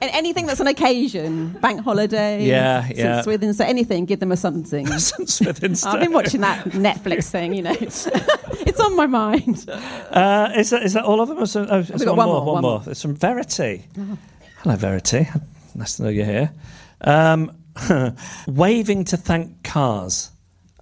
anything 0.00 0.46
that's 0.46 0.60
an 0.60 0.66
occasion, 0.66 1.50
bank 1.60 1.80
holiday, 1.80 2.44
Yeah, 2.44 2.88
yeah. 2.94 3.22
So 3.22 3.30
anything, 3.64 4.04
give 4.04 4.20
them 4.20 4.32
a 4.32 4.36
something. 4.36 4.86
Some 4.98 5.26
Smith 5.26 5.62
I've 5.86 6.00
been 6.00 6.12
watching 6.12 6.40
that 6.40 6.64
Netflix 6.66 7.30
thing. 7.30 7.54
You 7.54 7.62
know, 7.62 7.76
it's 7.80 8.80
on 8.80 8.96
my 8.96 9.06
mind. 9.06 9.64
Uh, 9.68 10.52
is, 10.56 10.70
that, 10.70 10.82
is 10.82 10.94
that 10.94 11.04
all 11.04 11.20
of 11.20 11.28
them? 11.28 11.38
Or 11.38 11.46
some, 11.46 11.66
oh, 11.70 11.78
it's 11.78 12.04
got 12.04 12.16
one, 12.16 12.26
one 12.26 12.26
more. 12.28 12.44
more, 12.44 12.54
One 12.54 12.62
more. 12.62 12.80
more. 12.80 12.90
It's 12.90 13.02
from 13.02 13.14
Verity. 13.14 13.84
Hello, 14.58 14.76
Verity. 14.76 15.28
Nice 15.74 15.96
to 15.96 16.04
know 16.04 16.08
you're 16.08 16.24
here. 16.24 16.52
Um, 17.00 17.52
waving 18.46 19.04
to 19.04 19.16
thank 19.16 19.62
cars 19.64 20.30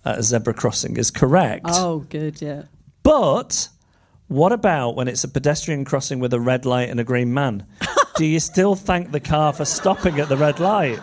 at 0.04 0.18
a 0.18 0.22
zebra 0.22 0.54
crossing 0.54 0.96
is 0.96 1.10
correct. 1.10 1.66
Oh, 1.68 2.00
good, 2.08 2.40
yeah. 2.42 2.62
But 3.02 3.68
what 4.28 4.52
about 4.52 4.96
when 4.96 5.08
it's 5.08 5.24
a 5.24 5.28
pedestrian 5.28 5.84
crossing 5.84 6.18
with 6.18 6.32
a 6.32 6.40
red 6.40 6.64
light 6.64 6.88
and 6.88 6.98
a 6.98 7.04
green 7.04 7.32
man? 7.34 7.66
Do 8.16 8.26
you 8.26 8.40
still 8.40 8.74
thank 8.74 9.10
the 9.10 9.20
car 9.20 9.52
for 9.52 9.64
stopping 9.64 10.20
at 10.20 10.28
the 10.28 10.36
red 10.36 10.60
light? 10.60 11.00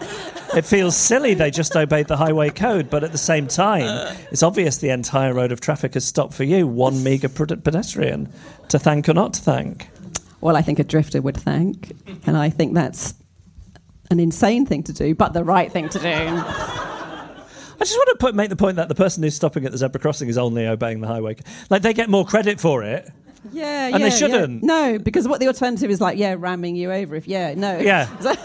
It 0.56 0.66
feels 0.66 0.96
silly 0.96 1.36
they 1.36 1.52
just 1.52 1.76
obeyed 1.76 2.08
the 2.08 2.18
highway 2.18 2.50
code, 2.50 2.90
but 2.90 3.04
at 3.04 3.12
the 3.12 3.20
same 3.20 3.48
time, 3.48 3.84
uh. 3.84 4.16
it's 4.32 4.42
obvious 4.42 4.78
the 4.78 4.90
entire 4.90 5.34
road 5.34 5.52
of 5.52 5.62
traffic 5.62 5.94
has 5.94 6.06
stopped 6.06 6.34
for 6.34 6.44
you, 6.44 6.66
one 6.66 7.04
meagre 7.04 7.30
pedestrian, 7.30 8.32
to 8.70 8.80
thank 8.80 9.08
or 9.08 9.14
not 9.14 9.34
to 9.34 9.42
thank. 9.42 9.90
Well, 10.42 10.56
I 10.56 10.62
think 10.62 10.80
a 10.80 10.84
drifter 10.84 11.22
would 11.22 11.38
thank, 11.38 11.92
and 12.26 12.36
I 12.38 12.50
think 12.50 12.74
that's 12.74 13.14
an 14.10 14.20
insane 14.20 14.66
thing 14.66 14.84
to 14.84 14.94
do, 14.94 15.14
but 15.14 15.34
the 15.34 15.44
right 15.44 15.72
thing 15.72 15.90
to 15.90 16.00
do. 16.00 16.89
I 17.82 17.86
just 17.86 17.98
want 17.98 18.10
to 18.10 18.16
put, 18.20 18.36
make 18.36 18.50
the 18.50 18.56
point 18.58 18.76
that 18.76 18.90
the 18.90 18.96
person 18.96 19.24
who's 19.24 19.36
stopping 19.36 19.66
at 19.66 19.72
the 19.72 19.78
zebra 19.78 20.02
crossing 20.02 20.28
is 20.28 20.38
only 20.38 20.68
obeying 20.68 21.00
the 21.00 21.08
highway. 21.08 21.38
Like 21.70 21.82
they 21.82 21.94
get 21.94 22.10
more 22.10 22.26
credit 22.26 22.60
for 22.60 22.84
it. 22.84 23.10
Yeah, 23.52 23.88
And 23.88 23.96
they 23.96 24.00
yeah, 24.00 24.06
yeah. 24.06 24.10
shouldn't. 24.10 24.64
No, 24.64 25.00
because 25.00 25.28
what 25.28 25.40
the 25.40 25.48
alternative 25.48 25.90
is 25.90 26.02
like, 26.02 26.18
yeah, 26.18 26.36
ramming 26.38 26.76
you 26.76 26.92
over. 26.92 27.16
If 27.16 27.28
yeah, 27.28 27.54
no, 27.56 27.78
Yeah. 27.80 28.10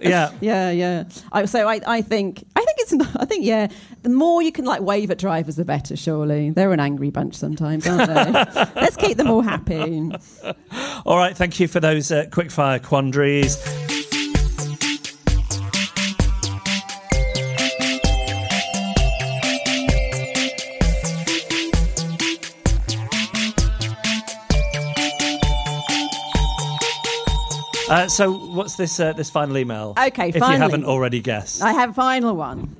yeah. 0.00 0.30
yeah, 0.40 0.70
yeah. 0.70 1.04
I, 1.32 1.44
so 1.46 1.68
I, 1.68 1.80
I 1.86 2.02
think, 2.02 2.44
I 2.54 2.64
think 2.64 2.76
it's, 2.78 3.16
I 3.16 3.24
think 3.24 3.44
yeah. 3.44 3.68
The 4.02 4.10
more 4.10 4.40
you 4.42 4.52
can 4.52 4.64
like 4.64 4.80
wave 4.80 5.10
at 5.10 5.18
drivers, 5.18 5.56
the 5.56 5.64
better. 5.64 5.96
Surely 5.96 6.50
they're 6.50 6.72
an 6.72 6.80
angry 6.80 7.10
bunch 7.10 7.34
sometimes, 7.34 7.86
aren't 7.86 8.08
they? 8.08 8.32
Let's 8.80 8.96
keep 8.96 9.16
them 9.16 9.28
all 9.28 9.42
happy. 9.42 10.12
All 11.04 11.16
right, 11.16 11.36
thank 11.36 11.58
you 11.60 11.68
for 11.68 11.80
those 11.80 12.10
uh, 12.12 12.26
quickfire 12.30 12.82
quandaries. 12.82 13.56
Uh, 27.92 28.08
so, 28.08 28.32
what's 28.32 28.76
this 28.76 28.98
uh, 28.98 29.12
this 29.12 29.28
final 29.28 29.58
email? 29.58 29.92
Okay, 29.98 30.30
if 30.30 30.34
you 30.34 30.42
haven't 30.42 30.86
already 30.86 31.20
guessed. 31.20 31.62
I 31.62 31.72
have 31.72 31.90
a 31.90 31.92
final 31.92 32.34
one. 32.34 32.74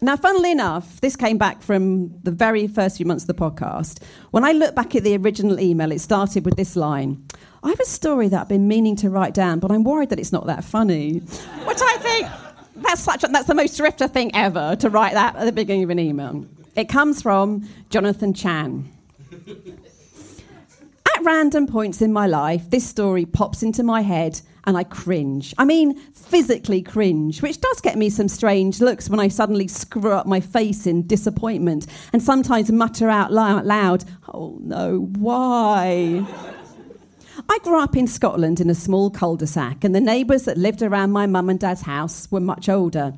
Now, 0.00 0.16
funnily 0.16 0.52
enough, 0.52 1.00
this 1.00 1.16
came 1.16 1.38
back 1.38 1.60
from 1.60 2.16
the 2.22 2.30
very 2.30 2.68
first 2.68 2.98
few 2.98 3.06
months 3.06 3.24
of 3.24 3.28
the 3.28 3.34
podcast. 3.34 4.00
When 4.30 4.44
I 4.44 4.52
look 4.52 4.76
back 4.76 4.94
at 4.94 5.02
the 5.02 5.16
original 5.16 5.58
email, 5.58 5.90
it 5.90 6.00
started 6.00 6.44
with 6.44 6.54
this 6.56 6.76
line 6.76 7.26
I 7.64 7.70
have 7.70 7.80
a 7.80 7.86
story 7.86 8.28
that 8.28 8.42
I've 8.42 8.48
been 8.48 8.68
meaning 8.68 8.94
to 8.96 9.10
write 9.10 9.34
down, 9.34 9.58
but 9.58 9.72
I'm 9.72 9.82
worried 9.82 10.10
that 10.10 10.20
it's 10.20 10.32
not 10.32 10.46
that 10.46 10.62
funny. 10.62 11.18
Which 11.18 11.80
I 11.82 11.96
think 11.98 12.28
that's, 12.76 13.00
such 13.00 13.24
a, 13.24 13.28
that's 13.28 13.48
the 13.48 13.54
most 13.54 13.76
drifter 13.76 14.06
thing 14.06 14.30
ever 14.36 14.76
to 14.76 14.90
write 14.90 15.14
that 15.14 15.34
at 15.34 15.46
the 15.46 15.52
beginning 15.52 15.84
of 15.84 15.90
an 15.90 15.98
email. 15.98 16.46
It 16.76 16.90
comes 16.90 17.22
from 17.22 17.66
Jonathan 17.88 18.34
Chan. 18.34 18.88
Random 21.24 21.66
points 21.66 22.02
in 22.02 22.12
my 22.12 22.26
life, 22.26 22.68
this 22.68 22.86
story 22.86 23.24
pops 23.24 23.62
into 23.62 23.82
my 23.82 24.02
head 24.02 24.42
and 24.64 24.76
I 24.76 24.84
cringe. 24.84 25.54
I 25.56 25.64
mean, 25.64 25.98
physically 26.12 26.82
cringe, 26.82 27.40
which 27.40 27.62
does 27.62 27.80
get 27.80 27.96
me 27.96 28.10
some 28.10 28.28
strange 28.28 28.82
looks 28.82 29.08
when 29.08 29.20
I 29.20 29.28
suddenly 29.28 29.66
screw 29.66 30.12
up 30.12 30.26
my 30.26 30.40
face 30.40 30.86
in 30.86 31.06
disappointment 31.06 31.86
and 32.12 32.22
sometimes 32.22 32.70
mutter 32.70 33.08
out 33.08 33.32
loud, 33.32 34.04
Oh 34.34 34.58
no, 34.60 35.08
why? 35.16 36.26
I 37.48 37.58
grew 37.62 37.80
up 37.80 37.96
in 37.96 38.06
Scotland 38.06 38.60
in 38.60 38.68
a 38.68 38.74
small 38.74 39.08
cul 39.08 39.36
de 39.36 39.46
sac, 39.46 39.82
and 39.82 39.94
the 39.94 40.02
neighbours 40.02 40.42
that 40.42 40.58
lived 40.58 40.82
around 40.82 41.12
my 41.12 41.26
mum 41.26 41.48
and 41.48 41.58
dad's 41.58 41.82
house 41.82 42.30
were 42.30 42.38
much 42.38 42.68
older. 42.68 43.14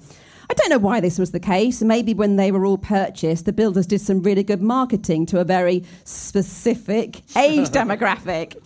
I 0.56 0.68
don't 0.68 0.70
know 0.70 0.88
why 0.88 1.00
this 1.00 1.18
was 1.18 1.32
the 1.32 1.40
case. 1.40 1.82
Maybe 1.82 2.14
when 2.14 2.36
they 2.36 2.50
were 2.50 2.64
all 2.64 2.78
purchased, 2.78 3.44
the 3.44 3.52
builders 3.52 3.86
did 3.86 4.00
some 4.00 4.22
really 4.22 4.42
good 4.42 4.62
marketing 4.62 5.26
to 5.26 5.38
a 5.38 5.44
very 5.44 5.84
specific 6.04 7.16
age 7.36 7.68
demographic. 7.68 8.56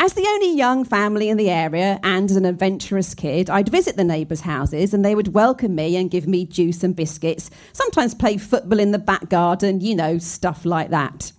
As 0.00 0.14
the 0.14 0.26
only 0.26 0.56
young 0.56 0.84
family 0.84 1.28
in 1.28 1.36
the 1.36 1.48
area 1.48 2.00
and 2.02 2.28
as 2.28 2.36
an 2.36 2.44
adventurous 2.44 3.14
kid, 3.14 3.48
I'd 3.48 3.68
visit 3.68 3.96
the 3.96 4.02
neighbours' 4.02 4.40
houses 4.40 4.92
and 4.92 5.04
they 5.04 5.14
would 5.14 5.32
welcome 5.32 5.76
me 5.76 5.94
and 5.94 6.10
give 6.10 6.26
me 6.26 6.46
juice 6.46 6.82
and 6.82 6.96
biscuits, 6.96 7.48
sometimes 7.74 8.12
play 8.12 8.36
football 8.36 8.80
in 8.80 8.90
the 8.90 8.98
back 8.98 9.28
garden, 9.28 9.80
you 9.80 9.94
know, 9.94 10.18
stuff 10.18 10.64
like 10.64 10.90
that. 10.90 11.30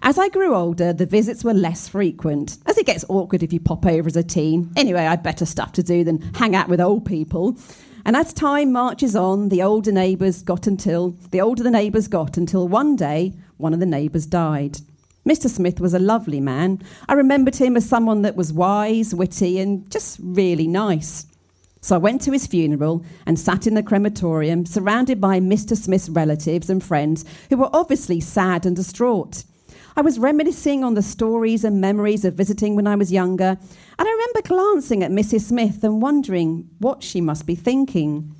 As 0.00 0.18
I 0.18 0.30
grew 0.30 0.54
older, 0.54 0.94
the 0.94 1.04
visits 1.04 1.44
were 1.44 1.52
less 1.52 1.88
frequent, 1.88 2.56
as 2.64 2.78
it 2.78 2.86
gets 2.86 3.04
awkward 3.10 3.42
if 3.42 3.52
you 3.52 3.60
pop 3.60 3.84
over 3.84 4.06
as 4.06 4.16
a 4.16 4.22
teen. 4.22 4.70
Anyway, 4.76 5.00
I 5.00 5.10
had 5.10 5.22
better 5.22 5.44
stuff 5.44 5.72
to 5.72 5.82
do 5.82 6.04
than 6.04 6.22
hang 6.34 6.56
out 6.56 6.68
with 6.68 6.80
old 6.80 7.04
people. 7.04 7.58
And 8.06 8.14
as 8.14 8.32
time 8.32 8.70
marches 8.70 9.16
on, 9.16 9.48
the 9.48 9.64
older 9.64 9.90
neighbours 9.90 10.40
got 10.40 10.68
until 10.68 11.16
the 11.32 11.40
older 11.40 11.64
the 11.64 11.72
neighbours 11.72 12.06
got 12.06 12.36
until 12.36 12.68
one 12.68 12.94
day 12.94 13.34
one 13.56 13.74
of 13.74 13.80
the 13.80 13.84
neighbours 13.84 14.26
died. 14.26 14.78
Mr. 15.28 15.50
Smith 15.50 15.80
was 15.80 15.92
a 15.92 15.98
lovely 15.98 16.38
man. 16.38 16.80
I 17.08 17.14
remembered 17.14 17.56
him 17.56 17.76
as 17.76 17.88
someone 17.88 18.22
that 18.22 18.36
was 18.36 18.52
wise, 18.52 19.12
witty, 19.12 19.58
and 19.58 19.90
just 19.90 20.20
really 20.22 20.68
nice. 20.68 21.26
So 21.80 21.96
I 21.96 21.98
went 21.98 22.22
to 22.22 22.30
his 22.30 22.46
funeral 22.46 23.04
and 23.26 23.40
sat 23.40 23.66
in 23.66 23.74
the 23.74 23.82
crematorium, 23.82 24.66
surrounded 24.66 25.20
by 25.20 25.40
Mr. 25.40 25.76
Smith's 25.76 26.08
relatives 26.08 26.70
and 26.70 26.84
friends 26.84 27.24
who 27.50 27.56
were 27.56 27.70
obviously 27.72 28.20
sad 28.20 28.64
and 28.66 28.76
distraught. 28.76 29.42
I 29.98 30.02
was 30.02 30.18
reminiscing 30.18 30.84
on 30.84 30.92
the 30.92 31.00
stories 31.00 31.64
and 31.64 31.80
memories 31.80 32.26
of 32.26 32.34
visiting 32.34 32.76
when 32.76 32.86
I 32.86 32.96
was 32.96 33.10
younger, 33.10 33.56
and 33.98 34.06
I 34.06 34.10
remember 34.10 34.42
glancing 34.46 35.02
at 35.02 35.10
Mrs. 35.10 35.40
Smith 35.40 35.82
and 35.82 36.02
wondering 36.02 36.68
what 36.80 37.02
she 37.02 37.22
must 37.22 37.46
be 37.46 37.54
thinking. 37.54 38.34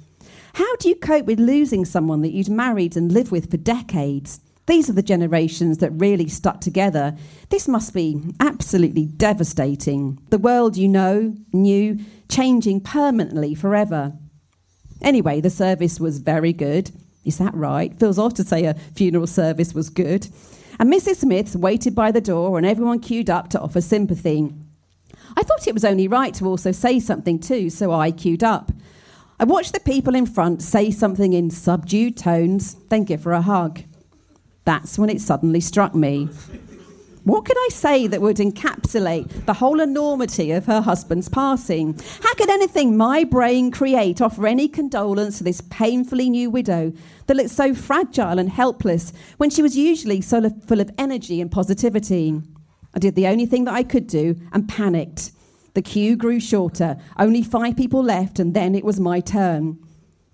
How 0.52 0.76
do 0.76 0.90
you 0.90 0.94
cope 0.94 1.24
with 1.24 1.40
losing 1.40 1.86
someone 1.86 2.20
that 2.20 2.32
you'd 2.32 2.50
married 2.50 2.94
and 2.94 3.10
lived 3.10 3.30
with 3.30 3.50
for 3.50 3.56
decades? 3.56 4.40
These 4.66 4.90
are 4.90 4.92
the 4.92 5.02
generations 5.02 5.78
that 5.78 5.92
really 5.92 6.28
stuck 6.28 6.60
together. 6.60 7.16
This 7.48 7.66
must 7.66 7.94
be 7.94 8.20
absolutely 8.38 9.06
devastating. 9.06 10.18
The 10.28 10.36
world 10.36 10.76
you 10.76 10.88
know, 10.88 11.34
knew, 11.54 11.98
changing 12.28 12.82
permanently 12.82 13.54
forever. 13.54 14.12
Anyway, 15.00 15.40
the 15.40 15.48
service 15.48 15.98
was 15.98 16.18
very 16.18 16.52
good. 16.52 16.90
Is 17.24 17.38
that 17.38 17.54
right? 17.54 17.98
Feels 17.98 18.18
odd 18.18 18.36
to 18.36 18.44
say 18.44 18.64
a 18.64 18.74
funeral 18.94 19.26
service 19.26 19.72
was 19.72 19.88
good. 19.88 20.28
And 20.78 20.92
Mrs. 20.92 21.16
Smith 21.16 21.56
waited 21.56 21.94
by 21.94 22.12
the 22.12 22.20
door 22.20 22.56
and 22.56 22.66
everyone 22.66 23.00
queued 23.00 23.30
up 23.30 23.48
to 23.50 23.60
offer 23.60 23.80
sympathy. 23.80 24.52
I 25.36 25.42
thought 25.42 25.66
it 25.66 25.74
was 25.74 25.84
only 25.84 26.08
right 26.08 26.34
to 26.34 26.46
also 26.46 26.72
say 26.72 27.00
something 27.00 27.38
too, 27.38 27.70
so 27.70 27.92
I 27.92 28.10
queued 28.10 28.44
up. 28.44 28.72
I 29.38 29.44
watched 29.44 29.74
the 29.74 29.80
people 29.80 30.14
in 30.14 30.26
front 30.26 30.62
say 30.62 30.90
something 30.90 31.32
in 31.32 31.50
subdued 31.50 32.16
tones, 32.16 32.74
then 32.88 33.04
give 33.04 33.24
her 33.24 33.32
a 33.32 33.42
hug. 33.42 33.82
That's 34.64 34.98
when 34.98 35.10
it 35.10 35.20
suddenly 35.20 35.60
struck 35.60 35.94
me. 35.94 36.28
What 37.26 37.44
could 37.44 37.56
I 37.58 37.68
say 37.72 38.06
that 38.06 38.20
would 38.20 38.36
encapsulate 38.36 39.46
the 39.46 39.54
whole 39.54 39.80
enormity 39.80 40.52
of 40.52 40.66
her 40.66 40.80
husband's 40.80 41.28
passing? 41.28 41.98
How 42.22 42.32
could 42.34 42.48
anything 42.48 42.96
my 42.96 43.24
brain 43.24 43.72
create 43.72 44.20
offer 44.20 44.46
any 44.46 44.68
condolence 44.68 45.38
to 45.38 45.44
this 45.44 45.60
painfully 45.62 46.30
new 46.30 46.50
widow 46.50 46.92
that 47.26 47.36
looked 47.36 47.50
so 47.50 47.74
fragile 47.74 48.38
and 48.38 48.48
helpless 48.48 49.12
when 49.38 49.50
she 49.50 49.60
was 49.60 49.76
usually 49.76 50.20
so 50.20 50.48
full 50.68 50.78
of 50.80 50.92
energy 50.98 51.40
and 51.40 51.50
positivity? 51.50 52.40
I 52.94 53.00
did 53.00 53.16
the 53.16 53.26
only 53.26 53.46
thing 53.46 53.64
that 53.64 53.74
I 53.74 53.82
could 53.82 54.06
do 54.06 54.36
and 54.52 54.68
panicked. 54.68 55.32
The 55.74 55.82
queue 55.82 56.14
grew 56.14 56.38
shorter, 56.38 56.96
only 57.18 57.42
five 57.42 57.76
people 57.76 58.04
left, 58.04 58.38
and 58.38 58.54
then 58.54 58.76
it 58.76 58.84
was 58.84 59.00
my 59.00 59.18
turn. 59.18 59.84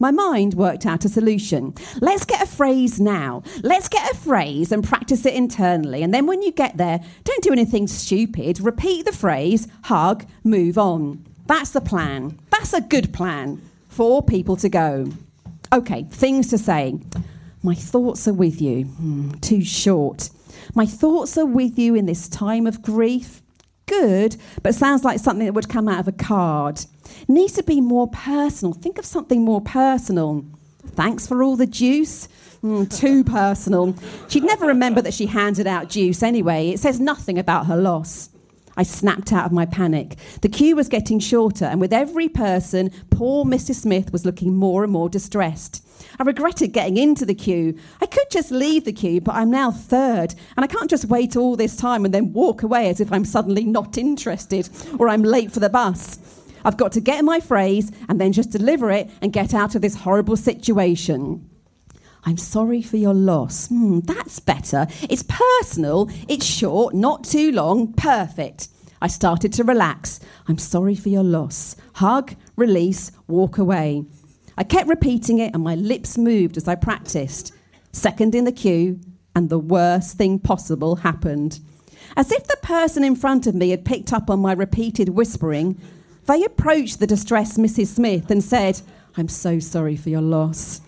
My 0.03 0.11
mind 0.11 0.55
worked 0.55 0.85
out 0.85 1.05
a 1.05 1.09
solution. 1.09 1.75
Let's 2.01 2.25
get 2.25 2.43
a 2.43 2.47
phrase 2.47 2.99
now. 2.99 3.45
Let's 3.63 3.89
get 3.89 4.11
a 4.11 4.17
phrase 4.17 4.73
and 4.73 4.83
practice 4.83 5.25
it 5.25 5.35
internally. 5.35 6.03
And 6.03 6.13
then 6.13 6.27
when 6.27 6.43
you 6.43 6.51
get 6.51 6.77
there, 6.77 6.99
don't 7.23 7.45
do 7.45 7.53
anything 7.53 7.87
stupid. 7.87 8.61
Repeat 8.61 9.05
the 9.05 9.13
phrase, 9.13 9.69
hug, 9.85 10.27
move 10.43 10.77
on. 10.77 11.25
That's 11.47 11.71
the 11.71 11.81
plan. 11.81 12.37
That's 12.51 12.73
a 12.73 12.81
good 12.81 13.15
plan. 13.15 13.63
Four 13.87 14.25
people 14.25 14.57
to 14.57 14.69
go. 14.69 15.07
Okay, 15.73 16.03
things 16.11 16.49
to 16.49 16.59
say. 16.59 16.99
My 17.63 17.77
thoughts 17.77 18.27
are 18.27 18.35
with 18.35 18.61
you. 18.61 18.87
Mm, 18.87 19.41
too 19.41 19.63
short. 19.63 20.31
My 20.75 20.85
thoughts 20.85 21.39
are 21.39 21.47
with 21.47 21.79
you 21.79 21.95
in 21.95 22.07
this 22.07 22.29
time 22.29 22.67
of 22.67 22.83
grief. 22.83 23.41
Good, 23.87 24.35
but 24.65 24.75
sounds 24.75 25.05
like 25.05 25.21
something 25.21 25.47
that 25.47 25.55
would 25.55 25.69
come 25.69 25.87
out 25.87 26.01
of 26.01 26.09
a 26.09 26.13
card 26.13 26.87
needs 27.29 27.53
to 27.55 27.63
be 27.63 27.81
more 27.81 28.09
personal. 28.09 28.73
Think 28.73 28.99
of 28.99 29.05
something 29.05 29.43
more 29.45 29.61
personal. 29.61 30.45
Thanks 30.95 31.27
for 31.27 31.43
all 31.43 31.57
the 31.57 31.67
juice. 31.67 32.29
Mm, 32.63 32.97
too 32.97 33.25
personal. 33.25 33.95
She'd 34.29 34.45
never 34.45 34.67
remember 34.67 35.03
that 35.03 35.15
she 35.15 35.27
handed 35.27 35.67
out 35.67 35.89
juice 35.89 36.23
anyway. 36.23 36.71
It 36.71 36.79
says 36.79 37.01
nothing 37.01 37.39
about 37.39 37.67
her 37.67 37.77
loss. 37.77 38.29
I 38.77 38.85
snapped 38.85 39.33
out 39.33 39.47
of 39.47 39.53
my 39.53 39.67
panic. 39.67 40.17
The 40.41 40.49
queue 40.49 40.77
was 40.77 40.89
getting 40.89 41.19
shorter, 41.19 41.67
and 41.67 41.81
with 41.81 41.93
every 41.93 42.29
person, 42.29 42.91
poor 43.11 43.45
Mrs. 43.45 43.77
Smith 43.77 44.13
was 44.13 44.25
looking 44.25 44.55
more 44.55 44.83
and 44.83 44.93
more 44.93 45.09
distressed. 45.09 45.85
I 46.19 46.23
regretted 46.23 46.73
getting 46.73 46.97
into 46.97 47.27
the 47.27 47.35
queue. 47.35 47.79
I 48.01 48.07
could 48.07 48.31
just 48.31 48.51
leave 48.51 48.85
the 48.85 48.93
queue, 48.93 49.21
but 49.21 49.35
I'm 49.35 49.51
now 49.51 49.71
third, 49.71 50.35
and 50.57 50.65
I 50.65 50.67
can't 50.67 50.89
just 50.89 51.07
wait 51.07 51.37
all 51.37 51.57
this 51.57 51.77
time 51.77 52.05
and 52.05 52.15
then 52.15 52.33
walk 52.33 52.63
away 52.63 52.89
as 52.89 53.01
if 53.01 53.13
I'm 53.13 53.25
suddenly 53.25 53.65
not 53.65 53.99
interested 53.99 54.69
or 54.99 55.09
I'm 55.09 55.23
late 55.23 55.53
for 55.53 55.61
the 55.61 55.69
bus. 55.69 56.19
I've 56.65 56.77
got 56.77 56.93
to 56.93 57.01
get 57.01 57.25
my 57.25 57.41
phrase 57.41 57.91
and 58.09 58.21
then 58.21 58.33
just 58.33 58.51
deliver 58.51 58.91
it 58.91 59.11
and 59.21 59.33
get 59.33 59.55
out 59.55 59.75
of 59.75 59.83
this 59.83 59.97
horrible 59.97 60.37
situation. 60.37 61.49
I'm 62.25 62.37
sorry 62.37 62.83
for 62.83 62.97
your 62.97 63.15
loss. 63.15 63.69
Hmm, 63.69 64.01
that's 64.01 64.39
better. 64.39 64.87
It's 65.11 65.25
personal, 65.25 66.09
it's 66.29 66.47
short, 66.47 66.95
not 66.95 67.25
too 67.25 67.51
long, 67.51 67.93
perfect. 67.95 68.69
I 69.01 69.09
started 69.09 69.53
to 69.55 69.65
relax. 69.65 70.21
I'm 70.47 70.59
sorry 70.59 70.95
for 70.95 71.09
your 71.09 71.25
loss. 71.25 71.75
Hug, 71.95 72.35
release, 72.57 73.11
walk 73.27 73.59
away. 73.59 74.05
I 74.57 74.63
kept 74.63 74.89
repeating 74.89 75.39
it 75.39 75.55
and 75.55 75.65
my 75.65 75.75
lips 75.75 76.17
moved 76.17 76.57
as 76.57 76.69
I 76.69 76.77
practiced. 76.77 77.53
Second 77.91 78.35
in 78.35 78.45
the 78.45 78.53
queue, 78.53 79.01
and 79.35 79.51
the 79.51 79.59
worst 79.59 80.17
thing 80.17 80.39
possible 80.39 80.97
happened. 80.97 81.61
As 82.17 82.31
if 82.31 82.47
the 82.47 82.59
person 82.63 83.05
in 83.05 83.17
front 83.17 83.47
of 83.47 83.55
me 83.55 83.71
had 83.71 83.85
picked 83.85 84.13
up 84.13 84.29
on 84.29 84.41
my 84.41 84.53
repeated 84.53 85.11
whispering, 85.11 85.81
they 86.27 86.45
approached 86.45 87.01
the 87.01 87.07
distressed 87.07 87.59
Mrs. 87.59 87.89
Smith 87.89 88.31
and 88.31 88.43
said, 88.43 88.81
I'm 89.17 89.29
so 89.29 89.59
sorry 89.59 89.97
for 89.97 90.09
your 90.09 90.23
loss. 90.23 90.81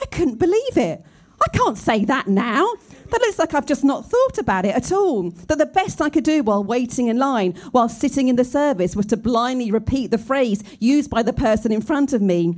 I 0.00 0.06
couldn't 0.06 0.38
believe 0.38 0.76
it. 0.76 1.04
I 1.40 1.56
can't 1.56 1.78
say 1.78 2.04
that 2.04 2.28
now. 2.28 2.66
That 3.10 3.20
looks 3.22 3.38
like 3.38 3.54
I've 3.54 3.66
just 3.66 3.82
not 3.82 4.08
thought 4.08 4.38
about 4.38 4.64
it 4.64 4.74
at 4.74 4.92
all. 4.92 5.30
That 5.30 5.58
the 5.58 5.66
best 5.66 6.00
I 6.00 6.10
could 6.10 6.24
do 6.24 6.42
while 6.42 6.62
waiting 6.62 7.08
in 7.08 7.18
line, 7.18 7.52
while 7.72 7.88
sitting 7.88 8.28
in 8.28 8.36
the 8.36 8.44
service, 8.44 8.94
was 8.94 9.06
to 9.06 9.16
blindly 9.16 9.70
repeat 9.70 10.10
the 10.10 10.18
phrase 10.18 10.62
used 10.78 11.10
by 11.10 11.22
the 11.22 11.32
person 11.32 11.72
in 11.72 11.80
front 11.80 12.12
of 12.12 12.22
me. 12.22 12.56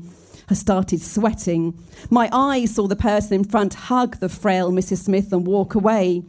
I 0.51 0.55
started 0.55 1.01
sweating. 1.01 1.79
My 2.11 2.29
eyes 2.33 2.75
saw 2.75 2.87
the 2.87 2.97
person 2.97 3.35
in 3.35 3.45
front 3.45 3.75
hug 3.75 4.19
the 4.19 4.29
frail 4.29 4.71
Mrs. 4.71 5.05
Smith 5.05 5.33
and 5.33 5.47
walk 5.47 5.75
away. 5.75 6.23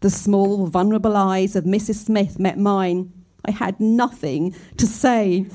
The 0.00 0.10
small, 0.10 0.66
vulnerable 0.66 1.16
eyes 1.16 1.56
of 1.56 1.64
Mrs. 1.64 2.04
Smith 2.04 2.38
met 2.38 2.58
mine. 2.58 3.12
I 3.44 3.50
had 3.50 3.80
nothing 3.80 4.54
to 4.76 4.86
say. 4.86 5.46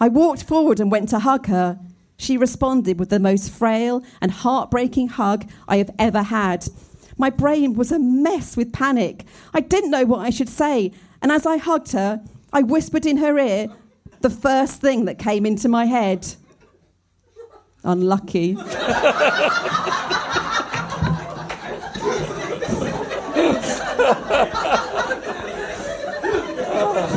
I 0.00 0.08
walked 0.08 0.44
forward 0.44 0.80
and 0.80 0.90
went 0.90 1.08
to 1.10 1.18
hug 1.18 1.46
her. 1.46 1.78
She 2.16 2.36
responded 2.36 2.98
with 2.98 3.10
the 3.10 3.20
most 3.20 3.50
frail 3.50 4.02
and 4.20 4.30
heartbreaking 4.30 5.08
hug 5.08 5.48
I 5.68 5.76
have 5.76 5.90
ever 5.98 6.22
had. 6.22 6.66
My 7.16 7.30
brain 7.30 7.74
was 7.74 7.92
a 7.92 7.98
mess 7.98 8.56
with 8.56 8.72
panic. 8.72 9.24
I 9.52 9.60
didn't 9.60 9.90
know 9.90 10.04
what 10.04 10.20
I 10.20 10.30
should 10.30 10.48
say. 10.48 10.92
And 11.20 11.32
as 11.32 11.46
I 11.46 11.56
hugged 11.56 11.92
her, 11.92 12.22
I 12.52 12.62
whispered 12.62 13.06
in 13.06 13.18
her 13.18 13.38
ear 13.38 13.68
the 14.20 14.30
first 14.30 14.80
thing 14.80 15.04
that 15.06 15.18
came 15.18 15.44
into 15.44 15.68
my 15.68 15.86
head. 15.86 16.26
Unlucky. 17.84 18.56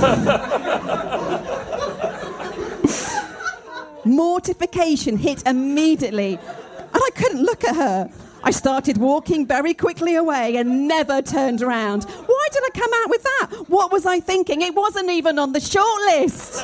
Mortification 4.05 5.17
hit 5.17 5.43
immediately, 5.45 6.33
and 6.33 6.95
I 6.95 7.09
couldn't 7.15 7.43
look 7.43 7.63
at 7.63 7.75
her. 7.75 8.09
I 8.43 8.49
started 8.49 8.97
walking 8.97 9.45
very 9.45 9.75
quickly 9.75 10.15
away 10.15 10.55
and 10.55 10.87
never 10.87 11.21
turned 11.21 11.61
around. 11.61 12.05
Why 12.05 12.47
did 12.51 12.63
I 12.63 12.69
come 12.73 12.89
out 13.03 13.09
with 13.11 13.23
that? 13.23 13.51
What 13.67 13.91
was 13.91 14.07
I 14.07 14.19
thinking? 14.19 14.63
It 14.63 14.73
wasn't 14.73 15.11
even 15.11 15.37
on 15.37 15.53
the 15.53 15.59
shortlist. 15.59 16.63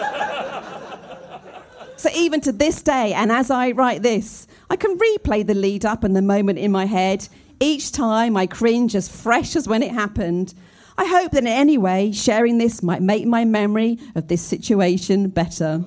so, 1.98 2.10
even 2.16 2.42
to 2.42 2.52
this 2.52 2.82
day, 2.82 3.14
and 3.14 3.32
as 3.32 3.52
I 3.52 3.70
write 3.72 4.02
this, 4.02 4.48
I 4.72 4.76
can 4.76 4.98
replay 4.98 5.46
the 5.46 5.54
lead 5.54 5.86
up 5.86 6.04
and 6.04 6.16
the 6.16 6.24
moment 6.24 6.58
in 6.58 6.72
my 6.72 6.86
head. 6.86 7.28
Each 7.60 7.92
time 7.92 8.36
I 8.36 8.48
cringe 8.48 8.96
as 8.96 9.08
fresh 9.08 9.56
as 9.56 9.68
when 9.68 9.84
it 9.84 9.92
happened. 9.92 10.56
I 11.00 11.06
hope 11.06 11.32
that 11.34 11.44
in 11.44 11.48
any 11.48 11.78
way, 11.78 12.12
sharing 12.12 12.58
this 12.58 12.82
might 12.82 13.04
make 13.04 13.28
my 13.28 13.46
memory 13.46 14.00
of 14.16 14.28
this 14.28 14.42
situation 14.42 15.30
better. 15.30 15.84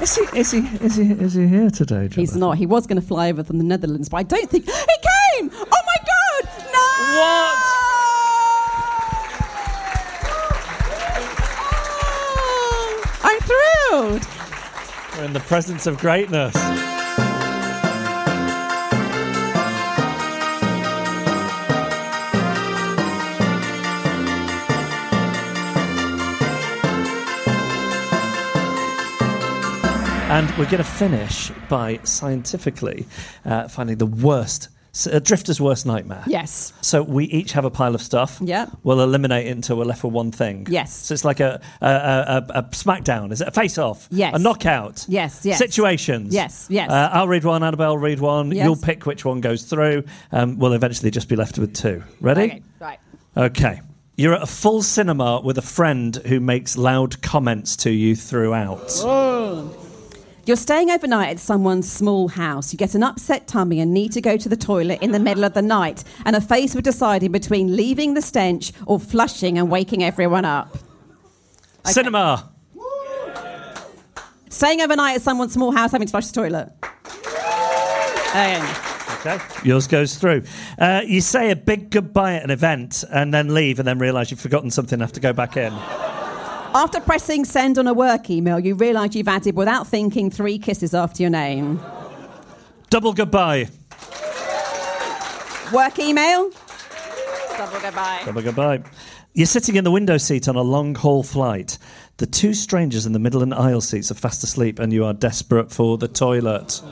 Is 0.00 0.14
he, 0.14 0.38
is 0.38 0.50
he, 0.52 0.58
is 0.84 0.94
he, 0.94 1.10
is 1.12 1.34
he 1.34 1.48
here 1.48 1.68
today, 1.68 2.06
Jonathan? 2.06 2.20
He's 2.20 2.36
not. 2.36 2.58
He 2.58 2.66
was 2.66 2.86
going 2.86 3.00
to 3.00 3.06
fly 3.06 3.28
over 3.30 3.42
from 3.42 3.58
the 3.58 3.64
Netherlands, 3.64 4.08
but 4.08 4.18
I 4.18 4.22
don't 4.22 4.48
think. 4.48 4.66
He 4.66 4.70
came! 4.70 5.50
Oh 5.52 5.82
my 5.84 5.96
God! 6.06 6.44
No! 6.72 6.86
What? 7.18 7.56
Oh, 12.78 13.02
I'm 13.24 13.40
thrilled 14.20 14.35
in 15.26 15.32
the 15.32 15.40
presence 15.40 15.88
of 15.88 15.98
greatness. 15.98 16.54
And 30.28 30.48
we're 30.50 30.66
going 30.66 30.78
to 30.78 30.84
finish 30.84 31.50
by 31.68 31.98
scientifically 32.04 33.04
uh, 33.44 33.66
finding 33.66 33.96
the 33.96 34.06
worst 34.06 34.68
a 35.04 35.20
drifter's 35.20 35.60
worst 35.60 35.84
nightmare. 35.84 36.24
Yes. 36.26 36.72
So 36.80 37.02
we 37.02 37.24
each 37.26 37.52
have 37.52 37.66
a 37.66 37.70
pile 37.70 37.94
of 37.94 38.00
stuff. 38.00 38.38
Yeah. 38.40 38.70
We'll 38.82 39.02
eliminate 39.02 39.46
it 39.48 39.50
until 39.50 39.76
we're 39.76 39.84
left 39.84 40.02
with 40.04 40.14
one 40.14 40.30
thing. 40.32 40.66
Yes. 40.70 40.94
So 40.94 41.12
it's 41.12 41.24
like 41.24 41.40
a 41.40 41.60
a, 41.82 41.86
a, 41.86 41.88
a, 41.88 42.58
a 42.60 42.62
smackdown. 42.70 43.32
Is 43.32 43.40
it 43.42 43.48
a 43.48 43.50
face 43.50 43.76
off? 43.76 44.08
Yes. 44.10 44.34
A 44.34 44.38
knockout. 44.38 45.04
Yes, 45.08 45.44
yes. 45.44 45.58
Situations. 45.58 46.32
Yes, 46.32 46.66
yes. 46.70 46.90
Uh, 46.90 47.10
I'll 47.12 47.28
read 47.28 47.44
one. 47.44 47.62
Annabel 47.62 47.90
will 47.90 47.98
read 47.98 48.20
one. 48.20 48.52
Yes. 48.52 48.64
You'll 48.64 48.76
pick 48.76 49.04
which 49.04 49.24
one 49.24 49.40
goes 49.40 49.64
through. 49.64 50.04
Um, 50.32 50.58
we'll 50.58 50.72
eventually 50.72 51.10
just 51.10 51.28
be 51.28 51.36
left 51.36 51.58
with 51.58 51.74
two. 51.74 52.02
Ready? 52.20 52.42
Okay, 52.42 52.62
right. 52.80 52.98
Okay. 53.36 53.80
You're 54.16 54.34
at 54.34 54.42
a 54.42 54.46
full 54.46 54.82
cinema 54.82 55.42
with 55.44 55.58
a 55.58 55.62
friend 55.62 56.16
who 56.16 56.40
makes 56.40 56.78
loud 56.78 57.20
comments 57.20 57.76
to 57.76 57.90
you 57.90 58.16
throughout. 58.16 58.90
You're 60.46 60.56
staying 60.56 60.92
overnight 60.92 61.30
at 61.30 61.40
someone's 61.40 61.90
small 61.90 62.28
house. 62.28 62.72
You 62.72 62.76
get 62.76 62.94
an 62.94 63.02
upset 63.02 63.48
tummy 63.48 63.80
and 63.80 63.92
need 63.92 64.12
to 64.12 64.20
go 64.20 64.36
to 64.36 64.48
the 64.48 64.56
toilet 64.56 65.02
in 65.02 65.10
the 65.10 65.18
middle 65.18 65.42
of 65.42 65.54
the 65.54 65.62
night 65.62 66.04
and 66.24 66.36
are 66.36 66.40
faced 66.40 66.76
with 66.76 66.84
deciding 66.84 67.32
between 67.32 67.74
leaving 67.74 68.14
the 68.14 68.22
stench 68.22 68.72
or 68.86 69.00
flushing 69.00 69.58
and 69.58 69.72
waking 69.72 70.04
everyone 70.04 70.44
up. 70.44 70.78
Cinema. 71.84 72.48
Staying 74.48 74.82
overnight 74.82 75.16
at 75.16 75.22
someone's 75.22 75.52
small 75.52 75.72
house 75.72 75.90
having 75.90 76.06
to 76.06 76.10
flush 76.12 76.28
the 76.28 76.40
toilet. 76.40 76.72
Okay. 78.28 78.62
Okay. 79.18 79.38
Yours 79.64 79.88
goes 79.88 80.14
through. 80.14 80.44
Uh, 80.78 81.02
you 81.04 81.20
say 81.20 81.50
a 81.50 81.56
big 81.56 81.90
goodbye 81.90 82.34
at 82.34 82.44
an 82.44 82.50
event 82.50 83.02
and 83.10 83.34
then 83.34 83.52
leave 83.52 83.80
and 83.80 83.88
then 83.88 83.98
realise 83.98 84.30
you've 84.30 84.38
forgotten 84.38 84.70
something 84.70 84.94
and 84.94 85.02
have 85.02 85.12
to 85.12 85.20
go 85.20 85.32
back 85.32 85.56
in. 85.56 85.72
After 86.76 87.00
pressing 87.00 87.46
send 87.46 87.78
on 87.78 87.86
a 87.86 87.94
work 87.94 88.28
email, 88.28 88.60
you 88.60 88.74
realise 88.74 89.14
you've 89.14 89.28
added, 89.28 89.56
without 89.56 89.86
thinking, 89.86 90.30
three 90.30 90.58
kisses 90.58 90.92
after 90.92 91.22
your 91.22 91.30
name. 91.30 91.80
Double 92.90 93.14
goodbye. 93.14 93.68
Work 95.72 95.98
email? 95.98 96.50
Double 97.56 97.80
goodbye. 97.80 98.22
Double 98.26 98.42
goodbye. 98.42 98.82
You're 99.32 99.46
sitting 99.46 99.76
in 99.76 99.84
the 99.84 99.90
window 99.90 100.18
seat 100.18 100.48
on 100.48 100.56
a 100.56 100.60
long 100.60 100.94
haul 100.94 101.22
flight. 101.22 101.78
The 102.18 102.26
two 102.26 102.52
strangers 102.52 103.06
in 103.06 103.12
the 103.12 103.18
middle 103.18 103.42
and 103.42 103.54
aisle 103.54 103.80
seats 103.80 104.10
are 104.10 104.14
fast 104.14 104.44
asleep 104.44 104.78
and 104.78 104.92
you 104.92 105.06
are 105.06 105.14
desperate 105.14 105.72
for 105.72 105.96
the 105.96 106.08
toilet. 106.08 106.82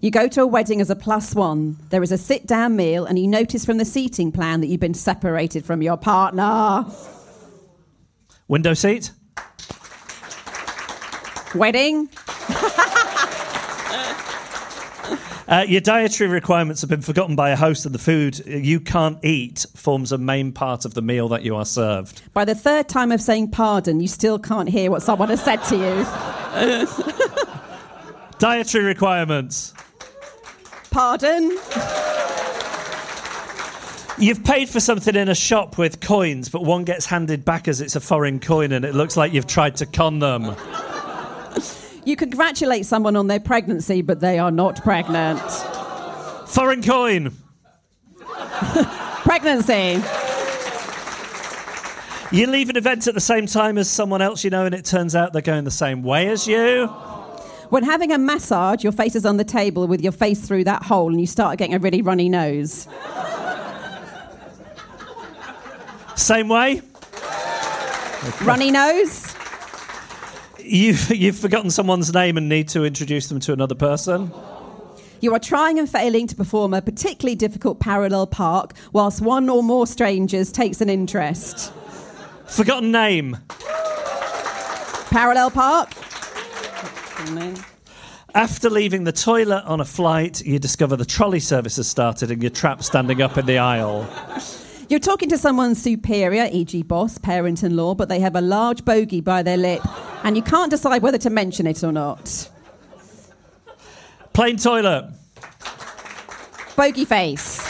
You 0.00 0.10
go 0.10 0.28
to 0.28 0.40
a 0.40 0.46
wedding 0.46 0.80
as 0.80 0.88
a 0.88 0.96
plus 0.96 1.34
one. 1.34 1.76
There 1.90 2.02
is 2.02 2.10
a 2.10 2.16
sit 2.16 2.46
down 2.46 2.74
meal, 2.74 3.04
and 3.04 3.18
you 3.18 3.28
notice 3.28 3.66
from 3.66 3.76
the 3.76 3.84
seating 3.84 4.32
plan 4.32 4.62
that 4.62 4.68
you've 4.68 4.80
been 4.80 4.94
separated 4.94 5.66
from 5.66 5.82
your 5.82 5.98
partner. 5.98 6.86
Window 8.54 8.72
seat. 8.72 9.10
Wedding? 11.56 12.08
Uh, 15.48 15.64
your 15.66 15.80
dietary 15.80 16.30
requirements 16.30 16.80
have 16.80 16.88
been 16.88 17.02
forgotten 17.02 17.34
by 17.34 17.50
a 17.50 17.56
host, 17.56 17.84
and 17.84 17.92
the 17.92 17.98
food 17.98 18.46
you 18.46 18.78
can't 18.78 19.18
eat 19.24 19.66
forms 19.74 20.12
a 20.12 20.18
main 20.18 20.52
part 20.52 20.84
of 20.84 20.94
the 20.94 21.02
meal 21.02 21.28
that 21.30 21.42
you 21.42 21.56
are 21.56 21.64
served. 21.64 22.22
By 22.32 22.44
the 22.44 22.54
third 22.54 22.88
time 22.88 23.10
of 23.10 23.20
saying 23.20 23.50
pardon, 23.50 23.98
you 23.98 24.06
still 24.06 24.38
can't 24.38 24.68
hear 24.68 24.88
what 24.88 25.02
someone 25.02 25.30
has 25.30 25.42
said 25.42 25.56
to 25.64 25.76
you. 25.76 26.06
Dietary 28.38 28.84
requirements. 28.84 29.74
Pardon? 30.92 31.58
You've 34.16 34.44
paid 34.44 34.68
for 34.68 34.78
something 34.78 35.16
in 35.16 35.28
a 35.28 35.34
shop 35.34 35.76
with 35.76 36.00
coins, 36.00 36.48
but 36.48 36.62
one 36.62 36.84
gets 36.84 37.06
handed 37.06 37.44
back 37.44 37.66
as 37.66 37.80
it's 37.80 37.96
a 37.96 38.00
foreign 38.00 38.38
coin, 38.38 38.70
and 38.72 38.84
it 38.84 38.94
looks 38.94 39.16
like 39.16 39.32
you've 39.32 39.46
tried 39.46 39.76
to 39.76 39.86
con 39.86 40.20
them. 40.20 40.54
You 42.04 42.16
congratulate 42.16 42.86
someone 42.86 43.16
on 43.16 43.26
their 43.26 43.40
pregnancy, 43.40 44.02
but 44.02 44.20
they 44.20 44.38
are 44.38 44.50
not 44.50 44.82
pregnant. 44.82 45.40
Foreign 46.46 46.82
coin. 46.82 47.32
Pregnancy. 49.24 50.00
You 52.30 52.46
leave 52.46 52.68
an 52.68 52.76
event 52.76 53.06
at 53.06 53.14
the 53.14 53.20
same 53.20 53.46
time 53.46 53.78
as 53.78 53.90
someone 53.90 54.22
else 54.22 54.44
you 54.44 54.50
know, 54.50 54.64
and 54.64 54.74
it 54.74 54.84
turns 54.84 55.16
out 55.16 55.32
they're 55.32 55.42
going 55.42 55.64
the 55.64 55.70
same 55.70 56.02
way 56.02 56.28
as 56.28 56.46
you. 56.46 56.86
When 57.70 57.82
having 57.82 58.12
a 58.12 58.18
massage, 58.18 58.84
your 58.84 58.92
face 58.92 59.16
is 59.16 59.24
on 59.24 59.38
the 59.38 59.44
table 59.44 59.88
with 59.88 60.02
your 60.02 60.12
face 60.12 60.40
through 60.40 60.64
that 60.64 60.84
hole, 60.84 61.08
and 61.08 61.20
you 61.20 61.26
start 61.26 61.58
getting 61.58 61.74
a 61.74 61.78
really 61.78 62.02
runny 62.02 62.28
nose. 62.28 62.86
Same 66.16 66.48
way. 66.48 66.82
Runny 68.42 68.70
nose? 68.70 69.34
You've, 70.58 71.10
you've 71.10 71.38
forgotten 71.38 71.70
someone's 71.70 72.12
name 72.12 72.36
and 72.36 72.48
need 72.48 72.68
to 72.68 72.84
introduce 72.84 73.28
them 73.28 73.40
to 73.40 73.52
another 73.52 73.74
person. 73.74 74.32
You 75.20 75.34
are 75.34 75.38
trying 75.38 75.78
and 75.78 75.88
failing 75.88 76.26
to 76.26 76.36
perform 76.36 76.74
a 76.74 76.82
particularly 76.82 77.34
difficult 77.34 77.80
parallel 77.80 78.26
park 78.26 78.72
whilst 78.92 79.20
one 79.20 79.48
or 79.48 79.62
more 79.62 79.86
strangers 79.86 80.52
takes 80.52 80.80
an 80.80 80.90
interest. 80.90 81.72
Forgotten 82.46 82.92
name. 82.92 83.38
Parallel 85.10 85.50
park? 85.50 85.92
After 88.34 88.68
leaving 88.68 89.04
the 89.04 89.12
toilet 89.12 89.62
on 89.64 89.80
a 89.80 89.84
flight, 89.84 90.44
you 90.44 90.58
discover 90.58 90.96
the 90.96 91.04
trolley 91.04 91.40
service 91.40 91.76
has 91.76 91.88
started 91.88 92.30
and 92.30 92.42
you're 92.42 92.50
trapped 92.50 92.84
standing 92.84 93.22
up 93.22 93.38
in 93.38 93.46
the 93.46 93.58
aisle. 93.58 94.08
You're 94.88 95.00
talking 95.00 95.28
to 95.30 95.38
someone 95.38 95.74
superior, 95.74 96.48
e.g., 96.52 96.82
boss, 96.82 97.18
parent 97.18 97.62
in 97.62 97.76
law, 97.76 97.94
but 97.94 98.08
they 98.08 98.20
have 98.20 98.36
a 98.36 98.40
large 98.40 98.84
bogey 98.84 99.20
by 99.20 99.42
their 99.42 99.56
lip, 99.56 99.80
and 100.24 100.36
you 100.36 100.42
can't 100.42 100.70
decide 100.70 101.02
whether 101.02 101.18
to 101.18 101.30
mention 101.30 101.66
it 101.66 101.82
or 101.82 101.92
not. 101.92 102.50
Plain 104.32 104.56
toilet. 104.56 105.10
Bogey 106.76 107.04
face. 107.04 107.60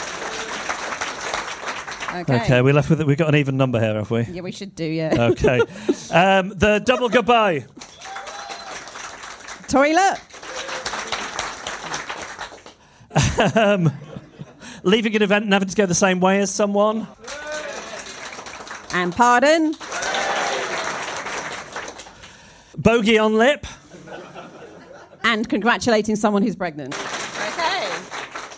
Okay. 2.15 2.35
Okay, 2.37 2.61
we're 2.61 2.73
left 2.73 2.89
with 2.89 3.01
it. 3.01 3.07
We've 3.07 3.17
got 3.17 3.29
an 3.29 3.35
even 3.35 3.57
number 3.57 3.79
here, 3.79 3.95
have 3.95 4.09
we? 4.09 4.23
Yeah, 4.23 4.41
we 4.41 4.51
should 4.51 4.73
do, 4.73 4.85
yeah. 4.85 5.15
Okay. 5.31 5.59
um, 6.11 6.49
the 6.49 6.81
double 6.85 7.09
goodbye. 7.09 7.65
Toilet? 9.67 10.19
Leaving 14.85 15.15
an 15.15 15.23
event 15.23 15.43
and 15.45 15.51
having 15.53 15.67
to 15.67 15.75
go 15.75 15.85
the 15.87 15.95
same 15.95 16.19
way 16.19 16.39
as 16.39 16.53
someone. 16.53 17.07
And 18.93 19.13
pardon? 19.13 19.73
Bogey 22.77 23.17
on 23.17 23.33
lip. 23.33 23.65
And 25.23 25.49
congratulating 25.49 26.15
someone 26.15 26.43
who's 26.43 26.55
pregnant. 26.55 26.93
Okay. 26.93 27.89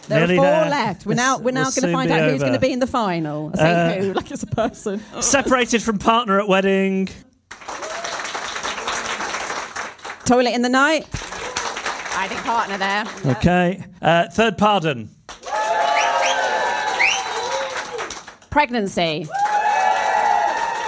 There 0.09 0.19
Nearly 0.19 0.37
are 0.37 0.41
four 0.41 0.45
there. 0.45 0.69
left. 0.69 1.05
We're 1.05 1.13
now, 1.15 1.37
we're 1.37 1.51
now 1.51 1.63
We'll 1.63 1.71
going 1.71 1.87
to 1.87 1.91
find 1.93 2.09
be 2.09 2.13
out 2.13 2.29
who's 2.29 2.41
going 2.41 2.53
to 2.53 2.59
be 2.59 2.73
in 2.73 2.79
the 2.79 2.87
final. 2.87 3.51
I 3.53 3.57
say 3.57 3.71
Uh, 3.71 4.01
who, 4.03 4.13
like 4.15 4.29
it's 4.29 4.43
a 4.43 4.47
person. 4.47 5.01
Separated 5.21 5.81
from 5.81 5.97
partner 5.97 6.39
at 6.41 6.47
wedding. 6.49 7.07
Toilet 10.25 10.53
in 10.53 10.61
the 10.61 10.69
night? 10.69 11.07
I 12.19 12.27
think 12.27 12.41
partner 12.41 12.77
there. 12.77 13.05
Okay. 13.37 13.81
Uh, 14.01 14.27
third 14.29 14.57
pardon. 14.57 15.09
Pregnancy. 18.57 19.27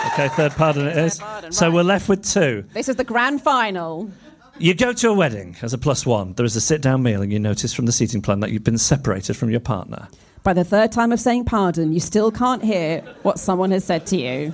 Okay, 0.08 0.28
third 0.30 0.54
pardon 0.54 0.88
it 0.88 0.98
is. 0.98 1.20
pardon, 1.20 1.52
So 1.52 1.68
right. 1.68 1.76
we're 1.76 1.84
left 1.84 2.10
with 2.10 2.28
two. 2.28 2.64
This 2.74 2.90
is 2.90 2.96
the 2.96 3.04
grand 3.04 3.44
final. 3.44 4.10
You 4.58 4.74
go 4.74 4.92
to 4.92 5.10
a 5.10 5.14
wedding 5.14 5.56
as 5.62 5.72
a 5.72 5.78
plus 5.78 6.04
one. 6.04 6.34
There 6.34 6.48
is 6.48 6.56
a 6.56 6.62
sit 6.62 6.82
down 6.82 7.04
meal, 7.04 7.22
and 7.22 7.32
you 7.32 7.38
notice 7.38 7.72
from 7.72 7.86
the 7.86 7.92
seating 7.92 8.24
plan 8.24 8.40
that 8.40 8.50
you've 8.50 8.64
been 8.64 8.80
separated 8.80 9.38
from 9.38 9.52
your 9.52 9.60
partner. 9.60 10.08
By 10.42 10.54
the 10.54 10.64
third 10.64 10.92
time 10.92 11.12
of 11.12 11.20
saying 11.20 11.46
pardon, 11.46 11.94
you 11.94 12.00
still 12.00 12.32
can't 12.32 12.64
hear 12.64 13.02
what 13.22 13.38
someone 13.38 13.70
has 13.70 13.84
said 13.84 14.08
to 14.08 14.18
you. 14.18 14.52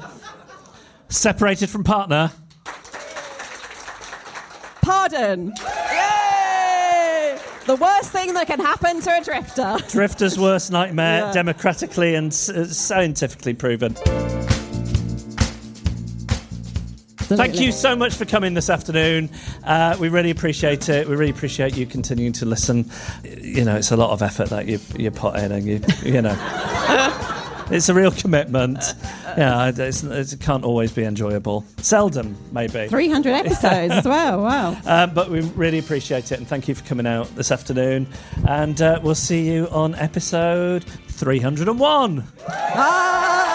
Separated 1.07 1.70
from 1.70 1.86
partner. 1.86 2.34
Pardon. 4.82 5.53
The 7.66 7.76
worst 7.76 8.11
thing 8.11 8.34
that 8.36 8.45
can 8.47 8.59
happen 8.59 9.01
to 9.01 9.18
a 9.18 9.24
drifter. 9.24 9.78
Drifter's 9.89 10.38
worst 10.38 10.72
nightmare, 10.72 11.22
Yeah. 11.22 11.32
democratically 11.32 12.13
and 12.16 12.28
uh, 12.28 12.66
scientifically 12.66 13.53
proven. 13.55 13.95
Thank 17.28 17.59
you 17.59 17.72
so 17.72 17.95
much 17.95 18.13
for 18.13 18.26
coming 18.26 18.53
this 18.53 18.70
afternoon. 18.70 19.32
Uh, 19.63 19.97
we 19.99 20.09
really 20.09 20.30
appreciate 20.30 20.89
it. 20.89 21.09
We 21.09 21.16
really 21.16 21.32
appreciate 21.32 21.76
you 21.76 21.88
continuing 21.88 22.34
to 22.34 22.45
listen. 22.45 22.88
You 23.24 23.63
know, 23.66 23.76
it's 23.78 23.89
a 23.89 23.97
lot 23.97 24.11
of 24.11 24.22
effort 24.22 24.49
that 24.49 24.68
you 24.68 24.80
you 24.95 25.09
put 25.09 25.36
in, 25.39 25.51
and 25.51 25.66
you 25.66 25.82
you 26.03 26.22
know, 26.22 26.36
it's 27.72 27.89
a 27.89 27.93
real 27.93 28.11
commitment. 28.11 28.80
Yeah, 29.38 29.72
it's, 29.76 30.03
it 30.03 30.39
can't 30.39 30.63
always 30.63 30.91
be 30.91 31.03
enjoyable. 31.03 31.66
Seldom, 31.78 32.38
maybe. 32.51 32.88
300 32.88 33.30
episodes 33.34 33.93
as 33.93 34.05
well. 34.05 34.41
Wow. 34.41 34.78
Um, 34.86 35.13
but 35.13 35.30
we 35.30 35.41
really 35.41 35.80
appreciate 35.80 36.32
it, 36.32 36.38
and 36.38 36.47
thank 36.47 36.68
you 36.68 36.76
for 36.76 36.84
coming 36.86 37.07
out 37.07 37.28
this 37.36 37.51
afternoon. 37.51 38.07
And 38.47 38.82
uh, 38.82 38.99
we'll 39.03 39.16
see 39.16 39.49
you 39.51 39.68
on 39.70 39.95
episode 39.95 40.84
301. 41.07 42.24
Ah! 42.49 43.55